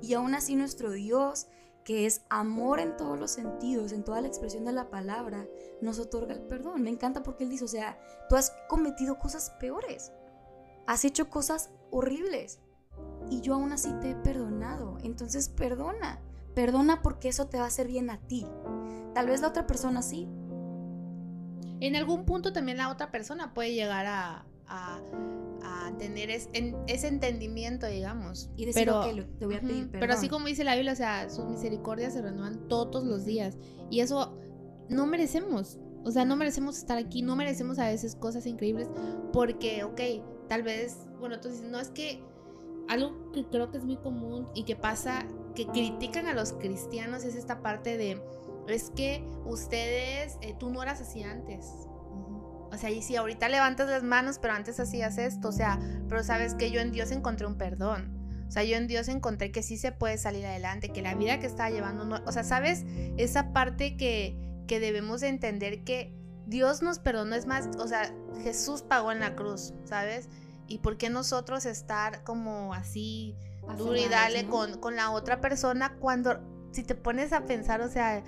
Y 0.00 0.14
aún 0.14 0.34
así 0.34 0.56
nuestro 0.56 0.90
Dios, 0.90 1.46
que 1.84 2.06
es 2.06 2.22
amor 2.30 2.80
en 2.80 2.96
todos 2.96 3.18
los 3.18 3.30
sentidos, 3.30 3.92
en 3.92 4.04
toda 4.04 4.20
la 4.20 4.28
expresión 4.28 4.64
de 4.64 4.72
la 4.72 4.90
palabra, 4.90 5.46
nos 5.80 5.98
otorga 5.98 6.34
el 6.34 6.42
perdón. 6.42 6.82
Me 6.82 6.90
encanta 6.90 7.22
porque 7.22 7.44
Él 7.44 7.50
dice, 7.50 7.64
o 7.64 7.68
sea, 7.68 7.98
tú 8.28 8.36
has 8.36 8.52
cometido 8.68 9.18
cosas 9.18 9.50
peores 9.60 10.12
has 10.86 11.04
hecho 11.04 11.30
cosas 11.30 11.70
horribles 11.90 12.58
y 13.30 13.40
yo 13.40 13.54
aún 13.54 13.72
así 13.72 13.92
te 14.00 14.10
he 14.10 14.14
perdonado. 14.14 14.98
Entonces 15.02 15.48
perdona, 15.48 16.20
perdona 16.54 17.02
porque 17.02 17.28
eso 17.28 17.46
te 17.46 17.58
va 17.58 17.64
a 17.64 17.68
hacer 17.68 17.86
bien 17.86 18.10
a 18.10 18.18
ti. 18.18 18.46
Tal 19.14 19.26
vez 19.26 19.40
la 19.40 19.48
otra 19.48 19.66
persona 19.66 20.02
sí. 20.02 20.28
En 21.80 21.96
algún 21.96 22.24
punto 22.24 22.52
también 22.52 22.78
la 22.78 22.90
otra 22.90 23.10
persona 23.10 23.52
puede 23.54 23.74
llegar 23.74 24.06
a, 24.06 24.46
a, 24.68 25.00
a 25.64 25.92
tener 25.98 26.30
es- 26.30 26.48
en- 26.52 26.76
ese 26.86 27.08
entendimiento, 27.08 27.86
digamos. 27.86 28.50
Y 28.56 28.66
decir, 28.66 28.84
pero, 28.86 29.00
"Ok, 29.00 29.12
lo- 29.16 29.26
te 29.26 29.46
voy 29.46 29.56
a 29.56 29.60
pedir 29.60 29.84
perdón. 29.86 30.00
Pero 30.00 30.12
así 30.14 30.28
como 30.28 30.46
dice 30.46 30.64
la 30.64 30.74
Biblia, 30.74 30.92
o 30.92 30.96
sea, 30.96 31.28
sus 31.28 31.44
misericordias 31.46 32.12
se 32.14 32.22
renuevan 32.22 32.68
todos 32.68 33.04
los 33.04 33.24
días. 33.24 33.56
Y 33.90 34.00
eso 34.00 34.38
no 34.88 35.06
merecemos. 35.06 35.78
O 36.04 36.10
sea, 36.10 36.24
no 36.24 36.36
merecemos 36.36 36.78
estar 36.78 36.98
aquí, 36.98 37.22
no 37.22 37.36
merecemos 37.36 37.78
a 37.78 37.88
veces 37.88 38.16
cosas 38.16 38.46
increíbles 38.46 38.88
porque, 39.32 39.84
ok, 39.84 40.00
tal 40.48 40.62
vez, 40.62 40.98
bueno, 41.20 41.40
tú 41.40 41.48
dices, 41.48 41.64
no 41.68 41.78
es 41.78 41.90
que 41.90 42.22
algo 42.88 43.30
que 43.32 43.44
creo 43.46 43.70
que 43.70 43.78
es 43.78 43.84
muy 43.84 43.96
común 43.96 44.48
y 44.54 44.64
que 44.64 44.74
pasa, 44.74 45.26
que 45.54 45.66
critican 45.66 46.26
a 46.26 46.34
los 46.34 46.52
cristianos 46.54 47.22
es 47.24 47.36
esta 47.36 47.62
parte 47.62 47.96
de, 47.96 48.20
es 48.68 48.90
que 48.90 49.24
ustedes, 49.44 50.38
eh, 50.40 50.54
tú 50.58 50.70
no 50.70 50.82
eras 50.82 51.00
así 51.00 51.22
antes. 51.22 51.66
O 52.72 52.76
sea, 52.78 52.90
y 52.90 53.02
si 53.02 53.16
ahorita 53.16 53.48
levantas 53.48 53.88
las 53.88 54.02
manos, 54.02 54.38
pero 54.38 54.54
antes 54.54 54.80
hacías 54.80 55.18
esto, 55.18 55.48
o 55.48 55.52
sea, 55.52 55.78
pero 56.08 56.24
sabes 56.24 56.54
que 56.54 56.70
yo 56.70 56.80
en 56.80 56.90
Dios 56.90 57.10
encontré 57.10 57.46
un 57.46 57.58
perdón. 57.58 58.18
O 58.48 58.50
sea, 58.50 58.64
yo 58.64 58.76
en 58.76 58.86
Dios 58.86 59.08
encontré 59.08 59.50
que 59.52 59.62
sí 59.62 59.76
se 59.76 59.92
puede 59.92 60.18
salir 60.18 60.46
adelante, 60.46 60.90
que 60.90 61.02
la 61.02 61.14
vida 61.14 61.38
que 61.38 61.46
estaba 61.46 61.70
llevando, 61.70 62.04
no, 62.04 62.22
o 62.26 62.32
sea, 62.32 62.44
sabes, 62.44 62.84
esa 63.16 63.52
parte 63.52 63.96
que, 63.96 64.36
que 64.66 64.80
debemos 64.80 65.20
de 65.20 65.28
entender 65.28 65.84
que 65.84 66.14
Dios 66.46 66.82
nos 66.82 66.98
perdonó, 66.98 67.34
es 67.34 67.46
más, 67.46 67.68
o 67.78 67.86
sea, 67.86 68.14
Jesús 68.42 68.82
pagó 68.82 69.12
en 69.12 69.20
la 69.20 69.36
cruz, 69.36 69.74
¿sabes? 69.84 70.28
Y 70.66 70.78
por 70.78 70.96
qué 70.96 71.10
nosotros 71.10 71.66
estar 71.66 72.24
como 72.24 72.74
así 72.74 73.36
duro 73.76 73.96
y 73.96 74.08
dale 74.08 74.42
¿no? 74.42 74.50
con, 74.50 74.78
con 74.80 74.96
la 74.96 75.10
otra 75.10 75.40
persona 75.40 75.96
cuando, 75.98 76.40
si 76.72 76.82
te 76.82 76.94
pones 76.94 77.32
a 77.32 77.44
pensar, 77.46 77.80
o 77.80 77.88
sea, 77.88 78.22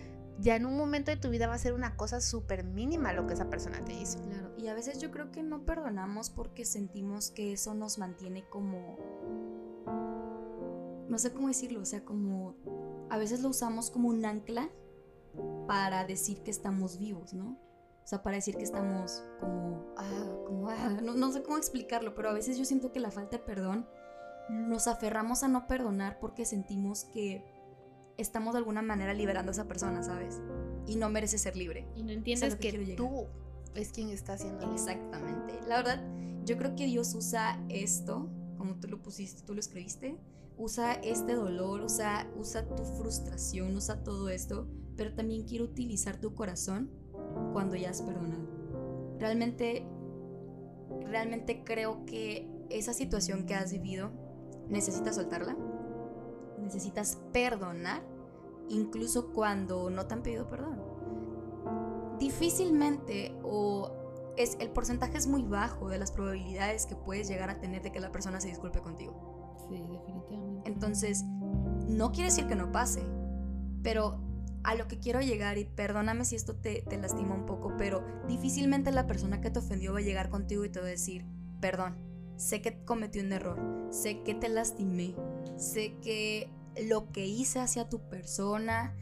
ya 0.44 0.56
en 0.56 0.66
un 0.66 0.76
momento 0.76 1.10
de 1.10 1.16
tu 1.16 1.30
vida 1.30 1.46
va 1.46 1.54
a 1.54 1.58
ser 1.58 1.72
una 1.72 1.96
cosa 1.96 2.20
súper 2.20 2.64
mínima 2.64 3.14
lo 3.14 3.26
que 3.26 3.32
esa 3.32 3.48
persona 3.48 3.82
te 3.82 3.94
hizo. 3.94 4.20
Claro, 4.20 4.52
y 4.58 4.68
a 4.68 4.74
veces 4.74 5.00
yo 5.00 5.10
creo 5.10 5.32
que 5.32 5.42
no 5.42 5.64
perdonamos 5.64 6.28
porque 6.28 6.66
sentimos 6.66 7.30
que 7.30 7.54
eso 7.54 7.72
nos 7.72 7.96
mantiene 7.96 8.44
como... 8.50 8.98
No 11.08 11.18
sé 11.18 11.32
cómo 11.32 11.48
decirlo, 11.48 11.80
o 11.80 11.86
sea, 11.86 12.04
como... 12.04 12.56
A 13.08 13.16
veces 13.16 13.40
lo 13.40 13.48
usamos 13.48 13.90
como 13.90 14.10
un 14.10 14.22
ancla 14.26 14.68
para 15.66 16.04
decir 16.04 16.42
que 16.42 16.50
estamos 16.50 16.98
vivos, 16.98 17.32
¿no? 17.32 17.58
O 18.02 18.06
sea, 18.06 18.22
para 18.22 18.36
decir 18.36 18.54
que 18.56 18.64
estamos 18.64 19.24
como... 19.40 19.94
ah, 19.96 20.68
ah, 20.68 20.98
no, 21.02 21.14
no 21.14 21.32
sé 21.32 21.42
cómo 21.42 21.56
explicarlo, 21.56 22.14
pero 22.14 22.28
a 22.28 22.34
veces 22.34 22.58
yo 22.58 22.66
siento 22.66 22.92
que 22.92 23.00
la 23.00 23.10
falta 23.10 23.38
de 23.38 23.44
perdón 23.44 23.88
nos 24.50 24.88
aferramos 24.88 25.42
a 25.42 25.48
no 25.48 25.66
perdonar 25.66 26.18
porque 26.20 26.44
sentimos 26.44 27.04
que 27.04 27.46
estamos 28.16 28.54
de 28.54 28.58
alguna 28.58 28.82
manera 28.82 29.14
liberando 29.14 29.50
a 29.50 29.52
esa 29.52 29.66
persona, 29.66 30.02
¿sabes? 30.02 30.40
Y 30.86 30.96
no 30.96 31.10
merece 31.10 31.38
ser 31.38 31.56
libre. 31.56 31.86
Y 31.94 32.02
no 32.02 32.12
entiendes 32.12 32.56
que. 32.56 32.94
Tú 32.96 33.26
es 33.74 33.90
quien 33.90 34.10
está 34.10 34.34
haciendo. 34.34 34.70
Exactamente. 34.72 35.58
La 35.66 35.76
verdad, 35.76 36.02
yo 36.44 36.56
creo 36.56 36.74
que 36.74 36.86
Dios 36.86 37.14
usa 37.14 37.60
esto, 37.68 38.28
como 38.56 38.76
tú 38.76 38.88
lo 38.88 39.02
pusiste, 39.02 39.42
tú 39.42 39.54
lo 39.54 39.60
escribiste, 39.60 40.16
usa 40.56 40.92
este 40.94 41.34
dolor, 41.34 41.82
usa, 41.82 42.28
usa 42.36 42.66
tu 42.68 42.84
frustración, 42.84 43.74
usa 43.76 44.02
todo 44.04 44.28
esto, 44.28 44.68
pero 44.96 45.14
también 45.14 45.44
quiere 45.44 45.64
utilizar 45.64 46.20
tu 46.20 46.34
corazón 46.34 46.90
cuando 47.52 47.76
ya 47.76 47.90
has 47.90 48.02
perdonado. 48.02 48.44
Realmente, 49.18 49.86
realmente 51.06 51.64
creo 51.64 52.04
que 52.04 52.48
esa 52.70 52.92
situación 52.92 53.46
que 53.46 53.54
has 53.54 53.72
vivido, 53.72 54.12
necesitas 54.68 55.16
soltarla, 55.16 55.56
necesitas 56.64 57.18
perdonar, 57.32 58.02
incluso 58.68 59.32
cuando 59.32 59.90
no 59.90 60.06
te 60.06 60.14
han 60.14 60.22
pedido 60.22 60.48
perdón. 60.48 60.82
Difícilmente 62.18 63.34
o 63.42 63.92
es, 64.36 64.56
el 64.60 64.70
porcentaje 64.70 65.16
es 65.16 65.26
muy 65.26 65.42
bajo 65.42 65.88
de 65.88 65.98
las 65.98 66.10
probabilidades 66.10 66.86
que 66.86 66.96
puedes 66.96 67.28
llegar 67.28 67.50
a 67.50 67.60
tener 67.60 67.82
de 67.82 67.92
que 67.92 68.00
la 68.00 68.10
persona 68.10 68.40
se 68.40 68.48
disculpe 68.48 68.80
contigo. 68.80 69.56
Sí, 69.68 69.86
definitivamente. 69.88 70.70
Entonces, 70.70 71.24
no 71.88 72.12
quiere 72.12 72.30
decir 72.30 72.46
que 72.46 72.56
no 72.56 72.72
pase, 72.72 73.04
pero 73.82 74.20
a 74.64 74.74
lo 74.74 74.88
que 74.88 74.98
quiero 74.98 75.20
llegar, 75.20 75.58
y 75.58 75.64
perdóname 75.64 76.24
si 76.24 76.36
esto 76.36 76.56
te, 76.56 76.82
te 76.82 76.96
lastima 76.96 77.34
un 77.34 77.46
poco, 77.46 77.74
pero 77.76 78.02
difícilmente 78.26 78.90
la 78.90 79.06
persona 79.06 79.40
que 79.40 79.50
te 79.50 79.58
ofendió 79.58 79.92
va 79.92 79.98
a 79.98 80.02
llegar 80.02 80.30
contigo 80.30 80.64
y 80.64 80.70
te 80.70 80.80
va 80.80 80.86
a 80.86 80.90
decir, 80.90 81.26
perdón, 81.60 81.96
sé 82.36 82.62
que 82.62 82.82
cometí 82.84 83.20
un 83.20 83.32
error, 83.32 83.60
sé 83.90 84.22
que 84.22 84.34
te 84.34 84.48
lastimé, 84.48 85.14
sé 85.56 85.96
que 86.02 86.50
lo 86.82 87.10
que 87.12 87.26
hice 87.26 87.60
hacia 87.60 87.88
tu 87.88 88.00
persona 88.08 88.96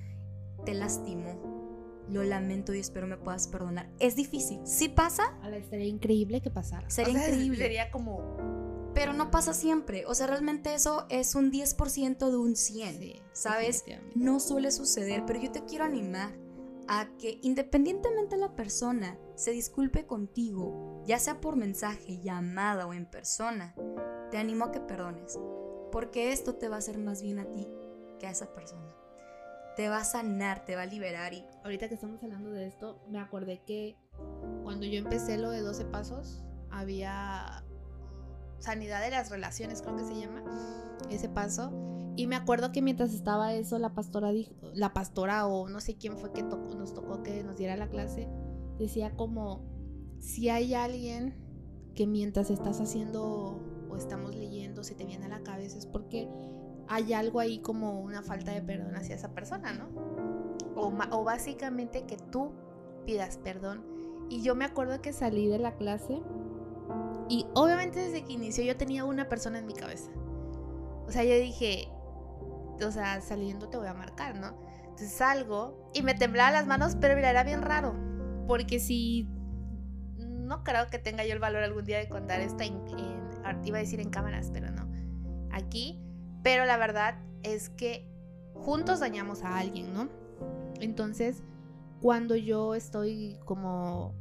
te 0.65 0.75
lastimó. 0.75 1.41
Lo 2.09 2.23
lamento 2.25 2.75
y 2.75 2.81
espero 2.81 3.07
me 3.07 3.17
puedas 3.17 3.49
perdonar. 3.49 3.91
Es 3.99 4.17
difícil. 4.17 4.61
Sí 4.65 4.89
pasa. 4.89 5.39
sería 5.71 5.87
increíble 5.87 6.43
que 6.43 6.51
pasara. 6.51 6.89
Sería 6.91 7.15
increíble. 7.15 7.59
Sería 7.59 7.91
como... 7.91 8.91
Pero 8.95 9.15
no 9.15 9.31
pasa 9.31 9.55
siempre. 9.55 10.05
O 10.07 10.15
sea, 10.15 10.27
realmente 10.27 10.75
eso 10.75 11.07
es 11.09 11.35
un 11.35 11.51
10% 11.51 12.31
de 12.31 12.37
un 12.37 12.57
100. 12.57 13.23
¿Sabes? 13.33 13.85
No 14.15 14.41
suele 14.41 14.71
suceder, 14.71 15.25
pero 15.27 15.41
yo 15.41 15.51
te 15.51 15.65
quiero 15.65 15.85
animar 15.85 16.37
a 16.89 17.09
que 17.19 17.39
independientemente 17.43 18.37
la 18.37 18.55
persona 18.55 19.19
se 19.35 19.53
disculpe 19.53 20.07
contigo, 20.07 21.03
ya 21.07 21.19
sea 21.19 21.41
por 21.41 21.57
mensaje, 21.57 22.21
llamada 22.21 22.87
o 22.87 22.93
en 22.93 23.07
persona, 23.07 23.75
te 24.31 24.39
animo 24.39 24.67
a 24.67 24.73
que 24.73 24.81
perdones, 24.81 25.39
porque 25.93 26.33
esto 26.33 26.55
te 26.55 26.69
va 26.69 26.77
a 26.77 26.79
hacer 26.79 26.99
más 26.99 27.23
bien 27.23 27.39
a 27.39 27.45
ti 27.45 27.69
que 28.19 28.27
a 28.27 28.31
esa 28.31 28.53
persona. 28.53 28.93
Te 29.77 29.89
va 29.89 29.99
a 29.99 30.05
sanar, 30.05 30.65
te 30.65 30.75
va 30.75 30.83
a 30.83 30.87
liberar 30.87 31.33
y... 31.35 31.45
Ahorita 31.63 31.89
que 31.89 31.95
estamos 31.95 32.23
hablando 32.23 32.51
de 32.51 32.67
esto, 32.67 33.01
me 33.09 33.21
acordé 33.21 33.63
que 33.65 33.97
cuando 34.65 34.87
yo 34.87 34.99
empecé 34.99 35.39
lo 35.39 35.51
de 35.51 35.61
12 35.61 35.85
pasos, 35.87 36.43
había 36.71 37.65
sanidad 38.59 39.03
de 39.03 39.11
las 39.11 39.31
relaciones, 39.31 39.83
creo 39.83 39.97
que 39.97 40.05
se 40.05 40.19
llama, 40.19 40.43
ese 41.11 41.29
paso. 41.29 41.73
Y 42.17 42.27
me 42.27 42.37
acuerdo 42.37 42.73
que 42.73 42.83
mientras 42.83 43.15
estaba 43.15 43.55
eso, 43.55 43.79
la 43.79 43.95
pastora 43.95 45.47
o 45.47 45.69
no 45.69 45.81
sé 45.81 45.97
quién 45.97 46.17
fue 46.19 46.33
que 46.33 46.43
nos 46.43 46.95
tocó 46.95 47.23
que 47.23 47.43
nos 47.43 47.57
diera 47.57 47.77
la 47.77 47.89
clase, 47.89 48.29
decía 48.79 49.15
como, 49.17 49.65
si 50.21 50.49
hay 50.49 50.75
alguien 50.75 51.35
que 51.95 52.07
mientras 52.07 52.51
estás 52.51 52.81
haciendo 52.81 53.72
o 53.93 53.97
estamos 53.97 54.35
leyendo 54.35 54.83
se 54.83 54.95
te 54.95 55.05
viene 55.05 55.27
a 55.27 55.29
la 55.29 55.43
cabeza 55.43 55.79
es 55.79 55.87
porque 55.87 56.29
hay 56.89 57.13
algo 57.13 57.41
ahí 57.41 57.61
como 57.61 58.01
una 58.01 58.23
falta 58.23 58.53
de 58.53 58.63
perdón 58.63 58.97
hacia 58.97 59.15
esa 59.15 59.33
persona, 59.33 59.73
¿no? 59.73 59.89
O, 60.75 60.93
o 61.11 61.25
básicamente 61.25 62.05
que 62.07 62.17
tú 62.17 62.53
pidas 63.07 63.37
perdón. 63.39 63.85
Y 64.29 64.43
yo 64.43 64.55
me 64.55 64.65
acuerdo 64.65 65.01
que 65.03 65.13
salí 65.13 65.47
de 65.47 65.59
la 65.59 65.77
clase 65.77 66.23
y 67.29 67.47
obviamente 67.55 68.01
desde 68.01 68.25
que 68.25 68.33
inició 68.33 68.65
yo 68.65 68.77
tenía 68.77 69.05
una 69.05 69.29
persona 69.29 69.59
en 69.59 69.67
mi 69.67 69.75
cabeza. 69.75 70.11
O 71.07 71.11
sea, 71.11 71.25
yo 71.25 71.35
dije, 71.35 71.89
o 72.85 72.91
sea, 72.91 73.21
saliendo 73.21 73.69
te 73.69 73.77
voy 73.77 73.87
a 73.87 73.95
marcar, 73.95 74.39
¿no? 74.39 74.55
Entonces 74.83 75.13
salgo 75.13 75.89
y 75.95 76.03
me 76.03 76.15
temblaban 76.15 76.53
las 76.53 76.67
manos, 76.67 76.97
pero 77.01 77.15
mira, 77.15 77.31
era 77.31 77.45
bien 77.45 77.63
raro. 77.63 77.95
Porque 78.47 78.79
si 78.81 79.29
no 80.19 80.65
creo 80.65 80.87
que 80.89 80.99
tenga 80.99 81.25
yo 81.25 81.33
el 81.33 81.39
valor 81.39 81.63
algún 81.63 81.85
día 81.85 81.99
de 81.99 82.09
contar 82.09 82.41
esto 82.41 82.63
en, 82.63 82.85
iba 83.65 83.79
a 83.79 83.81
decir 83.81 84.01
en 84.01 84.11
cámaras, 84.11 84.51
pero 84.53 84.71
no, 84.71 84.89
aquí. 85.53 86.01
Pero 86.43 86.65
la 86.65 86.77
verdad 86.77 87.19
es 87.43 87.69
que 87.71 88.09
juntos 88.55 89.01
dañamos 89.01 89.43
a 89.43 89.59
alguien, 89.59 89.93
¿no? 89.95 90.09
Entonces, 90.81 91.43
cuando 92.01 92.35
yo 92.35 92.75
estoy 92.75 93.39
como 93.45 94.15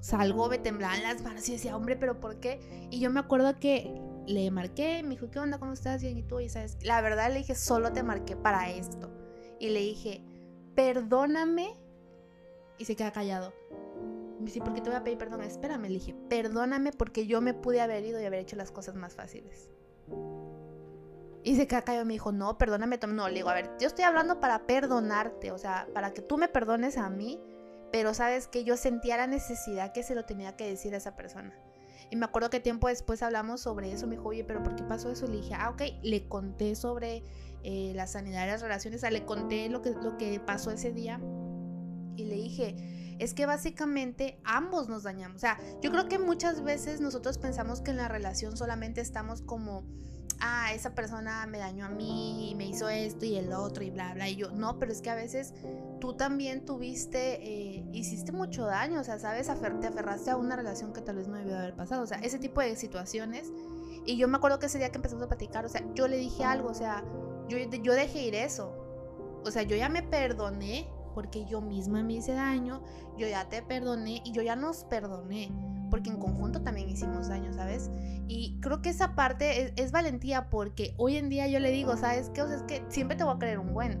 salgo, 0.00 0.48
me 0.48 0.58
temblaban 0.58 1.02
las 1.02 1.22
manos 1.22 1.48
y 1.48 1.52
decía, 1.52 1.76
hombre, 1.76 1.96
pero 1.96 2.20
¿por 2.20 2.38
qué? 2.38 2.60
Y 2.90 3.00
yo 3.00 3.10
me 3.10 3.20
acuerdo 3.20 3.58
que 3.58 4.00
le 4.26 4.50
marqué, 4.50 5.02
me 5.02 5.10
dijo, 5.10 5.30
¿qué 5.30 5.40
onda? 5.40 5.58
¿Cómo 5.58 5.72
estás? 5.72 6.02
Y 6.02 6.22
tú, 6.22 6.40
y 6.40 6.48
sabes, 6.48 6.78
la 6.82 7.00
verdad 7.00 7.30
le 7.30 7.38
dije, 7.38 7.54
solo 7.54 7.92
te 7.92 8.02
marqué 8.02 8.36
para 8.36 8.70
esto. 8.70 9.10
Y 9.58 9.70
le 9.70 9.80
dije, 9.80 10.22
perdóname. 10.74 11.76
Y 12.78 12.84
se 12.84 12.94
queda 12.94 13.10
callado. 13.10 13.52
Dice, 14.46 14.60
¿por 14.60 14.72
qué 14.72 14.80
te 14.80 14.88
voy 14.88 14.96
a 14.96 15.04
pedir 15.04 15.18
perdón? 15.18 15.42
Espérame, 15.42 15.82
le 15.82 15.94
dije, 15.94 16.14
perdóname 16.30 16.92
porque 16.92 17.26
yo 17.26 17.40
me 17.40 17.52
pude 17.52 17.80
haber 17.80 18.04
ido 18.04 18.20
y 18.20 18.24
haber 18.24 18.40
hecho 18.40 18.56
las 18.56 18.70
cosas 18.70 18.94
más 18.94 19.14
fáciles. 19.14 19.68
Y 21.42 21.56
se 21.56 21.66
callado 21.66 22.02
y 22.02 22.04
me 22.04 22.12
dijo, 22.14 22.32
no, 22.32 22.56
perdóname. 22.58 22.98
No, 23.08 23.28
le 23.28 23.34
digo, 23.34 23.48
a 23.48 23.54
ver, 23.54 23.70
yo 23.80 23.86
estoy 23.86 24.04
hablando 24.04 24.40
para 24.40 24.66
perdonarte, 24.66 25.52
o 25.52 25.58
sea, 25.58 25.88
para 25.92 26.12
que 26.12 26.22
tú 26.22 26.38
me 26.38 26.48
perdones 26.48 26.96
a 26.96 27.10
mí, 27.10 27.40
pero 27.92 28.14
sabes 28.14 28.48
que 28.48 28.64
yo 28.64 28.76
sentía 28.76 29.16
la 29.16 29.26
necesidad 29.26 29.92
que 29.92 30.02
se 30.02 30.14
lo 30.14 30.24
tenía 30.24 30.56
que 30.56 30.66
decir 30.66 30.94
a 30.94 30.98
esa 30.98 31.16
persona. 31.16 31.54
Y 32.10 32.16
me 32.16 32.24
acuerdo 32.24 32.50
que 32.50 32.60
tiempo 32.60 32.88
después 32.88 33.22
hablamos 33.22 33.60
sobre 33.60 33.92
eso. 33.92 34.06
Me 34.06 34.16
dijo, 34.16 34.28
oye, 34.28 34.44
pero 34.44 34.62
¿por 34.62 34.76
qué 34.76 34.84
pasó 34.84 35.10
eso? 35.10 35.26
Le 35.26 35.38
dije, 35.38 35.54
ah, 35.54 35.70
ok. 35.70 35.82
Le 36.02 36.28
conté 36.28 36.76
sobre 36.76 37.22
eh, 37.64 37.92
la 37.94 38.06
de 38.06 38.30
las 38.46 38.62
relaciones. 38.62 39.02
O 39.02 39.10
le 39.10 39.24
conté 39.24 39.68
lo 39.68 39.82
que, 39.82 39.90
lo 39.90 40.16
que 40.16 40.38
pasó 40.40 40.70
ese 40.70 40.92
día. 40.92 41.20
Y 42.16 42.24
le 42.24 42.34
dije, 42.36 42.76
es 43.18 43.34
que 43.34 43.46
básicamente 43.46 44.38
ambos 44.44 44.88
nos 44.88 45.02
dañamos. 45.02 45.36
O 45.36 45.40
sea, 45.40 45.58
yo 45.80 45.90
creo 45.90 46.08
que 46.08 46.18
muchas 46.18 46.62
veces 46.62 47.00
nosotros 47.00 47.38
pensamos 47.38 47.80
que 47.80 47.90
en 47.90 47.96
la 47.96 48.08
relación 48.08 48.56
solamente 48.56 49.00
estamos 49.00 49.42
como 49.42 49.84
ah, 50.40 50.72
esa 50.74 50.94
persona 50.94 51.46
me 51.46 51.58
dañó 51.58 51.86
a 51.86 51.88
mí 51.88 52.50
y 52.50 52.54
me 52.54 52.66
hizo 52.66 52.88
esto 52.88 53.24
y 53.24 53.36
el 53.36 53.52
otro 53.52 53.84
y 53.84 53.90
bla, 53.90 54.14
bla. 54.14 54.28
Y 54.28 54.36
yo, 54.36 54.50
no, 54.50 54.78
pero 54.78 54.92
es 54.92 55.00
que 55.00 55.10
a 55.10 55.14
veces 55.14 55.54
tú 56.00 56.14
también 56.14 56.64
tuviste, 56.64 57.42
eh, 57.42 57.84
hiciste 57.92 58.32
mucho 58.32 58.64
daño, 58.64 59.00
o 59.00 59.04
sea, 59.04 59.18
¿sabes? 59.18 59.46
te 59.46 59.86
aferraste 59.86 60.30
a 60.30 60.36
una 60.36 60.56
relación 60.56 60.92
que 60.92 61.00
tal 61.00 61.16
vez 61.16 61.28
no 61.28 61.36
debió 61.36 61.58
haber 61.58 61.74
pasado, 61.74 62.02
o 62.02 62.06
sea, 62.06 62.18
ese 62.18 62.38
tipo 62.38 62.60
de 62.60 62.76
situaciones. 62.76 63.52
Y 64.04 64.16
yo 64.16 64.28
me 64.28 64.36
acuerdo 64.36 64.58
que 64.58 64.66
ese 64.66 64.78
día 64.78 64.90
que 64.90 64.96
empezamos 64.96 65.24
a 65.24 65.28
platicar, 65.28 65.64
o 65.64 65.68
sea, 65.68 65.82
yo 65.94 66.06
le 66.06 66.16
dije 66.16 66.44
algo, 66.44 66.68
o 66.68 66.74
sea, 66.74 67.04
yo, 67.48 67.58
yo 67.58 67.92
dejé 67.92 68.22
ir 68.22 68.34
eso. 68.34 68.72
O 69.44 69.50
sea, 69.50 69.62
yo 69.62 69.76
ya 69.76 69.88
me 69.88 70.02
perdoné 70.02 70.88
porque 71.16 71.46
yo 71.46 71.62
misma 71.62 72.02
me 72.02 72.12
hice 72.12 72.34
daño, 72.34 72.82
yo 73.16 73.26
ya 73.26 73.48
te 73.48 73.62
perdoné 73.62 74.20
y 74.22 74.32
yo 74.32 74.42
ya 74.42 74.54
nos 74.54 74.84
perdoné 74.84 75.50
porque 75.90 76.10
en 76.10 76.18
conjunto 76.18 76.60
también 76.60 76.90
hicimos 76.90 77.28
daño, 77.28 77.54
¿sabes? 77.54 77.90
Y 78.28 78.60
creo 78.60 78.82
que 78.82 78.90
esa 78.90 79.14
parte 79.14 79.72
es, 79.80 79.92
valentía 79.92 80.50
porque 80.50 80.92
hoy 80.98 81.16
en 81.16 81.30
día 81.30 81.48
yo 81.48 81.58
le 81.58 81.70
digo, 81.70 81.96
¿sabes 81.96 82.28
qué? 82.34 82.42
O 82.42 82.46
sea, 82.46 82.56
es 82.56 82.62
que 82.64 82.84
siempre 82.90 83.16
te 83.16 83.24
voy 83.24 83.34
a 83.34 83.38
creer 83.38 83.58
un 83.58 83.72
buen. 83.72 83.98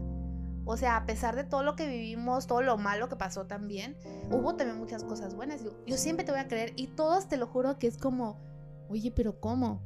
O 0.66 0.76
sea, 0.76 0.98
a 0.98 1.06
pesar 1.06 1.36
de 1.36 1.44
todo 1.44 1.62
lo 1.62 1.74
que 1.74 1.88
vivimos, 1.88 2.46
todo 2.46 2.60
lo 2.60 2.76
malo 2.76 3.08
que 3.08 3.16
pasó 3.16 3.46
también, 3.46 3.96
hubo 4.30 4.54
también 4.54 4.78
muchas 4.78 5.02
cosas 5.02 5.34
buenas. 5.34 5.64
Yo, 5.64 5.70
yo 5.86 5.96
siempre 5.96 6.26
te 6.26 6.32
voy 6.32 6.40
a 6.42 6.48
creer 6.48 6.74
y 6.76 6.88
todos 6.88 7.28
te 7.28 7.38
lo 7.38 7.46
juro 7.46 7.78
que 7.78 7.86
es 7.86 7.96
como, 7.96 8.36
oye, 8.90 9.10
pero 9.10 9.40
¿cómo? 9.40 9.80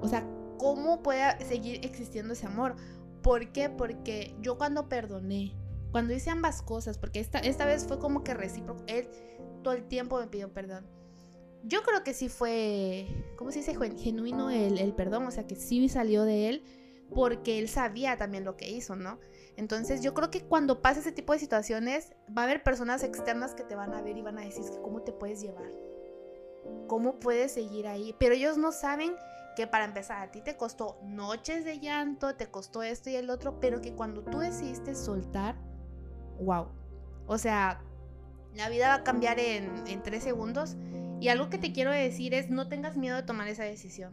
O 0.00 0.06
sea, 0.06 0.24
¿cómo 0.58 1.02
puede 1.02 1.44
seguir 1.44 1.84
existiendo 1.84 2.34
ese 2.34 2.46
amor? 2.46 2.76
¿Por 3.20 3.50
qué? 3.50 3.68
Porque 3.68 4.36
yo 4.40 4.58
cuando 4.58 4.88
perdoné, 4.88 5.56
cuando 5.92 6.12
hice 6.14 6.30
ambas 6.30 6.62
cosas, 6.62 6.98
porque 6.98 7.20
esta, 7.20 7.38
esta 7.38 7.64
vez 7.66 7.86
fue 7.86 7.98
como 8.00 8.24
que 8.24 8.34
recíproco, 8.34 8.82
él 8.88 9.08
todo 9.62 9.74
el 9.74 9.86
tiempo 9.86 10.18
me 10.18 10.26
pidió 10.26 10.52
perdón 10.52 10.84
yo 11.64 11.82
creo 11.82 12.02
que 12.02 12.14
sí 12.14 12.28
fue, 12.28 13.06
¿cómo 13.36 13.50
se 13.50 13.60
dice? 13.60 13.76
Genuino 13.98 14.50
el, 14.50 14.78
el, 14.78 14.94
perdón, 14.94 15.26
o 15.26 15.30
sea, 15.30 15.46
que 15.46 15.56
sí 15.56 15.88
salió 15.88 16.24
de 16.24 16.48
él 16.48 16.64
porque 17.14 17.58
él 17.58 17.68
sabía 17.68 18.16
también 18.16 18.44
lo 18.44 18.56
que 18.56 18.70
hizo, 18.70 18.96
¿no? 18.96 19.18
Entonces 19.56 20.02
yo 20.02 20.14
creo 20.14 20.30
que 20.30 20.42
cuando 20.42 20.80
pasa 20.80 21.00
ese 21.00 21.12
tipo 21.12 21.34
de 21.34 21.38
situaciones 21.38 22.14
va 22.36 22.42
a 22.42 22.44
haber 22.46 22.62
personas 22.62 23.02
externas 23.02 23.54
que 23.54 23.64
te 23.64 23.74
van 23.74 23.92
a 23.92 24.00
ver 24.00 24.16
y 24.16 24.22
van 24.22 24.38
a 24.38 24.42
decir 24.42 24.64
cómo 24.82 25.02
te 25.02 25.12
puedes 25.12 25.42
llevar, 25.42 25.70
cómo 26.88 27.20
puedes 27.20 27.52
seguir 27.52 27.86
ahí, 27.86 28.16
pero 28.18 28.34
ellos 28.34 28.56
no 28.56 28.72
saben 28.72 29.14
que 29.56 29.66
para 29.66 29.84
empezar 29.84 30.26
a 30.26 30.32
ti 30.32 30.40
te 30.40 30.56
costó 30.56 30.98
noches 31.04 31.66
de 31.66 31.78
llanto, 31.78 32.34
te 32.34 32.50
costó 32.50 32.82
esto 32.82 33.10
y 33.10 33.16
el 33.16 33.28
otro, 33.28 33.60
pero 33.60 33.82
que 33.82 33.92
cuando 33.92 34.24
tú 34.24 34.38
decidiste 34.38 34.94
soltar, 34.94 35.54
wow, 36.42 36.68
o 37.26 37.38
sea, 37.38 37.80
la 38.54 38.68
vida 38.68 38.88
va 38.88 38.94
a 38.94 39.04
cambiar 39.04 39.38
en, 39.38 39.86
en 39.86 40.02
tres 40.02 40.22
segundos 40.22 40.76
y 41.20 41.28
algo 41.28 41.48
que 41.50 41.58
te 41.58 41.72
quiero 41.72 41.92
decir 41.92 42.34
es 42.34 42.50
no 42.50 42.68
tengas 42.68 42.96
miedo 42.96 43.16
de 43.16 43.22
tomar 43.22 43.46
esa 43.48 43.62
decisión. 43.62 44.12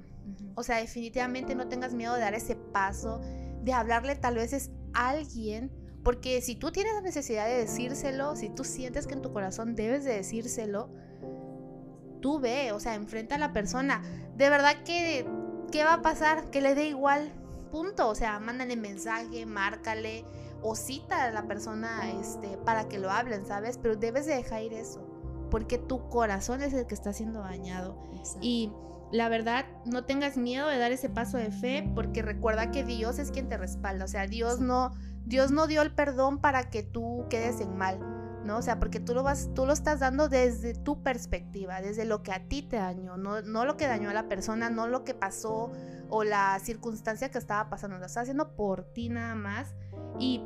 O 0.54 0.62
sea, 0.62 0.78
definitivamente 0.78 1.56
no 1.56 1.68
tengas 1.68 1.94
miedo 1.94 2.14
de 2.14 2.22
dar 2.22 2.36
ese 2.36 2.56
paso, 2.56 3.20
de 3.64 3.74
hablarle 3.74 4.16
tal 4.16 4.36
vez 4.36 4.54
es 4.54 4.70
alguien, 4.94 5.72
porque 6.04 6.42
si 6.42 6.56
tú 6.56 6.72
tienes 6.72 6.94
la 6.94 7.02
necesidad 7.02 7.48
de 7.48 7.58
decírselo, 7.58 8.36
si 8.36 8.50
tú 8.50 8.64
sientes 8.64 9.08
que 9.08 9.14
en 9.14 9.22
tu 9.22 9.34
corazón 9.34 9.76
debes 9.76 10.04
de 10.04 10.14
decírselo, 10.14 10.90
tú 12.22 12.40
ve, 12.40 12.72
o 12.72 12.80
sea, 12.80 12.96
enfrenta 12.96 13.36
a 13.36 13.40
la 13.40 13.54
persona. 13.54 14.04
De 14.36 14.50
verdad 14.50 14.84
que, 14.84 15.26
¿qué 15.72 15.84
va 15.84 15.96
a 15.96 16.02
pasar? 16.02 16.52
Que 16.52 16.62
le 16.62 16.76
dé 16.76 16.88
igual, 16.88 17.32
punto. 17.72 18.08
O 18.08 18.16
sea, 18.16 18.40
mándale 18.40 18.76
mensaje, 18.76 19.46
márcale 19.46 20.26
o 20.62 20.76
cita 20.76 21.24
a 21.24 21.32
la 21.32 21.48
persona 21.48 22.12
este, 22.12 22.58
para 22.58 22.88
que 22.88 23.00
lo 23.00 23.12
hablen, 23.12 23.46
¿sabes? 23.46 23.78
Pero 23.78 23.96
debes 23.96 24.26
de 24.26 24.36
dejar 24.36 24.64
ir 24.64 24.74
eso 24.74 25.10
porque 25.50 25.78
tu 25.78 26.10
corazón 26.10 26.62
es 26.62 26.74
el 26.74 26.86
que 26.86 26.96
está 26.96 27.14
siendo 27.14 27.42
dañado. 27.42 27.98
Y 28.42 28.72
la 29.12 29.30
verdad, 29.30 29.66
no 29.86 30.06
tengas 30.06 30.38
miedo 30.38 30.68
de 30.68 30.78
dar 30.78 30.92
ese 30.92 31.10
paso 31.10 31.38
de 31.38 31.52
fe, 31.52 31.90
porque 31.96 32.22
recuerda 32.22 32.72
que 32.72 32.84
Dios 32.84 33.20
es 33.20 33.32
quien 33.32 33.50
te 33.50 33.58
respalda. 33.58 34.06
O 34.06 34.08
sea, 34.08 34.28
Dios 34.28 34.60
no, 34.60 34.92
Dios 35.26 35.52
no 35.52 35.68
dio 35.68 35.82
el 35.82 35.94
perdón 35.94 36.40
para 36.40 36.70
que 36.70 36.84
tú 36.84 37.26
quedes 37.30 37.60
en 37.60 37.76
mal. 37.76 38.00
¿no? 38.46 38.58
O 38.58 38.62
sea, 38.62 38.80
porque 38.80 39.00
tú 39.00 39.14
lo 39.14 39.22
vas, 39.22 39.50
tú 39.54 39.66
lo 39.66 39.74
estás 39.74 40.00
dando 40.00 40.30
desde 40.30 40.74
tu 40.74 41.04
perspectiva, 41.04 41.82
desde 41.82 42.06
lo 42.06 42.24
que 42.24 42.32
a 42.32 42.48
ti 42.48 42.62
te 42.64 42.78
dañó, 42.78 43.18
no, 43.18 43.42
no 43.42 43.66
lo 43.66 43.76
que 43.78 43.86
dañó 43.86 44.10
a 44.10 44.14
la 44.14 44.28
persona, 44.28 44.70
no 44.70 44.88
lo 44.88 45.04
que 45.04 45.14
pasó 45.14 45.72
o 46.10 46.24
la 46.24 46.58
circunstancia 46.60 47.30
que 47.30 47.38
estaba 47.38 47.70
pasando, 47.70 48.00
lo 48.00 48.06
estás 48.06 48.24
haciendo 48.24 48.56
por 48.56 48.86
ti 48.86 49.10
nada 49.10 49.36
más 49.36 49.76
y 50.18 50.42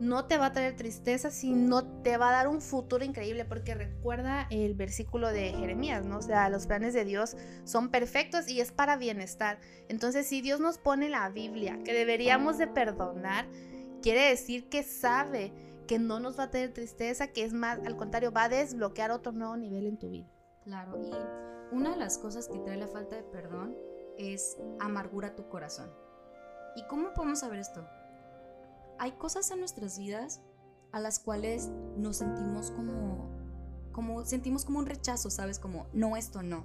no 0.00 0.24
te 0.24 0.38
va 0.38 0.46
a 0.46 0.52
traer 0.52 0.76
tristeza, 0.76 1.30
sino 1.30 1.84
te 2.02 2.16
va 2.16 2.30
a 2.30 2.32
dar 2.32 2.48
un 2.48 2.62
futuro 2.62 3.04
increíble, 3.04 3.44
porque 3.44 3.74
recuerda 3.74 4.46
el 4.50 4.74
versículo 4.74 5.28
de 5.28 5.52
Jeremías, 5.52 6.06
¿no? 6.06 6.18
O 6.18 6.22
sea, 6.22 6.48
los 6.48 6.66
planes 6.66 6.94
de 6.94 7.04
Dios 7.04 7.36
son 7.64 7.90
perfectos 7.90 8.48
y 8.48 8.60
es 8.60 8.72
para 8.72 8.96
bienestar. 8.96 9.60
Entonces, 9.88 10.26
si 10.26 10.40
Dios 10.40 10.58
nos 10.58 10.78
pone 10.78 11.10
la 11.10 11.28
Biblia, 11.28 11.78
que 11.84 11.92
deberíamos 11.92 12.56
de 12.56 12.66
perdonar, 12.66 13.46
quiere 14.00 14.30
decir 14.30 14.70
que 14.70 14.82
sabe 14.82 15.52
que 15.86 15.98
no 15.98 16.18
nos 16.18 16.38
va 16.38 16.44
a 16.44 16.50
tener 16.50 16.72
tristeza, 16.72 17.26
que 17.26 17.44
es 17.44 17.52
más, 17.52 17.78
al 17.84 17.96
contrario, 17.96 18.32
va 18.32 18.44
a 18.44 18.48
desbloquear 18.48 19.10
otro 19.10 19.32
nuevo 19.32 19.56
nivel 19.58 19.86
en 19.86 19.98
tu 19.98 20.08
vida. 20.08 20.30
Claro, 20.64 20.98
y 21.02 21.74
una 21.74 21.90
de 21.90 21.96
las 21.96 22.16
cosas 22.16 22.48
que 22.48 22.58
trae 22.58 22.76
la 22.76 22.88
falta 22.88 23.16
de 23.16 23.22
perdón 23.22 23.76
es 24.16 24.56
amargura 24.78 25.28
a 25.28 25.36
tu 25.36 25.48
corazón. 25.48 25.90
¿Y 26.76 26.82
cómo 26.84 27.12
podemos 27.14 27.40
saber 27.40 27.58
esto? 27.58 27.84
hay 29.00 29.12
cosas 29.12 29.50
en 29.50 29.60
nuestras 29.60 29.98
vidas 29.98 30.42
a 30.92 31.00
las 31.00 31.18
cuales 31.18 31.70
nos 31.96 32.18
sentimos 32.18 32.70
como 32.70 33.30
como 33.92 34.24
sentimos 34.24 34.64
como 34.64 34.78
un 34.78 34.86
rechazo, 34.86 35.30
¿sabes? 35.30 35.58
Como 35.58 35.86
no 35.94 36.16
esto 36.16 36.42
no. 36.42 36.64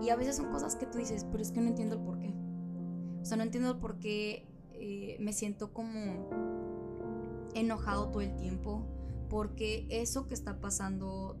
Y 0.00 0.08
a 0.08 0.16
veces 0.16 0.36
son 0.36 0.50
cosas 0.50 0.76
que 0.76 0.86
tú 0.86 0.98
dices, 0.98 1.26
pero 1.30 1.42
es 1.42 1.50
que 1.50 1.60
no 1.60 1.68
entiendo 1.68 1.96
el 1.96 2.02
por 2.02 2.18
qué. 2.18 2.32
O 3.20 3.24
sea, 3.24 3.36
no 3.36 3.42
entiendo 3.42 3.72
el 3.72 3.78
por 3.78 3.98
qué 3.98 4.46
eh, 4.72 5.16
me 5.20 5.32
siento 5.32 5.72
como 5.74 6.30
enojado 7.54 8.08
todo 8.08 8.22
el 8.22 8.34
tiempo, 8.36 8.86
porque 9.28 9.86
eso 9.90 10.28
que 10.28 10.34
está 10.34 10.60
pasando 10.60 11.36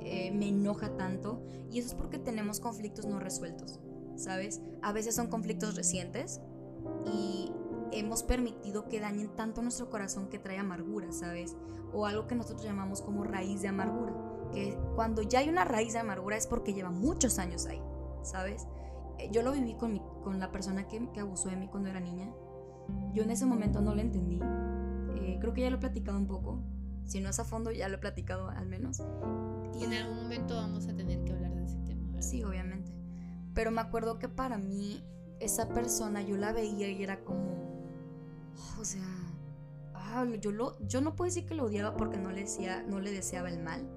eh, 0.00 0.30
me 0.32 0.48
enoja 0.48 0.96
tanto 0.96 1.42
y 1.70 1.78
eso 1.78 1.88
es 1.88 1.94
porque 1.94 2.18
tenemos 2.18 2.60
conflictos 2.60 3.06
no 3.06 3.18
resueltos, 3.18 3.80
¿sabes? 4.16 4.60
A 4.82 4.92
veces 4.92 5.14
son 5.14 5.28
conflictos 5.28 5.76
recientes 5.76 6.40
y 7.06 7.52
hemos 7.92 8.22
permitido 8.22 8.88
que 8.88 9.00
dañen 9.00 9.34
tanto 9.36 9.62
nuestro 9.62 9.90
corazón 9.90 10.28
que 10.28 10.38
trae 10.38 10.58
amargura, 10.58 11.12
¿sabes? 11.12 11.56
O 11.92 12.06
algo 12.06 12.26
que 12.26 12.34
nosotros 12.34 12.64
llamamos 12.64 13.02
como 13.02 13.24
raíz 13.24 13.62
de 13.62 13.68
amargura. 13.68 14.12
Que 14.52 14.78
cuando 14.94 15.22
ya 15.22 15.40
hay 15.40 15.48
una 15.48 15.64
raíz 15.64 15.92
de 15.92 16.00
amargura 16.00 16.36
es 16.36 16.46
porque 16.46 16.74
lleva 16.74 16.90
muchos 16.90 17.38
años 17.38 17.66
ahí, 17.66 17.80
¿sabes? 18.22 18.66
Eh, 19.18 19.30
yo 19.32 19.42
lo 19.42 19.52
viví 19.52 19.74
con, 19.74 19.98
con 20.22 20.38
la 20.40 20.50
persona 20.50 20.86
que, 20.88 21.08
que, 21.12 21.20
abusó 21.20 21.48
de 21.48 21.56
mí 21.56 21.68
cuando 21.68 21.88
era 21.88 22.00
niña. 22.00 22.32
Yo 23.12 23.22
en 23.22 23.30
ese 23.30 23.46
momento 23.46 23.80
no 23.80 23.94
lo 23.94 24.00
entendí. 24.00 24.40
Eh, 25.16 25.38
creo 25.40 25.54
que 25.54 25.62
ya 25.62 25.70
lo 25.70 25.76
he 25.76 25.80
platicado 25.80 26.18
un 26.18 26.26
poco. 26.26 26.60
Si 27.04 27.20
no 27.20 27.28
es 27.28 27.38
a 27.38 27.44
fondo, 27.44 27.70
ya 27.70 27.88
lo 27.88 27.96
he 27.96 27.98
platicado 27.98 28.48
al 28.48 28.66
menos. 28.66 29.02
Y 29.78 29.84
en 29.84 29.92
algún 29.92 30.16
momento 30.16 30.56
vamos 30.56 30.88
a 30.88 30.94
tener 30.94 31.22
que 31.24 31.32
hablar 31.32 31.54
de 31.54 31.64
ese 31.64 31.78
tema. 31.78 32.06
¿verdad? 32.06 32.22
Sí, 32.22 32.42
obviamente. 32.42 33.03
Pero 33.54 33.70
me 33.70 33.80
acuerdo 33.80 34.18
que 34.18 34.28
para 34.28 34.58
mí 34.58 35.04
esa 35.40 35.68
persona 35.68 36.22
yo 36.22 36.36
la 36.36 36.52
veía 36.52 36.88
y 36.90 37.02
era 37.02 37.24
como 37.24 37.74
o 38.78 38.84
sea, 38.84 39.02
ah, 39.94 40.26
yo, 40.40 40.52
lo, 40.52 40.78
yo 40.86 41.00
no 41.00 41.14
puedo 41.16 41.26
decir 41.26 41.46
que 41.46 41.54
lo 41.54 41.64
odiaba 41.64 41.96
porque 41.96 42.18
no 42.18 42.30
le, 42.30 42.42
decía, 42.42 42.82
no 42.82 43.00
le 43.00 43.12
deseaba 43.12 43.48
el 43.48 43.62
mal, 43.62 43.88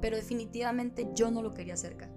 pero 0.00 0.16
definitivamente 0.16 1.08
yo 1.14 1.30
no 1.30 1.42
lo 1.42 1.54
quería 1.54 1.76
cerca. 1.76 2.10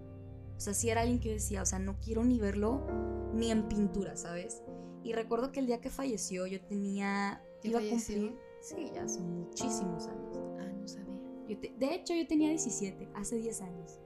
O 0.58 0.60
sea, 0.60 0.74
si 0.74 0.90
era 0.90 1.02
alguien 1.02 1.20
que 1.20 1.32
decía, 1.32 1.62
o 1.62 1.66
sea, 1.66 1.80
no 1.80 2.00
quiero 2.00 2.26
ni 2.26 2.40
verlo 2.40 2.86
ni 3.34 3.52
en 3.52 3.68
pintura, 3.70 4.18
¿sabes? 4.18 4.62
Y 5.04 5.14
recuerdo 5.14 5.52
que 5.52 5.62
el 5.62 5.68
día 5.68 5.80
que 5.80 5.90
falleció 5.90 6.46
yo 6.46 6.62
tenía... 6.62 7.42
Iba 7.64 7.80
a 7.80 7.84
cumplir... 7.84 8.36
Sí, 8.62 8.92
ya 8.94 9.08
son 9.08 9.46
muchísimos 9.46 10.08
años. 10.08 10.38
Ah, 10.60 10.70
no 10.78 10.86
sabía. 10.86 11.16
de 11.48 11.96
hecho, 11.96 12.14
yo 12.14 12.28
tenía 12.28 12.50
17, 12.50 13.08
hace 13.16 13.38
10 13.38 13.62
años. 13.62 14.00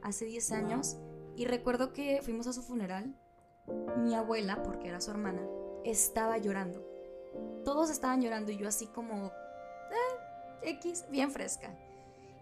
Hace 0.00 0.24
10 0.24 0.52
años. 0.52 0.96
Y 1.40 1.46
recuerdo 1.46 1.94
que 1.94 2.20
fuimos 2.20 2.46
a 2.48 2.52
su 2.52 2.60
funeral. 2.60 3.14
Mi 3.96 4.14
abuela, 4.14 4.62
porque 4.62 4.88
era 4.88 5.00
su 5.00 5.10
hermana, 5.10 5.40
estaba 5.86 6.36
llorando. 6.36 6.86
Todos 7.64 7.88
estaban 7.88 8.20
llorando 8.20 8.52
y 8.52 8.58
yo 8.58 8.68
así 8.68 8.88
como, 8.88 9.28
eh, 9.28 10.68
X, 10.72 11.06
bien 11.10 11.30
fresca. 11.30 11.74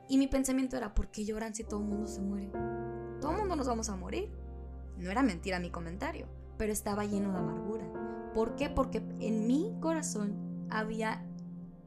Y 0.09 0.19
mi 0.19 0.27
pensamiento 0.27 0.77
era, 0.77 0.95
¿por 0.95 1.13
qué 1.13 1.25
lloran 1.25 1.55
si 1.55 1.63
todo 1.63 1.79
el 1.79 1.87
mundo 1.87 2.09
se 2.09 2.21
muere? 2.21 2.51
Todo 3.21 3.31
el 3.31 3.39
mundo 3.39 3.55
nos 3.55 3.69
vamos 3.69 3.89
a 3.89 3.95
morir. 3.95 4.33
No 4.97 5.13
era 5.13 5.23
mentira 5.23 5.61
mi 5.61 5.71
comentario, 5.71 6.27
pero 6.57 6.73
estaba 6.73 7.05
lleno 7.05 7.31
de 7.31 7.39
amargura. 7.39 8.33
¿Por 8.35 8.57
qué? 8.57 8.69
Porque 8.69 8.99
en 9.21 9.47
mi 9.47 9.77
corazón 9.81 10.67
había, 10.71 11.25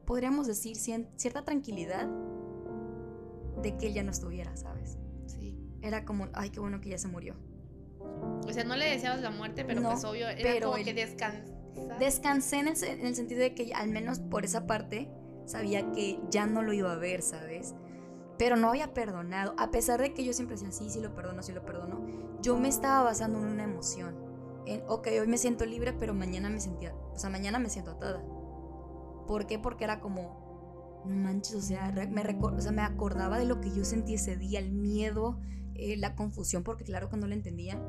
podríamos 0.06 0.46
decir, 0.46 0.76
cierta 0.76 1.44
tranquilidad 1.44 2.08
de 3.60 3.76
que 3.76 3.88
él 3.88 3.92
ya 3.92 4.02
no 4.02 4.12
estuviera, 4.12 4.56
¿sabes? 4.56 4.96
Era 5.82 6.04
como, 6.04 6.28
ay, 6.32 6.50
qué 6.50 6.60
bueno 6.60 6.80
que 6.80 6.90
ya 6.90 6.98
se 6.98 7.08
murió. 7.08 7.36
O 8.46 8.52
sea, 8.52 8.64
no 8.64 8.76
le 8.76 8.88
deseabas 8.88 9.20
la 9.20 9.30
muerte, 9.30 9.64
pero 9.64 9.82
pues 9.82 10.04
obvio, 10.04 10.28
era 10.28 10.60
como 10.60 10.82
que 10.82 10.94
descansa 10.94 11.52
descansé 11.98 12.60
en 12.60 12.68
el, 12.68 13.16
sentido 13.16 13.40
de 13.40 13.54
que 13.54 13.72
al 13.74 13.88
menos 13.88 14.20
por 14.20 14.44
esa 14.44 14.66
parte 14.66 15.10
sabía 15.46 15.90
que 15.92 16.20
ya 16.30 16.46
no 16.46 16.62
lo 16.62 16.72
iba 16.72 16.92
a 16.92 16.96
ver, 16.96 17.22
¿sabes? 17.22 17.74
Pero 18.38 18.56
no 18.56 18.68
había 18.68 18.92
perdonado, 18.94 19.54
a 19.58 19.70
pesar 19.70 20.00
de 20.00 20.12
que 20.12 20.24
yo 20.24 20.32
siempre 20.32 20.56
decía, 20.56 20.72
sí, 20.72 20.90
sí 20.90 21.00
lo 21.00 21.14
perdono, 21.14 21.42
sí 21.42 21.52
lo 21.52 21.64
perdono, 21.64 22.06
yo 22.40 22.56
me 22.56 22.68
estaba 22.68 23.02
basando 23.02 23.38
en 23.38 23.46
una 23.46 23.64
emoción. 23.64 24.16
En, 24.66 24.82
ok, 24.88 25.08
hoy 25.20 25.26
me 25.26 25.38
siento 25.38 25.64
libre, 25.64 25.92
pero 25.92 26.14
mañana 26.14 26.48
me 26.48 26.60
sentía, 26.60 26.94
o 26.94 27.18
sea, 27.18 27.30
mañana 27.30 27.58
me 27.58 27.68
siento 27.68 27.92
atada. 27.92 28.22
¿Por 29.26 29.46
qué? 29.46 29.58
Porque 29.58 29.84
era 29.84 30.00
como, 30.00 31.02
no 31.06 31.14
manches, 31.14 31.54
o 31.54 31.60
sea, 31.60 31.92
me, 31.92 32.22
o 32.22 32.60
sea, 32.60 32.72
me 32.72 32.82
acordaba 32.82 33.38
de 33.38 33.44
lo 33.44 33.60
que 33.60 33.70
yo 33.70 33.84
sentí 33.84 34.14
ese 34.14 34.36
día, 34.36 34.58
el 34.58 34.72
miedo, 34.72 35.38
eh, 35.74 35.96
la 35.96 36.14
confusión, 36.14 36.62
porque 36.62 36.84
claro 36.84 37.08
que 37.08 37.16
no 37.16 37.26
lo 37.26 37.34
entendía. 37.34 37.80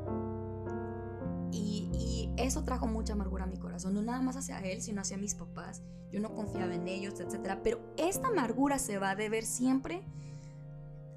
Y, 1.51 1.89
eso 2.35 2.63
trajo 2.63 2.87
mucha 2.87 3.13
amargura 3.13 3.43
a 3.43 3.47
mi 3.47 3.57
corazón, 3.57 3.93
no 3.93 4.01
nada 4.01 4.19
más 4.21 4.35
hacia 4.35 4.59
él, 4.59 4.81
sino 4.81 5.01
hacia 5.01 5.17
mis 5.17 5.35
papás. 5.35 5.83
Yo 6.11 6.19
no 6.19 6.33
confiaba 6.33 6.73
en 6.73 6.87
ellos, 6.87 7.19
etc. 7.19 7.59
Pero 7.63 7.79
esta 7.95 8.29
amargura 8.29 8.79
se 8.79 8.97
va 8.97 9.11
a 9.11 9.15
deber 9.15 9.45
siempre 9.45 10.01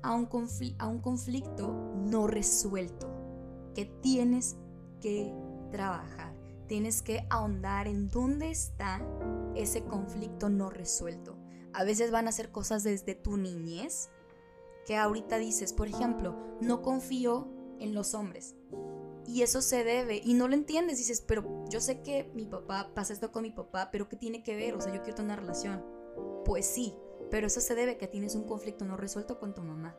a 0.02 0.12
un, 0.12 0.28
a 0.78 0.86
un 0.86 0.98
conflicto 1.00 1.72
no 1.96 2.26
resuelto 2.26 3.08
que 3.74 3.86
tienes 3.86 4.56
que 5.00 5.32
trabajar. 5.70 6.34
Tienes 6.66 7.00
que 7.00 7.26
ahondar 7.30 7.88
en 7.88 8.10
dónde 8.10 8.50
está 8.50 9.00
ese 9.54 9.84
conflicto 9.84 10.48
no 10.48 10.68
resuelto. 10.68 11.38
A 11.72 11.84
veces 11.84 12.10
van 12.10 12.28
a 12.28 12.32
ser 12.32 12.50
cosas 12.50 12.82
desde 12.82 13.14
tu 13.14 13.36
niñez 13.36 14.10
que 14.86 14.96
ahorita 14.96 15.36
dices, 15.38 15.72
por 15.72 15.88
ejemplo, 15.88 16.36
no 16.60 16.80
confío 16.80 17.48
en 17.78 17.94
los 17.94 18.14
hombres. 18.14 18.54
Y 19.26 19.42
eso 19.42 19.60
se 19.60 19.82
debe, 19.82 20.20
y 20.24 20.34
no 20.34 20.46
lo 20.46 20.54
entiendes, 20.54 20.98
dices, 20.98 21.20
pero 21.20 21.64
yo 21.68 21.80
sé 21.80 22.00
que 22.00 22.30
mi 22.34 22.46
papá 22.46 22.92
pasa 22.94 23.12
esto 23.12 23.32
con 23.32 23.42
mi 23.42 23.50
papá, 23.50 23.90
pero 23.90 24.08
¿qué 24.08 24.16
tiene 24.16 24.44
que 24.44 24.54
ver? 24.54 24.74
O 24.74 24.80
sea, 24.80 24.94
yo 24.94 25.02
quiero 25.02 25.16
tener 25.16 25.32
una 25.32 25.40
relación. 25.40 25.84
Pues 26.44 26.64
sí, 26.64 26.94
pero 27.30 27.48
eso 27.48 27.60
se 27.60 27.74
debe 27.74 27.92
a 27.92 27.98
que 27.98 28.06
tienes 28.06 28.36
un 28.36 28.44
conflicto 28.44 28.84
no 28.84 28.96
resuelto 28.96 29.40
con 29.40 29.52
tu 29.52 29.62
mamá. 29.62 29.96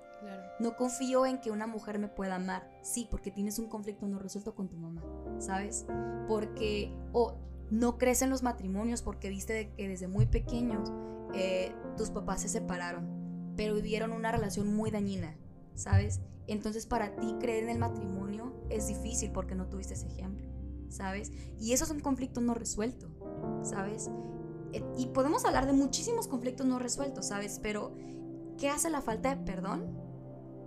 No 0.60 0.76
confío 0.76 1.26
en 1.26 1.40
que 1.40 1.52
una 1.52 1.68
mujer 1.68 2.00
me 2.00 2.08
pueda 2.08 2.36
amar. 2.36 2.68
Sí, 2.82 3.08
porque 3.12 3.30
tienes 3.30 3.60
un 3.60 3.68
conflicto 3.68 4.08
no 4.08 4.18
resuelto 4.18 4.56
con 4.56 4.70
tu 4.70 4.78
mamá, 4.78 5.04
¿sabes? 5.40 5.86
Porque 6.28 6.92
o 7.12 7.36
no 7.70 7.98
crecen 7.98 8.30
los 8.30 8.44
matrimonios 8.44 9.02
porque 9.02 9.30
viste 9.30 9.74
que 9.76 9.88
desde 9.88 10.08
muy 10.08 10.26
pequeños 10.26 10.92
eh, 11.34 11.76
tus 11.98 12.10
papás 12.10 12.42
se 12.42 12.50
separaron, 12.50 13.27
pero 13.58 13.76
vivieron 13.76 14.12
una 14.12 14.32
relación 14.32 14.74
muy 14.74 14.92
dañina, 14.92 15.36
¿sabes? 15.76 16.22
Entonces 16.48 16.86
para 16.86 17.16
ti 17.18 17.36
creer 17.40 17.64
en 17.64 17.70
el 17.72 17.80
matrimonio 17.80 18.54
es 18.70 18.88
difícil 18.88 19.32
porque 19.32 19.56
no 19.56 19.68
tuviste 19.68 19.96
ese 19.96 20.08
ejemplo, 20.08 20.48
¿sabes? 20.88 21.32
Y 21.60 21.74
eso 21.74 21.84
es 21.84 21.90
un 21.90 22.00
conflicto 22.00 22.40
no 22.40 22.54
resuelto, 22.54 23.10
¿sabes? 23.64 24.10
Eh, 24.72 24.84
y 24.98 25.08
podemos 25.08 25.44
hablar 25.44 25.66
de 25.66 25.74
muchísimos 25.74 26.28
conflictos 26.28 26.66
no 26.66 26.80
resueltos, 26.80 27.28
¿sabes? 27.28 27.60
Pero 27.62 27.94
¿qué 28.58 28.70
hace 28.70 28.90
la 28.90 29.02
falta 29.02 29.36
de 29.36 29.44
perdón? 29.44 29.98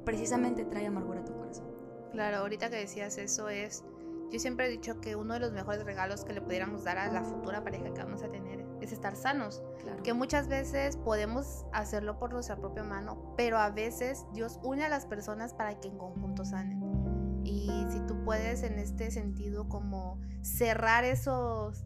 Precisamente 0.05 0.65
trae 0.65 0.87
amargura 0.87 1.21
a 1.21 1.25
tu 1.25 1.35
corazón. 1.35 1.67
Claro, 2.13 2.39
ahorita 2.39 2.69
que 2.71 2.77
decías 2.77 3.17
eso 3.19 3.49
es, 3.49 3.85
yo 4.31 4.39
siempre 4.39 4.67
he 4.67 4.71
dicho 4.71 5.01
que 5.01 5.17
uno 5.17 5.35
de 5.35 5.41
los 5.41 5.53
mejores 5.53 5.85
regalos 5.85 6.25
que 6.25 6.33
le 6.33 6.41
pudiéramos 6.41 6.85
dar 6.85 6.99
a 6.99 7.11
la 7.11 7.23
futura 7.23 7.65
pareja 7.65 7.93
que 7.93 8.03
vamos 8.03 8.23
a 8.23 8.31
tener 8.31 8.65
es 8.81 8.93
estar 8.93 9.17
sanos. 9.17 9.63
Que 10.05 10.13
muchas 10.13 10.49
veces 10.49 10.97
podemos 10.97 11.67
hacerlo 11.73 12.19
por 12.19 12.33
nuestra 12.33 12.57
propia 12.57 12.85
mano, 12.85 13.35
pero 13.37 13.59
a 13.59 13.71
veces 13.71 14.27
Dios 14.33 14.59
une 14.63 14.85
a 14.85 14.89
las 14.89 15.07
personas 15.07 15.53
para 15.55 15.79
que 15.81 15.89
en 15.89 15.99
conjunto 15.99 16.45
sanen. 16.45 16.81
Y 17.45 17.69
si 17.91 18.01
tú 18.07 18.23
puedes 18.25 18.63
en 18.63 18.79
este 18.79 19.11
sentido 19.11 19.69
como 19.69 20.21
cerrar 20.43 21.05
esos, 21.05 21.85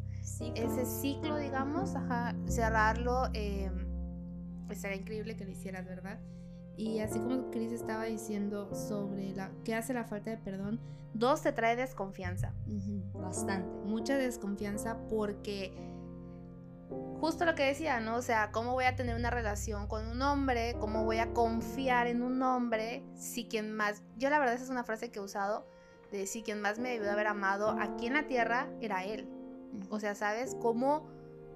ese 0.55 0.85
ciclo, 0.85 1.37
digamos, 1.37 1.95
cerrarlo, 2.47 3.31
eh, 3.33 3.71
sería 4.73 4.97
increíble 4.97 5.37
que 5.37 5.45
lo 5.45 5.51
hicieras, 5.51 5.87
¿verdad? 5.87 6.21
Y 6.77 7.01
así 7.01 7.19
como 7.19 7.51
Chris 7.51 7.73
estaba 7.73 8.05
diciendo 8.05 8.75
sobre 8.75 9.33
la 9.35 9.51
qué 9.65 9.75
hace 9.75 9.95
la 9.95 10.05
falta 10.05 10.31
de 10.31 10.39
perdón, 10.39 10.81
Dos, 11.15 11.43
te 11.43 11.53
trae 11.53 11.77
desconfianza. 11.77 12.53
Bastante. 13.15 13.69
mucha 13.87 14.19
desconfianza 14.19 14.99
porque 15.09 15.73
Justo 17.21 17.45
lo 17.47 17.55
que 17.55 17.65
decía, 17.65 18.01
¿no? 18.01 18.17
O 18.17 18.23
sea, 18.23 18.51
¿cómo 18.53 18.73
voy 18.73 18.85
a 18.85 18.97
tener 18.97 19.17
una 19.17 19.31
relación 19.31 19.87
con 19.87 20.07
un 20.07 20.21
hombre? 20.21 20.77
¿Cómo 20.79 21.05
voy 21.05 21.19
a 21.19 21.33
confiar 21.33 22.07
en 22.07 22.23
un 22.23 22.43
hombre? 22.43 23.03
Si 23.15 23.47
quien 23.47 23.73
más... 23.73 24.03
Yo 24.19 24.29
la 24.29 24.39
verdad 24.39 24.55
esa 24.55 24.65
es 24.65 24.71
una 24.71 24.85
frase 24.85 25.11
que 25.11 25.21
he 25.21 25.23
usado, 25.23 25.67
de 26.13 26.27
si 26.27 26.43
quien 26.43 26.61
más 26.61 26.79
me 26.79 26.91
debió 26.91 27.05
de 27.05 27.13
haber 27.13 27.29
amado 27.29 27.77
aquí 27.81 28.07
en 28.07 28.15
la 28.15 28.27
tierra 28.27 28.69
era 28.81 29.05
él. 29.05 29.29
O 29.89 30.01
sea, 30.01 30.15
¿sabes? 30.15 30.55
¿Cómo, 30.61 31.09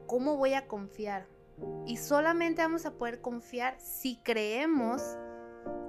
cómo 0.07 0.37
voy 0.37 0.55
a 0.55 0.67
confiar? 0.67 1.27
Y 1.87 1.97
solamente 1.97 2.63
vamos 2.63 2.87
a 2.87 2.93
poder 2.93 3.21
confiar 3.21 3.77
si 3.81 4.17
creemos 4.23 5.03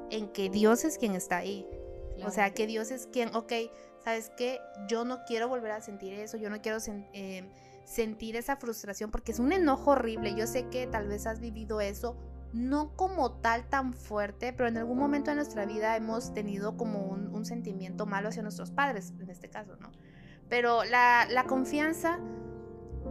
en 0.10 0.32
que 0.32 0.50
Dios 0.50 0.86
es 0.86 0.98
quien 0.98 1.16
está 1.16 1.38
ahí. 1.38 1.68
O 2.26 2.32
sea, 2.32 2.54
que 2.54 2.68
Dios 2.68 2.92
es 2.92 3.08
quien, 3.08 3.34
ok, 3.34 3.54
¿sabes 4.04 4.30
qué? 4.36 4.60
Yo 4.90 5.06
no 5.06 5.24
quiero 5.26 5.48
volver 5.48 5.72
a 5.72 5.82
sentir 5.82 6.14
eso, 6.14 6.36
yo 6.36 6.50
no 6.50 6.62
quiero 6.62 6.80
sen- 6.80 7.08
eh, 7.14 7.50
sentir 7.86 8.36
esa 8.36 8.58
frustración 8.58 9.10
porque 9.10 9.32
es 9.32 9.40
un 9.40 9.54
enojo 9.54 9.92
horrible. 9.92 10.36
Yo 10.36 10.46
sé 10.46 10.68
que 10.68 10.86
tal 10.86 11.08
vez 11.08 11.26
has 11.28 11.40
vivido 11.40 11.80
eso, 11.80 12.18
no 12.52 12.94
como 12.98 13.40
tal 13.40 13.70
tan 13.70 13.94
fuerte, 13.94 14.52
pero 14.52 14.68
en 14.68 14.78
algún 14.78 14.98
momento 14.98 15.32
de 15.32 15.36
nuestra 15.36 15.66
vida 15.66 15.96
hemos 15.96 16.34
tenido 16.34 16.76
como 16.76 17.00
un, 17.00 17.34
un 17.34 17.46
sentimiento 17.46 18.06
malo 18.06 18.30
hacia 18.30 18.42
nuestros 18.42 18.72
padres, 18.72 19.14
en 19.20 19.30
este 19.30 19.50
caso, 19.50 19.78
¿no? 19.78 19.90
Pero 20.50 20.84
la, 20.84 21.26
la 21.30 21.46
confianza 21.46 22.20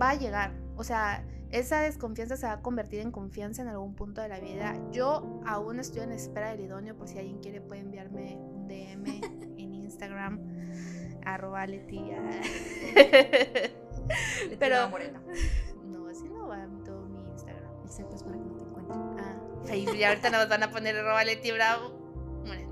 va 0.00 0.10
a 0.10 0.14
llegar, 0.16 0.52
o 0.76 0.84
sea, 0.84 1.24
esa 1.50 1.80
desconfianza 1.80 2.36
se 2.36 2.46
va 2.46 2.52
a 2.54 2.60
convertir 2.62 3.00
en 3.00 3.10
confianza 3.10 3.62
en 3.62 3.68
algún 3.68 3.94
punto 3.94 4.20
de 4.20 4.28
la 4.28 4.38
vida. 4.40 4.76
Yo 4.92 5.40
aún 5.46 5.80
estoy 5.80 6.02
en 6.02 6.12
espera 6.12 6.50
del 6.50 6.60
idóneo, 6.60 6.96
por 6.96 7.08
si 7.08 7.18
alguien 7.18 7.38
quiere 7.38 7.60
puede 7.60 7.80
enviarme 7.80 8.36
un 8.36 8.68
DM 8.68 9.06
en 9.58 9.74
Instagram, 9.74 10.40
arroba 11.24 11.66
Leti. 11.66 12.00
Pero- 14.58 14.88
Moreno. 14.90 15.20
No, 15.84 16.06
así 16.08 16.28
no 16.28 16.48
va 16.48 16.66
todo 16.84 17.06
mi 17.06 17.20
Instagram. 17.30 17.70
Exacto, 17.84 18.14
es 18.16 18.22
para 18.22 18.36
que 18.36 18.44
no 18.44 18.56
te 18.56 18.64
encuentres. 18.64 18.98
Ah, 19.70 19.76
y 19.76 20.02
ahorita 20.04 20.30
nos 20.30 20.48
van 20.48 20.62
a 20.62 20.70
poner 20.70 20.96
arroba 20.96 21.24
Leti 21.24 21.50
Bravo. 21.52 21.90
Bueno. 22.46 22.68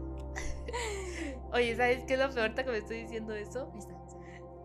Oye, 1.53 1.77
¿sabes 1.77 2.05
qué 2.05 2.15
es 2.15 2.21
lo 2.21 2.31
peor 2.31 2.55
que 2.55 2.65
me 2.65 2.79
estoy 2.79 3.03
diciendo 3.03 3.35
eso? 3.35 3.73
Está. 3.77 3.96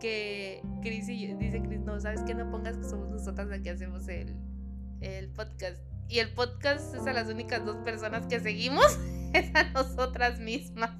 Que 0.02 0.60
Chris 0.82 1.08
y- 1.08 1.32
dice 1.34 1.62
Chris, 1.62 1.80
no, 1.80 1.98
¿sabes 2.00 2.22
qué? 2.22 2.34
No 2.34 2.50
pongas 2.50 2.76
que 2.76 2.84
somos 2.84 3.08
nosotras 3.08 3.46
las 3.46 3.60
que 3.60 3.70
hacemos 3.70 4.08
el, 4.08 4.34
el 5.00 5.28
podcast. 5.30 5.78
Y 6.08 6.18
el 6.18 6.34
podcast 6.34 6.94
es 6.94 7.06
a 7.06 7.12
las 7.12 7.28
únicas 7.28 7.64
dos 7.64 7.76
personas 7.78 8.26
que 8.26 8.40
seguimos, 8.40 8.84
es 9.32 9.54
a 9.54 9.70
nosotras 9.70 10.40
mismas. 10.40 10.90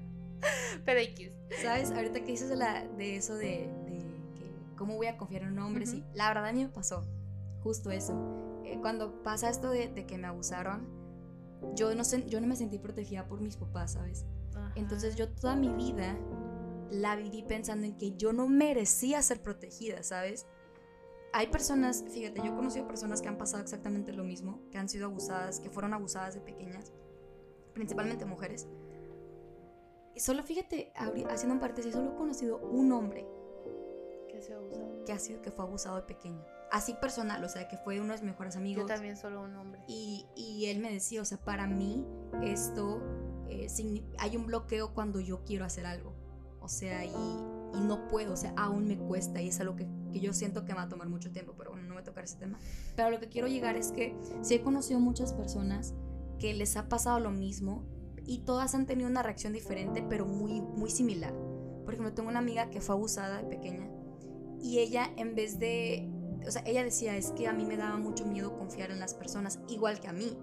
Pero 0.84 1.00
X. 1.00 1.30
¿Sabes? 1.62 1.90
Ahorita 1.90 2.20
que 2.20 2.32
dices 2.32 2.48
de, 2.48 2.56
la, 2.56 2.86
de 2.96 3.16
eso 3.16 3.34
de, 3.34 3.68
de 3.86 3.98
que 4.36 4.54
cómo 4.76 4.96
voy 4.96 5.06
a 5.08 5.16
confiar 5.18 5.42
en 5.42 5.52
un 5.52 5.58
hombre, 5.58 5.84
sí. 5.86 6.02
La 6.14 6.28
verdad 6.28 6.46
a 6.46 6.52
mí 6.52 6.62
me 6.64 6.70
pasó 6.70 7.04
justo 7.62 7.90
eso. 7.90 8.62
Eh, 8.64 8.78
cuando 8.80 9.22
pasa 9.22 9.50
esto 9.50 9.70
de, 9.70 9.88
de 9.88 10.06
que 10.06 10.16
me 10.16 10.26
abusaron, 10.26 10.88
yo 11.76 11.94
no, 11.94 12.02
sen- 12.04 12.26
yo 12.26 12.40
no 12.40 12.46
me 12.46 12.56
sentí 12.56 12.78
protegida 12.78 13.26
por 13.26 13.40
mis 13.40 13.56
papás, 13.56 13.92
¿sabes? 13.92 14.24
Entonces 14.76 15.16
yo 15.16 15.28
toda 15.28 15.56
mi 15.56 15.68
vida 15.70 16.16
la 16.90 17.16
viví 17.16 17.42
pensando 17.42 17.86
en 17.86 17.96
que 17.96 18.16
yo 18.16 18.32
no 18.32 18.48
merecía 18.48 19.22
ser 19.22 19.42
protegida, 19.42 20.02
¿sabes? 20.02 20.46
Hay 21.32 21.46
personas, 21.46 22.04
fíjate, 22.08 22.40
yo 22.40 22.52
he 22.52 22.56
conocido 22.56 22.88
personas 22.88 23.22
que 23.22 23.28
han 23.28 23.38
pasado 23.38 23.62
exactamente 23.62 24.12
lo 24.12 24.24
mismo, 24.24 24.60
que 24.70 24.78
han 24.78 24.88
sido 24.88 25.06
abusadas, 25.06 25.60
que 25.60 25.70
fueron 25.70 25.94
abusadas 25.94 26.34
de 26.34 26.40
pequeñas, 26.40 26.92
principalmente 27.72 28.24
mujeres. 28.24 28.66
Y 30.14 30.20
solo 30.20 30.42
fíjate, 30.42 30.92
haciendo 31.28 31.54
un 31.54 31.60
paréntesis, 31.60 31.92
solo 31.92 32.12
he 32.12 32.16
conocido 32.16 32.58
un 32.58 32.90
hombre 32.90 33.26
¿Qué 34.28 34.42
se 34.42 34.54
abusado? 34.54 35.04
que 35.04 35.12
ha 35.12 35.18
sido 35.18 35.40
que 35.40 35.52
fue 35.52 35.64
abusado 35.64 35.96
de 35.96 36.02
pequeño. 36.02 36.44
Así 36.72 36.94
personal, 36.94 37.42
o 37.44 37.48
sea, 37.48 37.68
que 37.68 37.76
fue 37.76 38.00
uno 38.00 38.12
de 38.12 38.20
mis 38.20 38.30
mejores 38.30 38.56
amigos. 38.56 38.82
Yo 38.82 38.86
también 38.86 39.16
solo 39.16 39.42
un 39.42 39.56
hombre. 39.56 39.82
Y, 39.86 40.26
y 40.36 40.66
él 40.66 40.80
me 40.80 40.92
decía, 40.92 41.22
o 41.22 41.24
sea, 41.24 41.38
para 41.38 41.66
mí 41.66 42.04
esto, 42.42 43.00
eh, 43.48 43.68
hay 44.18 44.36
un 44.36 44.46
bloqueo 44.46 44.94
cuando 44.94 45.20
yo 45.20 45.44
quiero 45.44 45.64
hacer 45.64 45.86
algo. 45.86 46.14
O 46.60 46.68
sea, 46.68 47.04
y, 47.04 47.10
no 47.72 48.08
puedo, 48.08 48.32
o 48.32 48.36
sea, 48.36 48.52
aún 48.56 48.88
me 48.88 48.98
cuesta 48.98 49.40
y 49.40 49.48
es 49.48 49.60
algo 49.60 49.76
que, 49.76 49.86
que 50.12 50.20
yo 50.20 50.32
siento 50.32 50.64
que 50.64 50.74
va 50.74 50.82
a 50.82 50.88
tomar 50.88 51.08
mucho 51.08 51.30
tiempo, 51.30 51.54
pero 51.56 51.70
bueno, 51.70 51.86
no 51.86 51.94
me 51.94 52.02
tocar 52.02 52.24
ese 52.24 52.36
tema. 52.36 52.58
Pero 52.96 53.10
lo 53.10 53.20
que 53.20 53.28
quiero 53.28 53.46
llegar 53.46 53.76
es 53.76 53.92
que 53.92 54.16
sí 54.42 54.54
he 54.54 54.62
conocido 54.62 54.98
muchas 54.98 55.32
personas 55.32 55.94
que 56.38 56.52
les 56.52 56.76
ha 56.76 56.88
pasado 56.88 57.20
lo 57.20 57.30
mismo 57.30 57.84
y 58.24 58.38
todas 58.38 58.74
han 58.74 58.86
tenido 58.86 59.08
una 59.08 59.22
reacción 59.22 59.52
diferente, 59.52 60.04
pero 60.08 60.26
muy, 60.26 60.60
muy 60.60 60.90
similar. 60.90 61.32
Por 61.84 61.94
ejemplo, 61.94 62.12
tengo 62.12 62.28
una 62.28 62.40
amiga 62.40 62.70
que 62.70 62.80
fue 62.80 62.94
abusada 62.94 63.38
de 63.38 63.44
pequeña 63.44 63.88
y 64.60 64.80
ella 64.80 65.10
en 65.16 65.34
vez 65.34 65.58
de 65.58 66.10
o 66.46 66.50
sea, 66.50 66.62
ella 66.64 66.82
decía, 66.82 67.16
es 67.16 67.32
que 67.32 67.46
a 67.48 67.52
mí 67.52 67.64
me 67.64 67.76
daba 67.76 67.96
mucho 67.96 68.24
miedo 68.24 68.56
confiar 68.56 68.90
en 68.90 69.00
las 69.00 69.14
personas, 69.14 69.60
igual 69.68 70.00
que 70.00 70.08
a 70.08 70.12
mí. 70.12 70.36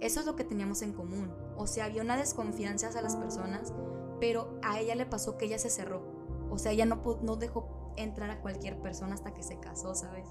Eso 0.00 0.20
es 0.20 0.26
lo 0.26 0.36
que 0.36 0.44
teníamos 0.44 0.82
en 0.82 0.92
común. 0.92 1.32
O 1.56 1.66
sea, 1.66 1.86
había 1.86 2.02
una 2.02 2.16
desconfianza 2.16 2.88
hacia 2.88 3.02
las 3.02 3.16
personas, 3.16 3.72
pero 4.20 4.58
a 4.62 4.80
ella 4.80 4.94
le 4.94 5.06
pasó 5.06 5.36
que 5.36 5.46
ella 5.46 5.58
se 5.58 5.70
cerró. 5.70 6.02
O 6.50 6.58
sea, 6.58 6.72
ella 6.72 6.84
no, 6.86 7.02
no 7.22 7.36
dejó 7.36 7.92
entrar 7.96 8.30
a 8.30 8.40
cualquier 8.40 8.80
persona 8.80 9.14
hasta 9.14 9.34
que 9.34 9.42
se 9.42 9.58
casó, 9.58 9.94
¿sabes? 9.94 10.28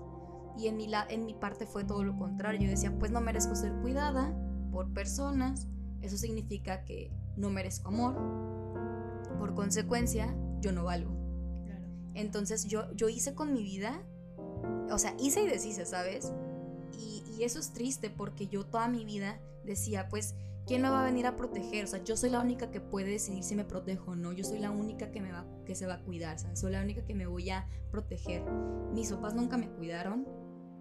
Y 0.57 0.67
en 0.67 0.77
mi, 0.77 0.87
la- 0.87 1.05
en 1.09 1.25
mi 1.25 1.33
parte 1.33 1.65
fue 1.65 1.83
todo 1.83 2.03
lo 2.03 2.17
contrario. 2.17 2.61
Yo 2.61 2.69
decía, 2.69 2.93
pues 2.97 3.11
no 3.11 3.19
merezco 3.21 3.55
ser 3.55 3.73
cuidada 3.81 4.33
por 4.71 4.93
personas. 4.93 5.67
Eso 6.01 6.17
significa 6.17 6.83
que 6.85 7.11
no 7.35 7.49
merezco 7.49 7.89
amor. 7.89 8.15
Por 9.39 9.53
consecuencia, 9.53 10.33
yo 10.61 10.71
no 10.71 10.85
valgo. 10.85 11.11
Claro. 11.65 11.85
Entonces 12.13 12.65
yo, 12.65 12.91
yo 12.93 13.09
hice 13.09 13.33
con 13.35 13.53
mi 13.53 13.63
vida, 13.63 14.01
o 14.89 14.97
sea, 14.97 15.13
hice 15.19 15.43
y 15.43 15.47
deshice, 15.47 15.85
¿sabes? 15.85 16.31
Y, 16.97 17.23
y 17.37 17.43
eso 17.43 17.59
es 17.59 17.73
triste 17.73 18.09
porque 18.09 18.47
yo 18.47 18.65
toda 18.65 18.87
mi 18.87 19.03
vida 19.03 19.39
decía, 19.65 20.07
pues, 20.09 20.35
¿quién 20.65 20.81
me 20.81 20.89
va 20.89 21.01
a 21.01 21.05
venir 21.05 21.27
a 21.27 21.35
proteger? 21.35 21.85
O 21.85 21.87
sea, 21.87 22.03
yo 22.03 22.17
soy 22.17 22.29
la 22.29 22.39
única 22.39 22.71
que 22.71 22.81
puede 22.81 23.11
decidir 23.11 23.43
si 23.43 23.55
me 23.55 23.65
protejo 23.65 24.11
o 24.11 24.15
no. 24.15 24.33
Yo 24.33 24.43
soy 24.43 24.59
la 24.59 24.71
única 24.71 25.11
que, 25.11 25.21
me 25.21 25.31
va, 25.31 25.45
que 25.65 25.75
se 25.75 25.85
va 25.85 25.95
a 25.95 26.01
cuidar, 26.03 26.39
¿sabes? 26.39 26.59
Soy 26.59 26.71
la 26.71 26.81
única 26.81 27.05
que 27.05 27.15
me 27.15 27.27
voy 27.27 27.49
a 27.49 27.67
proteger. 27.91 28.43
Mis 28.93 29.11
papás 29.11 29.33
nunca 29.33 29.57
me 29.57 29.69
cuidaron. 29.69 30.27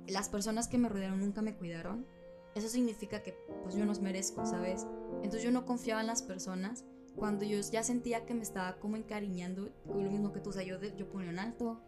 Las 0.07 0.29
personas 0.29 0.69
que 0.69 0.79
me 0.79 0.89
rodearon 0.89 1.21
nunca 1.21 1.43
me 1.43 1.57
cuidaron. 1.57 2.07
Eso 2.55 2.69
significa 2.69 3.23
que 3.23 3.35
pues 3.63 3.75
yo 3.75 3.85
no 3.85 3.93
merezco, 4.01 4.47
¿sabes? 4.47 4.87
Entonces 5.17 5.43
yo 5.43 5.51
no 5.51 5.65
confiaba 5.65 6.01
en 6.01 6.07
las 6.07 6.23
personas. 6.23 6.85
Cuando 7.17 7.45
yo 7.45 7.59
ya 7.61 7.83
sentía 7.83 8.27
que 8.27 8.35
me 8.35 8.43
estaba 8.43 8.79
como 8.79 8.97
encariñando, 8.97 9.71
lo 9.87 10.11
mismo 10.11 10.33
que 10.33 10.41
tú, 10.41 10.51
o 10.51 10.53
sea, 10.53 10.65
yo, 10.65 10.81
yo 10.81 11.09
ponía 11.09 11.31
un 11.31 11.39
alto, 11.39 11.81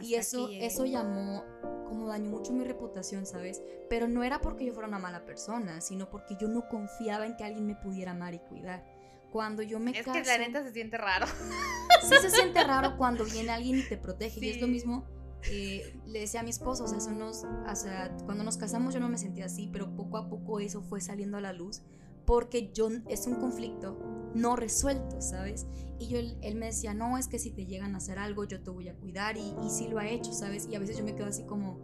y 0.00 0.14
eso, 0.14 0.48
eso 0.50 0.84
llamó, 0.84 1.44
como 1.84 2.06
dañó 2.08 2.30
mucho 2.30 2.52
mi 2.52 2.64
reputación, 2.64 3.26
¿sabes? 3.26 3.62
Pero 3.88 4.08
no 4.08 4.24
era 4.24 4.40
porque 4.40 4.64
yo 4.64 4.72
fuera 4.72 4.88
una 4.88 4.98
mala 4.98 5.24
persona, 5.24 5.80
sino 5.80 6.10
porque 6.10 6.36
yo 6.40 6.48
no 6.48 6.68
confiaba 6.68 7.26
en 7.26 7.36
que 7.36 7.44
alguien 7.44 7.66
me 7.66 7.76
pudiera 7.76 8.12
amar 8.12 8.34
y 8.34 8.38
cuidar. 8.40 8.84
Cuando 9.32 9.62
yo 9.62 9.80
me 9.80 9.90
Es 9.90 10.04
caso, 10.04 10.12
que 10.12 10.24
la 10.26 10.38
neta 10.38 10.62
se 10.62 10.72
siente 10.72 10.96
raro. 10.96 11.26
sí 12.02 12.14
se 12.20 12.30
siente 12.30 12.62
raro 12.64 12.96
cuando 12.96 13.24
viene 13.24 13.50
alguien 13.50 13.78
y 13.78 13.82
te 13.82 13.96
protege. 13.96 14.44
Y 14.44 14.50
es 14.50 14.60
lo 14.60 14.68
mismo, 14.68 15.04
eh, 15.50 15.98
le 16.06 16.20
decía 16.20 16.40
a 16.40 16.42
mi 16.42 16.50
esposo, 16.50 16.84
o 16.84 16.88
sea, 16.88 17.00
son 17.00 17.16
unos- 17.16 17.44
o 17.44 17.76
sea, 17.76 18.16
cuando 18.24 18.44
nos 18.44 18.56
casamos 18.56 18.94
yo 18.94 19.00
no 19.00 19.08
me 19.08 19.18
sentía 19.18 19.46
así, 19.46 19.68
pero 19.72 19.94
poco 19.94 20.18
a 20.18 20.28
poco 20.28 20.60
eso 20.60 20.82
fue 20.82 21.00
saliendo 21.00 21.36
a 21.36 21.40
la 21.40 21.52
luz. 21.52 21.82
Porque 22.26 22.70
yo, 22.72 22.88
es 23.08 23.26
un 23.26 23.34
conflicto 23.34 23.98
no 24.34 24.56
resuelto, 24.56 25.20
¿sabes? 25.20 25.66
Y 26.00 26.08
yo, 26.08 26.18
él 26.18 26.56
me 26.56 26.66
decía, 26.66 26.92
no, 26.92 27.16
es 27.18 27.28
que 27.28 27.38
si 27.38 27.52
te 27.52 27.66
llegan 27.66 27.94
a 27.94 27.98
hacer 27.98 28.18
algo, 28.18 28.44
yo 28.44 28.60
te 28.62 28.70
voy 28.70 28.88
a 28.88 28.94
cuidar. 28.96 29.36
Y, 29.36 29.54
y 29.64 29.70
sí 29.70 29.86
lo 29.88 29.98
ha 29.98 30.08
hecho, 30.08 30.32
¿sabes? 30.32 30.66
Y 30.68 30.74
a 30.74 30.80
veces 30.80 30.96
yo 30.98 31.04
me 31.04 31.14
quedo 31.14 31.26
así 31.28 31.44
como, 31.44 31.78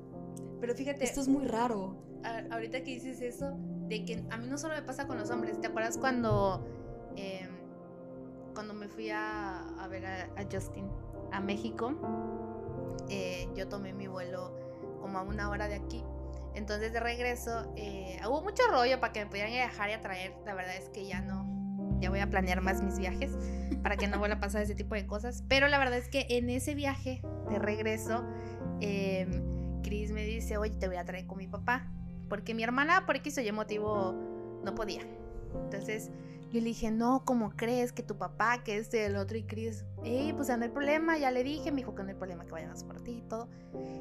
Pero 0.61 0.75
fíjate, 0.75 1.05
esto 1.05 1.21
es 1.21 1.29
muy 1.29 1.45
raro. 1.47 2.03
a- 2.25 2.43
ahorita 2.55 2.83
que 2.83 2.91
dices 2.95 3.21
eso, 3.21 3.57
de 3.89 4.05
que 4.05 4.25
a 4.31 4.37
mí 4.37 4.47
no 4.49 4.59
solo 4.59 4.75
me 4.75 4.83
pasa 4.83 5.07
con 5.07 5.17
los 5.19 5.31
hombres, 5.31 5.61
¿te 5.61 5.69
acuerdas 5.69 5.97
cuando, 5.99 6.67
em, 7.17 7.51
cuando 8.55 8.75
me 8.75 8.89
fui 8.89 9.11
a, 9.11 9.61
a 9.79 9.89
ver 9.89 10.07
a, 10.07 10.25
a 10.37 10.45
Justin 10.51 10.91
a 11.33 11.41
México? 11.41 11.95
Eh, 13.09 13.49
yo 13.55 13.69
tomé 13.69 13.93
mi 13.93 14.07
vuelo 14.09 14.53
como 15.01 15.19
a 15.19 15.23
una 15.23 15.51
hora 15.51 15.69
de 15.69 15.75
aquí. 15.77 16.03
Entonces 16.55 16.93
de 16.93 17.01
regreso 17.01 17.73
eh, 17.77 18.21
hubo 18.27 18.43
mucho 18.43 18.63
rollo 18.71 19.01
para 19.01 19.13
que 19.13 19.25
me 19.25 19.27
pudieran 19.27 19.53
dejar 19.53 19.91
y 19.91 19.93
a 19.93 20.01
traer. 20.01 20.35
La 20.45 20.55
verdad 20.55 20.77
es 20.77 20.89
que 20.89 21.07
ya 21.07 21.21
no, 21.21 21.47
ya 22.01 22.11
voy 22.11 22.21
a 22.21 22.29
planear 22.29 22.61
más 22.61 22.83
mis 22.83 22.99
viajes 22.99 23.33
para 23.83 23.97
que 23.97 24.09
no 24.09 24.19
vuelva 24.19 24.37
a 24.37 24.41
pasar 24.41 24.63
ese 24.63 24.75
tipo 24.75 24.95
de 24.95 25.07
cosas. 25.07 25.45
Pero 25.49 25.69
la 25.69 25.79
verdad 25.79 25.99
es 25.99 26.09
que 26.09 26.27
en 26.31 26.51
ese 26.51 26.75
viaje 26.75 27.23
de 27.49 27.59
regreso, 27.59 28.25
em, 28.81 29.83
Chris 29.83 30.13
me 30.13 30.25
dice, 30.25 30.59
oye, 30.59 30.75
te 30.77 30.87
voy 30.89 30.97
a 30.97 31.05
traer 31.05 31.27
con 31.27 31.39
mi 31.39 31.47
papá. 31.47 31.87
Porque 32.29 32.55
mi 32.55 32.63
hermana, 32.63 33.07
por 33.07 33.17
X 33.17 33.39
o 33.39 33.41
Y 33.41 33.51
motivo, 33.53 34.15
no 34.65 34.75
podía. 34.75 35.03
Entonces 35.65 36.11
yo 36.53 36.59
le 36.59 36.67
dije, 36.67 36.91
no, 36.91 37.25
¿cómo 37.25 37.51
crees 37.57 37.93
que 37.93 38.03
tu 38.03 38.17
papá, 38.17 38.63
que 38.65 38.77
este, 38.77 39.07
el 39.07 39.17
otro? 39.17 39.39
Y 39.39 39.45
Chris, 39.45 39.85
hey, 40.03 40.33
pues 40.35 40.49
no 40.49 40.65
hay 40.65 40.71
problema, 40.71 41.17
ya 41.17 41.31
le 41.31 41.45
dije, 41.45 41.71
me 41.71 41.79
dijo 41.79 41.95
que 41.95 42.03
no 42.03 42.09
hay 42.09 42.17
problema, 42.17 42.45
que 42.45 42.53
vayamos 42.53 42.83
por 42.83 43.01
ti 43.03 43.19
y 43.19 43.23
todo. 43.23 43.49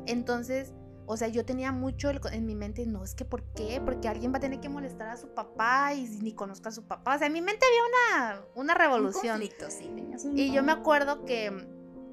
Entonces, 0.07 0.73
O 1.12 1.18
sea, 1.18 1.28
yo 1.28 1.43
tenía 1.43 1.72
mucho 1.72 2.12
en 2.32 2.45
mi 2.45 2.53
mente, 2.53 2.86
no, 2.86 3.03
es 3.03 3.16
que 3.16 3.26
¿por 3.26 3.41
qué? 3.55 3.82
Porque 3.84 4.07
alguien 4.07 4.32
va 4.32 4.38
a 4.38 4.39
tener 4.39 4.60
que 4.60 4.70
molestar 4.70 5.10
a 5.10 5.18
su 5.18 5.30
papá 5.30 5.91
y 5.95 6.07
ni 6.22 6.34
conozca 6.34 6.70
a 6.70 6.72
su 6.72 6.86
papá. 6.86 7.16
O 7.16 7.18
sea, 7.18 7.26
en 7.26 7.34
mi 7.34 7.41
mente 7.41 7.66
había 7.66 7.82
una, 7.89 8.45
una 8.53 8.74
revolución. 8.76 9.41
y 10.36 10.53
yo 10.53 10.62
me 10.62 10.72
acuerdo 10.72 11.26
que, 11.26 11.66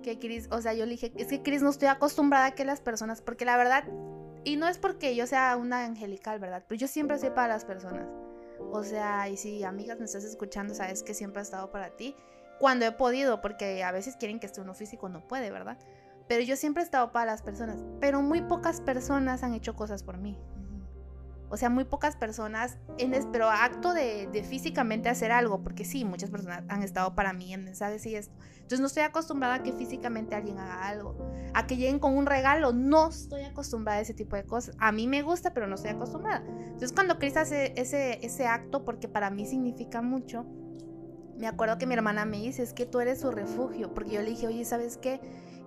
que 0.02 0.18
Chris, 0.18 0.48
o 0.50 0.62
sea, 0.62 0.72
yo 0.72 0.86
le 0.86 0.92
dije, 0.92 1.12
es 1.14 1.26
que 1.26 1.42
Chris 1.42 1.60
no 1.60 1.68
estoy 1.68 1.88
acostumbrada 1.88 2.46
a 2.46 2.50
que 2.54 2.64
las 2.64 2.80
personas, 2.80 3.20
porque 3.20 3.44
la 3.44 3.58
verdad, 3.58 3.84
y 4.44 4.56
no 4.56 4.66
es 4.66 4.78
porque 4.78 5.14
yo 5.14 5.26
sea 5.26 5.58
una 5.58 5.84
angelical, 5.84 6.40
¿verdad? 6.40 6.64
Pero 6.66 6.78
yo 6.78 6.88
siempre 6.88 7.18
soy 7.18 7.28
para 7.28 7.48
las 7.48 7.66
personas. 7.66 8.08
O 8.72 8.82
sea, 8.82 9.28
y 9.28 9.36
si 9.36 9.62
amigas 9.62 9.98
me 9.98 10.06
estás 10.06 10.24
escuchando, 10.24 10.74
sabes 10.74 11.02
que 11.02 11.12
siempre 11.12 11.40
he 11.40 11.44
estado 11.44 11.70
para 11.70 11.90
ti. 11.90 12.16
Cuando 12.58 12.86
he 12.86 12.92
podido, 12.92 13.42
porque 13.42 13.84
a 13.84 13.92
veces 13.92 14.16
quieren 14.16 14.40
que 14.40 14.46
esté 14.46 14.62
uno 14.62 14.72
físico, 14.72 15.10
no 15.10 15.28
puede, 15.28 15.50
¿verdad? 15.50 15.76
Pero 16.28 16.42
yo 16.42 16.56
siempre 16.56 16.82
he 16.82 16.84
estado 16.84 17.12
para 17.12 17.26
las 17.26 17.42
personas. 17.42 17.84
Pero 18.00 18.22
muy 18.22 18.42
pocas 18.42 18.80
personas 18.80 19.42
han 19.42 19.54
hecho 19.54 19.76
cosas 19.76 20.02
por 20.02 20.18
mí. 20.18 20.36
O 21.48 21.56
sea, 21.56 21.70
muy 21.70 21.84
pocas 21.84 22.16
personas, 22.16 22.76
en, 22.98 23.14
pero 23.30 23.48
acto 23.48 23.94
de, 23.94 24.28
físicamente 24.48 25.08
hacer 25.08 25.30
algo, 25.30 25.62
porque 25.62 25.84
sí, 25.84 26.04
muchas 26.04 26.28
personas 26.28 26.64
han 26.68 26.82
estado 26.82 27.14
para 27.14 27.32
mí 27.32 27.54
en 27.54 27.62
mensajes 27.62 28.04
y 28.06 28.16
esto. 28.16 28.34
Entonces 28.56 28.80
no 28.80 28.86
estoy 28.86 29.04
acostumbrada 29.04 29.54
a 29.54 29.62
que 29.62 29.72
físicamente 29.72 30.34
alguien 30.34 30.58
haga 30.58 30.88
algo, 30.88 31.16
a 31.54 31.68
que 31.68 31.76
lleguen 31.76 32.00
con 32.00 32.16
un 32.16 32.26
regalo, 32.26 32.72
no 32.72 33.10
estoy 33.10 33.42
acostumbrada 33.44 33.98
a 33.98 34.02
ese 34.02 34.12
tipo 34.12 34.34
de 34.34 34.44
cosas. 34.44 34.74
A 34.80 34.90
mí 34.90 35.06
me 35.06 35.22
gusta, 35.22 35.54
pero 35.54 35.68
no 35.68 35.76
estoy 35.76 35.92
acostumbrada. 35.92 36.44
Entonces 36.48 36.92
cuando 36.92 37.18
Chris 37.20 37.36
hace 37.36 37.72
ese, 37.76 38.18
ese 38.26 38.48
acto, 38.48 38.84
porque 38.84 39.06
para 39.06 39.30
mí 39.30 39.46
significa 39.46 40.02
mucho, 40.02 40.46
me 41.38 41.46
acuerdo 41.46 41.78
que 41.78 41.86
mi 41.86 41.94
hermana 41.94 42.24
me 42.24 42.38
dice, 42.38 42.64
es 42.64 42.72
que 42.72 42.86
tú 42.86 42.98
eres 42.98 43.20
su 43.20 43.30
refugio, 43.30 43.94
porque 43.94 44.12
yo 44.12 44.22
le 44.22 44.30
dije, 44.30 44.48
oye, 44.48 44.64
¿sabes 44.64 44.96
qué? 44.96 45.20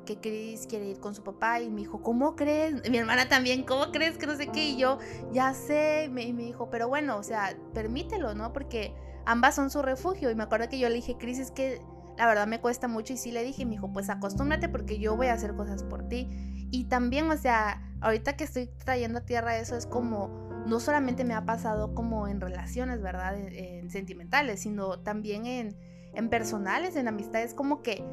Que 0.05 0.19
Chris 0.19 0.67
quiere 0.67 0.87
ir 0.87 0.99
con 0.99 1.15
su 1.15 1.23
papá 1.23 1.61
y 1.61 1.69
me 1.69 1.81
dijo, 1.81 2.01
¿cómo 2.01 2.35
crees? 2.35 2.89
Mi 2.89 2.97
hermana 2.97 3.29
también, 3.29 3.63
¿cómo 3.63 3.91
crees 3.91 4.17
que 4.17 4.27
no 4.27 4.35
sé 4.35 4.47
qué? 4.47 4.69
Y 4.69 4.77
yo, 4.77 4.99
ya 5.31 5.53
sé, 5.53 6.05
y 6.05 6.09
me, 6.09 6.25
dijo, 6.25 6.69
pero 6.69 6.87
bueno, 6.87 7.17
o 7.17 7.23
sea, 7.23 7.55
permítelo, 7.73 8.33
¿no? 8.33 8.53
Porque 8.53 8.93
ambas 9.25 9.55
son 9.55 9.69
su 9.69 9.81
refugio. 9.81 10.31
Y 10.31 10.35
me 10.35 10.43
acuerdo 10.43 10.69
que 10.69 10.79
yo 10.79 10.89
le 10.89 10.95
dije, 10.95 11.15
Chris, 11.17 11.39
es 11.39 11.51
que 11.51 11.81
la 12.17 12.27
verdad 12.27 12.47
me 12.47 12.59
cuesta 12.59 12.87
mucho 12.87 13.13
y 13.13 13.17
sí 13.17 13.31
le 13.31 13.43
dije, 13.43 13.65
me 13.65 13.71
dijo, 13.71 13.91
pues 13.93 14.09
acostúmbrate 14.09 14.67
porque 14.67 14.99
yo 14.99 15.15
voy 15.15 15.27
a 15.27 15.33
hacer 15.33 15.55
cosas 15.55 15.83
por 15.83 16.07
ti. 16.09 16.27
Y 16.71 16.85
también, 16.85 17.29
o 17.31 17.37
sea, 17.37 17.81
ahorita 18.01 18.35
que 18.35 18.43
estoy 18.43 18.67
trayendo 18.83 19.19
a 19.19 19.21
tierra 19.25 19.57
eso 19.57 19.75
es 19.75 19.85
como, 19.85 20.49
no 20.67 20.79
solamente 20.79 21.23
me 21.23 21.33
ha 21.33 21.45
pasado 21.45 21.95
como 21.95 22.27
en 22.27 22.41
relaciones, 22.41 23.01
¿verdad? 23.01 23.37
En, 23.37 23.89
sentimentales, 23.89 24.61
sino 24.61 24.99
también 24.99 25.45
en, 25.45 25.75
en 26.13 26.29
personales, 26.29 26.95
en 26.95 27.07
amistades, 27.07 27.53
como 27.53 27.81
que 27.81 28.03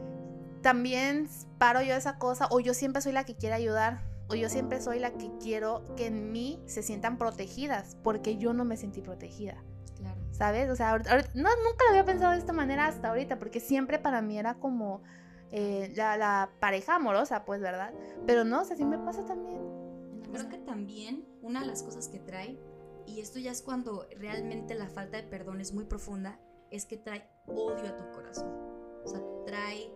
también 0.62 1.28
paro 1.58 1.82
yo 1.82 1.94
esa 1.94 2.18
cosa 2.18 2.48
o 2.50 2.60
yo 2.60 2.74
siempre 2.74 3.02
soy 3.02 3.12
la 3.12 3.24
que 3.24 3.36
quiere 3.36 3.54
ayudar 3.54 4.00
o 4.28 4.34
yo 4.34 4.48
siempre 4.48 4.80
soy 4.80 4.98
la 4.98 5.12
que 5.12 5.30
quiero 5.40 5.84
que 5.96 6.06
en 6.06 6.32
mí 6.32 6.60
se 6.66 6.82
sientan 6.82 7.18
protegidas 7.18 7.96
porque 8.02 8.36
yo 8.36 8.52
no 8.52 8.64
me 8.64 8.76
sentí 8.76 9.00
protegida. 9.00 9.62
Claro. 9.98 10.20
¿Sabes? 10.32 10.68
O 10.70 10.76
sea, 10.76 10.98
no, 10.98 11.04
nunca 11.34 11.84
lo 11.84 11.90
había 11.90 12.04
pensado 12.04 12.32
de 12.32 12.38
esta 12.38 12.52
manera 12.52 12.86
hasta 12.86 13.08
ahorita 13.08 13.38
porque 13.38 13.60
siempre 13.60 13.98
para 13.98 14.20
mí 14.20 14.38
era 14.38 14.54
como 14.54 15.02
eh, 15.52 15.92
la, 15.94 16.50
pareja 16.60 16.96
amorosa, 16.96 17.44
pues, 17.44 17.60
¿verdad? 17.60 17.94
Pero 18.26 18.44
no, 18.44 18.62
o 18.62 18.64
sea, 18.64 18.76
sí 18.76 18.84
me 18.84 18.98
pasa 18.98 19.24
también. 19.24 19.60
Creo 20.32 20.48
que 20.48 20.58
también 20.58 21.24
una 21.40 21.60
de 21.60 21.66
las 21.66 21.82
cosas 21.82 22.08
que 22.08 22.18
trae, 22.18 22.58
y 23.06 23.20
esto 23.20 23.38
ya 23.38 23.52
es 23.52 23.62
cuando 23.62 24.06
realmente 24.18 24.74
la 24.74 24.88
falta 24.88 25.16
de 25.16 25.22
perdón 25.22 25.60
es 25.60 25.72
muy 25.72 25.84
profunda, 25.84 26.40
es 26.70 26.84
que 26.84 26.96
trae 26.96 27.28
odio 27.46 27.88
a 27.88 27.96
tu 27.96 28.10
corazón. 28.10 28.52
O 29.04 29.08
sea, 29.08 29.20
trae 29.46 29.90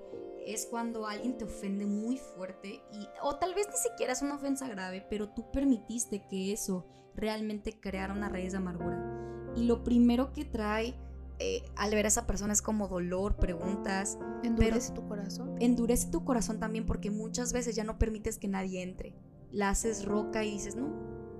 es 0.46 0.66
cuando 0.66 1.06
alguien 1.06 1.36
te 1.38 1.44
ofende 1.44 1.86
muy 1.86 2.16
fuerte 2.16 2.82
y 2.92 3.08
o 3.22 3.36
tal 3.36 3.54
vez 3.54 3.68
ni 3.68 3.76
siquiera 3.76 4.12
es 4.12 4.22
una 4.22 4.36
ofensa 4.36 4.68
grave, 4.68 5.06
pero 5.08 5.28
tú 5.28 5.50
permitiste 5.50 6.26
que 6.28 6.52
eso 6.52 6.86
realmente 7.14 7.78
creara 7.78 8.12
una 8.12 8.28
raíz 8.28 8.52
de 8.52 8.58
amargura. 8.58 9.52
Y 9.56 9.64
lo 9.64 9.82
primero 9.82 10.32
que 10.32 10.44
trae 10.44 10.94
eh, 11.42 11.62
al 11.74 11.90
ver 11.92 12.04
a 12.04 12.08
esa 12.08 12.26
persona 12.26 12.52
es 12.52 12.60
como 12.60 12.86
dolor, 12.86 13.36
preguntas. 13.36 14.18
Endurece 14.42 14.92
tu 14.92 15.08
corazón. 15.08 15.56
Endurece 15.58 16.10
tu 16.10 16.22
corazón 16.24 16.60
también 16.60 16.84
porque 16.84 17.10
muchas 17.10 17.52
veces 17.52 17.74
ya 17.74 17.82
no 17.82 17.98
permites 17.98 18.38
que 18.38 18.46
nadie 18.46 18.82
entre. 18.82 19.14
La 19.50 19.70
haces 19.70 20.04
roca 20.04 20.44
y 20.44 20.52
dices, 20.52 20.76
no, 20.76 20.86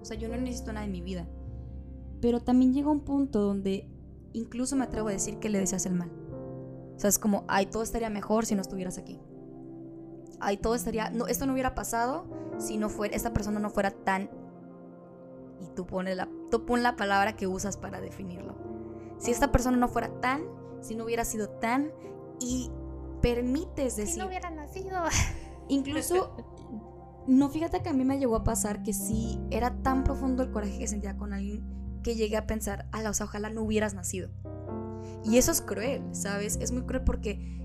o 0.01 0.05
sea, 0.05 0.17
yo 0.17 0.29
no 0.29 0.37
necesito 0.39 0.73
nada 0.73 0.87
en 0.87 0.93
mi 0.93 1.03
vida. 1.03 1.29
Pero 2.21 2.41
también 2.41 2.73
llega 2.73 2.91
un 2.91 3.05
punto 3.05 3.41
donde 3.41 3.89
incluso 4.33 4.75
me 4.75 4.85
atrevo 4.85 5.09
a 5.09 5.13
decir 5.13 5.39
que 5.39 5.51
le 5.51 5.59
deseas 5.59 5.87
el 5.87 5.95
mal. 5.95 6.11
O 7.01 7.03
sea, 7.03 7.09
es 7.09 7.19
como, 7.19 7.45
ay, 7.49 7.65
todo 7.65 7.83
estaría 7.83 8.11
mejor 8.11 8.45
si 8.45 8.55
no 8.55 8.61
estuvieras 8.61 8.99
aquí. 8.99 9.19
Ay, 10.39 10.59
todo 10.59 10.75
estaría, 10.75 11.09
no, 11.09 11.29
esto 11.29 11.47
no 11.47 11.55
hubiera 11.55 11.75
pasado 11.75 12.27
si 12.59 12.77
no 12.77 12.91
fuera, 12.91 13.17
esta 13.17 13.33
persona 13.33 13.59
no 13.59 13.71
fuera 13.71 13.91
tan... 13.91 14.29
Y 15.63 15.69
tú 15.75 15.87
pones 15.87 16.15
la, 16.15 16.29
tú 16.51 16.67
pon 16.67 16.83
la 16.83 16.97
palabra 16.97 17.37
que 17.37 17.47
usas 17.47 17.79
para 17.79 18.03
definirlo. 18.03 18.55
Si 19.17 19.31
esta 19.31 19.51
persona 19.51 19.79
no 19.79 19.89
fuera 19.89 20.11
tan, 20.21 20.43
si 20.83 20.95
no 20.95 21.05
hubiera 21.05 21.25
sido 21.25 21.49
tan, 21.49 21.91
y 22.39 22.71
permites 23.23 23.97
decir... 23.97 24.17
Si 24.17 24.19
no 24.19 24.27
hubiera 24.27 24.51
nacido. 24.51 25.01
Incluso, 25.69 26.37
no, 27.27 27.49
fíjate 27.49 27.83
que 27.83 27.89
a 27.89 27.95
mí 27.95 28.05
me 28.05 28.19
llegó 28.19 28.37
a 28.37 28.45
pasar 28.45 28.83
que 28.83 28.93
si 28.93 29.41
era 29.51 29.83
tan 29.83 30.05
profundo 30.05 30.43
el 30.43 30.51
coraje 30.51 30.79
que 30.79 30.87
sentía 30.87 31.17
con 31.17 31.33
alguien 31.33 31.65
que 32.03 32.15
llegué 32.15 32.37
a 32.37 32.47
pensar, 32.47 32.91
ala, 32.93 33.09
o 33.09 33.15
sea, 33.15 33.25
ojalá 33.25 33.49
no 33.49 33.63
hubieras 33.63 33.95
nacido. 33.95 34.29
Y 35.25 35.39
eso 35.39 35.53
es 35.53 35.61
cruel, 35.61 36.03
¿sabes? 36.13 36.57
Es 36.61 36.73
muy 36.73 36.83
cruel 36.83 37.05
porque 37.05 37.61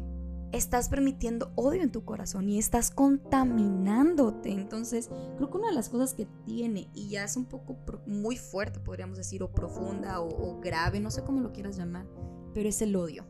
estás 0.52 0.90
permitiendo 0.90 1.52
odio 1.56 1.82
en 1.82 1.92
tu 1.92 2.06
corazón 2.06 2.50
y 2.50 2.58
estás 2.58 2.92
contaminándote. 2.92 4.52
Entonces, 4.52 5.10
creo 5.38 5.50
que 5.50 5.58
una 5.58 5.70
de 5.70 5.76
las 5.76 5.90
cosas 5.90 6.14
que 6.14 6.28
tiene, 6.46 6.90
y 6.94 7.10
ya 7.10 7.24
es 7.24 7.36
un 7.36 7.46
poco 7.46 7.78
muy 8.06 8.38
fuerte, 8.38 8.80
podríamos 8.80 9.18
decir, 9.18 9.44
o 9.44 9.52
profunda 9.52 10.22
o, 10.22 10.60
grave, 10.62 11.00
no 11.00 11.12
sé 11.12 11.24
cómo 11.24 11.42
lo 11.42 11.52
quieras 11.52 11.78
llamar, 11.78 12.06
pero 12.54 12.70
es 12.70 12.82
el 12.82 12.96
odio. 12.96 13.26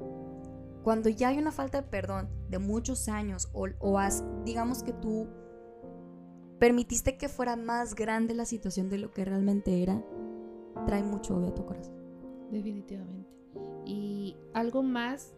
Cuando 0.83 1.09
ya 1.09 1.29
hay 1.29 1.39
una 1.39 1.51
falta 1.51 1.81
de 1.81 1.87
perdón 1.87 2.29
de 2.49 2.59
muchos 2.59 3.07
años 3.09 3.49
o, 3.53 3.67
o 3.79 3.97
has, 3.97 4.23
digamos 4.45 4.83
que 4.83 4.93
tú 4.93 5.27
permitiste 6.59 7.17
que 7.17 7.27
fuera 7.27 7.55
más 7.55 7.95
grande 7.95 8.35
la 8.35 8.45
situación 8.45 8.89
de 8.89 8.99
lo 8.99 9.11
que 9.11 9.25
realmente 9.25 9.81
era, 9.81 10.03
trae 10.85 11.03
mucho 11.03 11.35
odio 11.37 11.49
a 11.49 11.55
tu 11.55 11.65
corazón. 11.65 11.95
Definitivamente. 12.51 13.24
Y 13.85 14.37
algo 14.53 14.83
más 14.83 15.33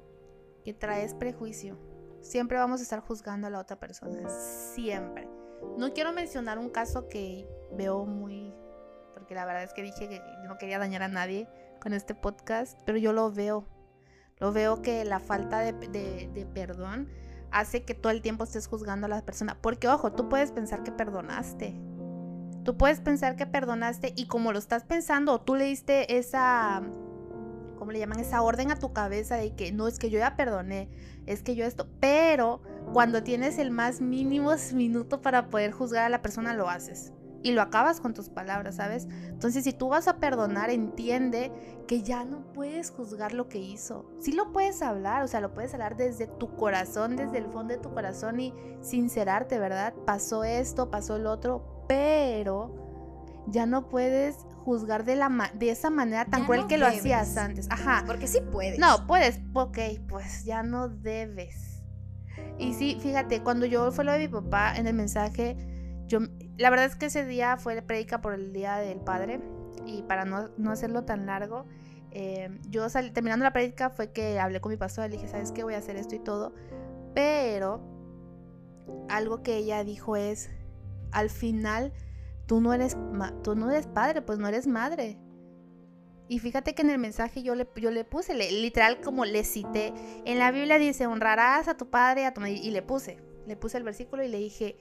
que 0.64 0.74
trae 0.74 1.04
es 1.04 1.14
prejuicio. 1.14 1.78
Siempre 2.22 2.58
vamos 2.58 2.80
a 2.80 2.84
estar 2.84 3.00
juzgando 3.02 3.48
a 3.48 3.50
la 3.50 3.60
otra 3.60 3.80
persona. 3.80 4.30
Siempre. 4.30 5.30
No 5.78 5.94
quiero 5.94 6.14
mencionar 6.14 6.58
un 6.58 6.70
caso 6.70 7.08
que 7.08 7.48
veo 7.72 8.06
muy... 8.06 8.54
Porque 9.14 9.36
la 9.36 9.46
verdad 9.46 9.64
es 9.64 9.74
que 9.74 9.84
dije 9.84 10.08
que 10.08 10.22
no 10.48 10.58
quería 10.58 10.80
dañar 10.80 11.04
a 11.04 11.08
nadie 11.08 11.48
con 11.82 11.94
este 11.94 12.16
podcast, 12.16 12.80
pero 12.86 12.98
yo 12.98 13.14
lo 13.14 13.32
veo. 13.32 13.66
Lo 14.38 14.52
veo 14.52 14.82
que 14.82 15.04
la 15.06 15.20
falta 15.20 15.60
de, 15.60 15.74
de 15.74 16.46
perdón 16.54 17.10
hace 17.52 17.84
que 17.84 17.94
todo 17.94 18.12
el 18.12 18.22
tiempo 18.22 18.44
estés 18.44 18.68
juzgando 18.68 19.06
a 19.06 19.10
la 19.10 19.26
persona. 19.26 19.58
Porque 19.62 19.88
ojo, 19.88 20.12
tú 20.12 20.30
puedes 20.30 20.52
pensar 20.52 20.84
que 20.84 20.92
perdonaste. 20.92 21.80
Tú 22.64 22.78
puedes 22.78 23.00
pensar 23.00 23.36
que 23.36 23.46
perdonaste 23.46 24.14
y 24.16 24.28
como 24.28 24.52
lo 24.52 24.60
estás 24.60 24.84
pensando, 24.84 25.40
tú 25.40 25.56
le 25.56 25.66
diste 25.66 26.18
esa 26.18 26.84
¿cómo 27.88 27.94
le 27.94 28.00
llaman? 28.00 28.20
Esa 28.20 28.42
orden 28.42 28.70
a 28.70 28.76
tu 28.76 28.92
cabeza 28.92 29.38
de 29.38 29.56
que 29.56 29.72
no 29.72 29.88
es 29.88 29.98
que 29.98 30.10
yo 30.10 30.20
ya 30.20 30.36
perdoné, 30.36 30.90
es 31.26 31.42
que 31.42 31.56
yo 31.56 31.64
esto, 31.64 31.88
pero 32.02 32.62
cuando 32.92 33.24
tienes 33.24 33.58
el 33.60 33.72
más 33.72 34.02
mínimo 34.02 34.52
minuto 34.74 35.22
para 35.22 35.48
poder 35.48 35.72
juzgar 35.72 36.04
a 36.04 36.10
la 36.10 36.22
persona, 36.22 36.54
lo 36.54 36.70
haces. 36.70 37.14
Y 37.44 37.52
lo 37.52 37.62
acabas 37.62 38.02
con 38.02 38.14
tus 38.14 38.28
palabras, 38.28 38.76
¿sabes? 38.76 39.08
Entonces, 39.30 39.64
si 39.64 39.72
tú 39.72 39.88
vas 39.88 40.10
a 40.10 40.18
perdonar, 40.18 40.70
entiende 40.70 41.50
que 41.88 42.02
ya 42.02 42.26
no 42.26 42.52
puedes 42.52 42.92
juzgar 42.92 43.32
lo 43.34 43.48
que 43.48 43.60
hizo. 43.60 44.12
Sí 44.20 44.34
lo 44.34 44.52
puedes 44.52 44.82
hablar, 44.82 45.24
o 45.24 45.30
sea, 45.30 45.40
lo 45.40 45.54
puedes 45.54 45.74
hablar 45.74 45.96
desde 45.96 46.28
tu 46.28 46.58
corazón, 46.58 47.16
desde 47.16 47.38
el 47.38 47.46
fondo 47.46 47.74
de 47.74 47.80
tu 47.80 47.94
corazón 47.94 48.42
y 48.42 48.54
sincerarte, 48.82 49.60
¿verdad? 49.60 49.94
Pasó 50.06 50.44
esto, 50.44 50.92
pasó 50.92 51.16
el 51.16 51.26
otro, 51.26 51.86
pero 51.88 53.46
ya 53.48 53.66
no 53.66 53.88
puedes 53.88 54.46
juzgar 54.68 55.06
de, 55.06 55.16
la 55.16 55.52
de 55.54 55.70
esa 55.70 55.90
manera 55.90 56.26
tan 56.26 56.44
cruel 56.44 56.68
que 56.68 56.78
lo 56.78 56.88
hacías 56.88 57.38
antes. 57.38 57.70
Ajá. 57.72 58.04
Porque 58.06 58.28
sí 58.28 58.40
puedes. 58.52 58.78
No, 58.78 59.08
puedes. 59.08 59.40
Ok, 59.54 59.78
pues 60.10 60.44
ya 60.44 60.62
no 60.62 60.90
debes. 60.90 61.82
Y 62.60 62.74
sí, 62.74 62.98
fíjate, 63.02 63.42
cuando 63.44 63.66
yo 63.66 63.94
fue 63.94 64.04
lo 64.04 64.12
de 64.12 64.20
mi 64.20 64.28
papá 64.28 64.76
en 64.76 64.86
el 64.86 64.94
mensaje, 64.94 65.56
yo, 66.08 66.20
la 66.58 66.70
verdad 66.70 66.86
es 66.86 66.98
que 66.98 67.06
ese 67.06 67.26
día 67.26 67.56
fue 67.56 67.76
de 67.76 67.82
predica 67.82 68.20
por 68.20 68.34
el 68.34 68.52
Día 68.52 68.76
del 68.76 69.00
Padre. 69.00 69.40
Y 69.86 70.02
para 70.02 70.26
no, 70.26 70.50
no 70.58 70.72
hacerlo 70.72 71.06
tan 71.06 71.28
largo, 71.28 71.66
eh, 72.12 72.60
yo 72.68 72.90
salí, 72.90 73.12
terminando 73.12 73.46
la 73.46 73.54
predica 73.54 73.90
fue 73.90 74.12
que 74.12 74.38
hablé 74.38 74.60
con 74.60 74.74
mi 74.74 74.78
pastor, 74.78 75.10
le 75.10 75.16
dije, 75.16 75.30
¿sabes 75.30 75.54
qué? 75.54 75.64
Voy 75.64 75.76
a 75.76 75.78
hacer 75.78 75.96
esto 75.96 76.14
y 76.14 76.20
todo. 76.20 76.54
Pero 77.16 77.80
algo 79.08 79.44
que 79.44 79.56
ella 79.56 79.86
dijo 79.86 80.18
es, 80.18 80.50
al 81.14 81.30
final 81.30 81.94
tú 82.48 82.62
no 82.62 82.74
eres, 82.74 82.98
tú 83.44 83.56
no 83.56 83.70
eres 83.70 83.86
padre, 83.86 84.22
pues 84.22 84.40
no 84.40 84.48
eres 84.48 84.66
madre. 84.66 85.20
Y 86.30 86.40
fíjate 86.40 86.74
que 86.74 86.82
en 86.82 86.90
el 86.90 86.98
mensaje 86.98 87.44
yo 87.44 87.56
le, 87.56 87.70
yo 87.76 87.92
le 87.92 88.04
puse, 88.04 88.34
literal 88.34 89.00
como 89.00 89.24
le 89.24 89.44
cité, 89.44 89.94
en 90.26 90.40
la 90.40 90.52
Biblia 90.52 90.78
dice, 90.78 91.08
honrarás 91.08 91.68
a 91.68 91.78
tu 91.78 91.90
padre 91.90 92.26
a 92.26 92.34
tu 92.34 92.42
madre, 92.42 92.56
y 92.56 92.72
le 92.72 92.82
puse, 92.82 93.18
le 93.46 93.56
puse 93.56 93.78
el 93.78 93.84
versículo 93.84 94.24
y 94.24 94.28
le 94.28 94.40
dije, 94.40 94.78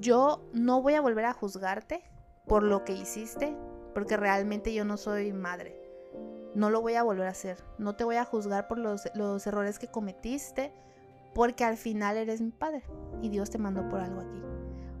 yo 0.00 0.50
no 0.52 0.82
voy 0.82 0.94
a 0.94 1.00
volver 1.00 1.24
a 1.24 1.32
juzgarte 1.32 2.02
por 2.46 2.62
lo 2.62 2.84
que 2.84 2.92
hiciste, 2.92 3.56
porque 3.94 4.16
realmente 4.16 4.74
yo 4.74 4.84
no 4.84 4.96
soy 4.96 5.32
madre. 5.32 5.80
No 6.54 6.70
lo 6.70 6.82
voy 6.82 6.94
a 6.94 7.02
volver 7.02 7.26
a 7.26 7.30
hacer. 7.30 7.64
No 7.78 7.96
te 7.96 8.04
voy 8.04 8.16
a 8.16 8.24
juzgar 8.24 8.68
por 8.68 8.78
los, 8.78 9.08
los 9.14 9.46
errores 9.46 9.78
que 9.78 9.88
cometiste, 9.88 10.72
porque 11.34 11.64
al 11.64 11.76
final 11.76 12.16
eres 12.16 12.40
mi 12.40 12.50
padre 12.50 12.84
y 13.22 13.28
Dios 13.28 13.50
te 13.50 13.58
mandó 13.58 13.88
por 13.88 14.00
algo 14.00 14.20
aquí. 14.20 14.42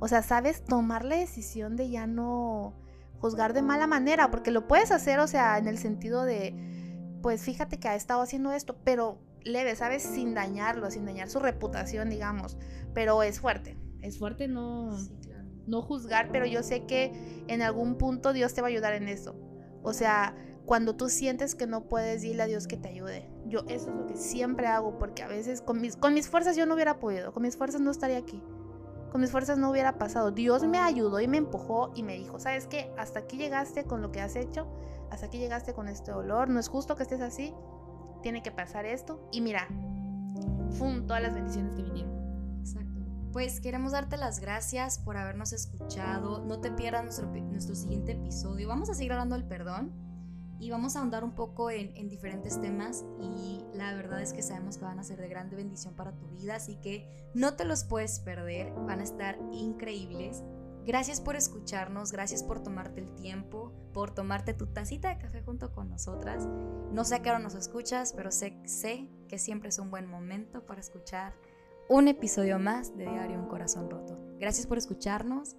O 0.04 0.08
sea, 0.08 0.20
sabes 0.20 0.62
tomar 0.62 1.02
la 1.02 1.16
decisión 1.16 1.76
de 1.76 1.88
ya 1.88 2.06
no 2.06 2.74
juzgar 3.20 3.54
de 3.54 3.62
mala 3.62 3.86
manera, 3.86 4.30
porque 4.30 4.50
lo 4.50 4.68
puedes 4.68 4.90
hacer, 4.90 5.18
o 5.18 5.26
sea, 5.26 5.56
en 5.56 5.66
el 5.66 5.78
sentido 5.78 6.26
de, 6.26 6.54
pues 7.22 7.40
fíjate 7.40 7.78
que 7.80 7.88
ha 7.88 7.94
estado 7.94 8.20
haciendo 8.20 8.52
esto, 8.52 8.76
pero 8.84 9.16
leve, 9.44 9.74
¿sabes? 9.76 10.02
Sin 10.02 10.34
dañarlo, 10.34 10.90
sin 10.90 11.06
dañar 11.06 11.30
su 11.30 11.38
reputación, 11.38 12.10
digamos. 12.10 12.58
Pero 12.92 13.22
es 13.22 13.40
fuerte, 13.40 13.78
es 14.02 14.18
fuerte 14.18 14.46
no, 14.46 14.90
no 15.66 15.80
juzgar, 15.80 16.28
pero 16.30 16.44
yo 16.44 16.62
sé 16.62 16.84
que 16.84 17.42
en 17.48 17.62
algún 17.62 17.96
punto 17.96 18.34
Dios 18.34 18.52
te 18.52 18.60
va 18.60 18.66
a 18.66 18.72
ayudar 18.72 18.92
en 18.92 19.08
eso. 19.08 19.34
O 19.82 19.94
sea, 19.94 20.36
cuando 20.66 20.96
tú 20.96 21.08
sientes 21.08 21.54
que 21.54 21.66
no 21.66 21.88
puedes, 21.88 22.20
dile 22.20 22.42
a 22.42 22.46
Dios 22.46 22.66
que 22.66 22.76
te 22.76 22.88
ayude. 22.88 23.30
Yo 23.46 23.60
eso 23.68 23.88
es 23.88 23.96
lo 23.96 24.04
que 24.04 24.16
siempre 24.18 24.66
hago, 24.66 24.98
porque 24.98 25.22
a 25.22 25.28
veces 25.28 25.62
con 25.62 25.80
mis, 25.80 25.96
con 25.96 26.12
mis 26.12 26.28
fuerzas 26.28 26.58
yo 26.58 26.66
no 26.66 26.74
hubiera 26.74 27.00
podido, 27.00 27.32
con 27.32 27.42
mis 27.42 27.56
fuerzas 27.56 27.80
no 27.80 27.90
estaría 27.90 28.18
aquí. 28.18 28.42
Con 29.14 29.20
mis 29.20 29.30
fuerzas 29.30 29.58
no 29.58 29.70
hubiera 29.70 29.96
pasado. 29.96 30.32
Dios 30.32 30.64
me 30.64 30.78
ayudó 30.78 31.20
y 31.20 31.28
me 31.28 31.36
empujó 31.36 31.92
y 31.94 32.02
me 32.02 32.14
dijo, 32.14 32.40
¿sabes 32.40 32.66
qué? 32.66 32.92
Hasta 32.98 33.20
aquí 33.20 33.36
llegaste 33.36 33.84
con 33.84 34.02
lo 34.02 34.10
que 34.10 34.20
has 34.20 34.34
hecho, 34.34 34.66
hasta 35.08 35.26
aquí 35.26 35.38
llegaste 35.38 35.72
con 35.72 35.86
este 35.86 36.10
dolor, 36.10 36.48
no 36.48 36.58
es 36.58 36.66
justo 36.66 36.96
que 36.96 37.04
estés 37.04 37.20
así, 37.20 37.54
tiene 38.22 38.42
que 38.42 38.50
pasar 38.50 38.86
esto. 38.86 39.28
Y 39.30 39.40
mira, 39.40 39.68
¡fum! 40.78 41.06
Todas 41.06 41.22
las 41.22 41.32
bendiciones 41.32 41.76
que 41.76 41.84
vinieron. 41.84 42.58
Exacto. 42.58 43.02
Pues 43.32 43.60
queremos 43.60 43.92
darte 43.92 44.16
las 44.16 44.40
gracias 44.40 44.98
por 44.98 45.16
habernos 45.16 45.52
escuchado. 45.52 46.44
No 46.44 46.58
te 46.58 46.72
pierdas 46.72 47.04
nuestro, 47.04 47.28
nuestro 47.28 47.76
siguiente 47.76 48.14
episodio. 48.14 48.66
Vamos 48.66 48.90
a 48.90 48.94
seguir 48.94 49.12
hablando 49.12 49.36
del 49.36 49.44
perdón 49.44 49.92
y 50.60 50.70
vamos 50.70 50.96
a 50.96 51.00
ahondar 51.00 51.24
un 51.24 51.34
poco 51.34 51.70
en, 51.70 51.96
en, 51.96 52.08
diferentes 52.08 52.60
temas 52.60 53.04
y 53.20 53.64
la 53.74 53.94
verdad 53.94 54.22
es 54.22 54.32
que 54.32 54.42
sabemos 54.42 54.78
que 54.78 54.84
van 54.84 54.98
a 54.98 55.04
ser 55.04 55.20
de 55.20 55.28
grande 55.28 55.56
bendición 55.56 55.94
para 55.94 56.12
tu 56.12 56.26
vida, 56.28 56.56
así 56.56 56.76
que 56.76 57.08
no 57.34 57.54
te 57.54 57.64
los 57.64 57.84
puedes 57.84 58.20
perder, 58.20 58.72
van 58.72 59.00
a 59.00 59.04
estar 59.04 59.38
increíbles. 59.52 60.42
Gracias 60.86 61.20
por 61.20 61.34
escucharnos, 61.34 62.12
gracias 62.12 62.42
por 62.42 62.62
tomarte 62.62 63.00
el 63.00 63.14
tiempo, 63.14 63.72
por 63.94 64.10
tomarte 64.10 64.52
tu 64.52 64.66
tacita 64.66 65.08
de 65.08 65.18
café 65.18 65.40
junto 65.42 65.72
con 65.72 65.88
nosotras. 65.88 66.46
No 66.92 67.04
sé 67.04 67.14
a 67.14 67.22
qué 67.22 67.30
hora 67.30 67.38
nos 67.38 67.54
escuchas, 67.54 68.12
pero 68.12 68.30
sé, 68.30 68.60
sé 68.66 69.08
que 69.26 69.38
siempre 69.38 69.70
es 69.70 69.78
un 69.78 69.90
buen 69.90 70.06
momento 70.06 70.66
para 70.66 70.80
escuchar 70.80 71.32
un 71.88 72.08
episodio 72.08 72.58
más 72.58 72.96
de 72.96 73.04
Diario 73.04 73.38
Un 73.38 73.48
Corazón 73.48 73.88
Roto. 73.88 74.18
Gracias 74.38 74.66
por 74.66 74.76
escucharnos. 74.76 75.56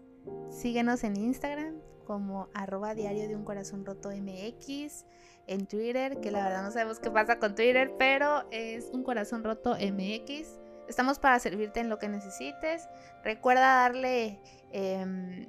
Síguenos 0.50 1.04
en 1.04 1.18
Instagram, 1.18 1.76
como 2.06 2.48
arroba 2.54 2.96
diario 2.96 3.28
de 3.28 3.36
un 3.36 3.44
corazón 3.44 3.86
roto 3.86 4.10
MX, 4.10 5.06
en 5.48 5.68
Twitter, 5.68 6.20
que 6.22 6.32
la 6.32 6.44
verdad 6.44 6.64
no 6.64 6.72
sabemos 6.72 7.00
qué 7.00 7.12
pasa 7.12 7.38
con 7.38 7.56
Twitter, 7.56 7.94
pero 7.98 8.46
es 8.52 8.90
un 8.94 9.04
corazón 9.04 9.44
roto 9.44 9.76
MX. 9.76 10.60
Estamos 10.88 11.20
para 11.20 11.40
servirte 11.40 11.80
en 11.80 11.90
lo 11.90 12.00
que 12.00 12.08
necesites. 12.08 12.88
Recuerda 13.24 13.76
darle, 13.76 14.40
eh, 14.72 15.48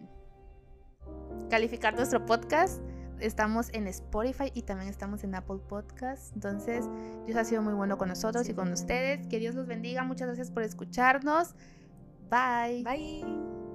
calificar 1.50 1.94
nuestro 1.94 2.24
podcast. 2.26 2.80
Estamos 3.20 3.70
en 3.72 3.86
Spotify 3.86 4.50
y 4.52 4.62
también 4.62 4.90
estamos 4.90 5.24
en 5.24 5.34
Apple 5.34 5.58
Podcast. 5.66 6.34
Entonces, 6.34 6.84
Dios 7.24 7.38
ha 7.38 7.44
sido 7.44 7.62
muy 7.62 7.72
bueno 7.72 7.96
con 7.96 8.08
nosotros 8.08 8.48
y 8.48 8.54
con 8.54 8.72
ustedes. 8.72 9.26
Que 9.28 9.38
Dios 9.38 9.54
los 9.54 9.66
bendiga. 9.66 10.04
Muchas 10.04 10.26
gracias 10.28 10.50
por 10.50 10.62
escucharnos. 10.62 11.54
Bye. 12.30 12.82
Bye. 12.82 13.65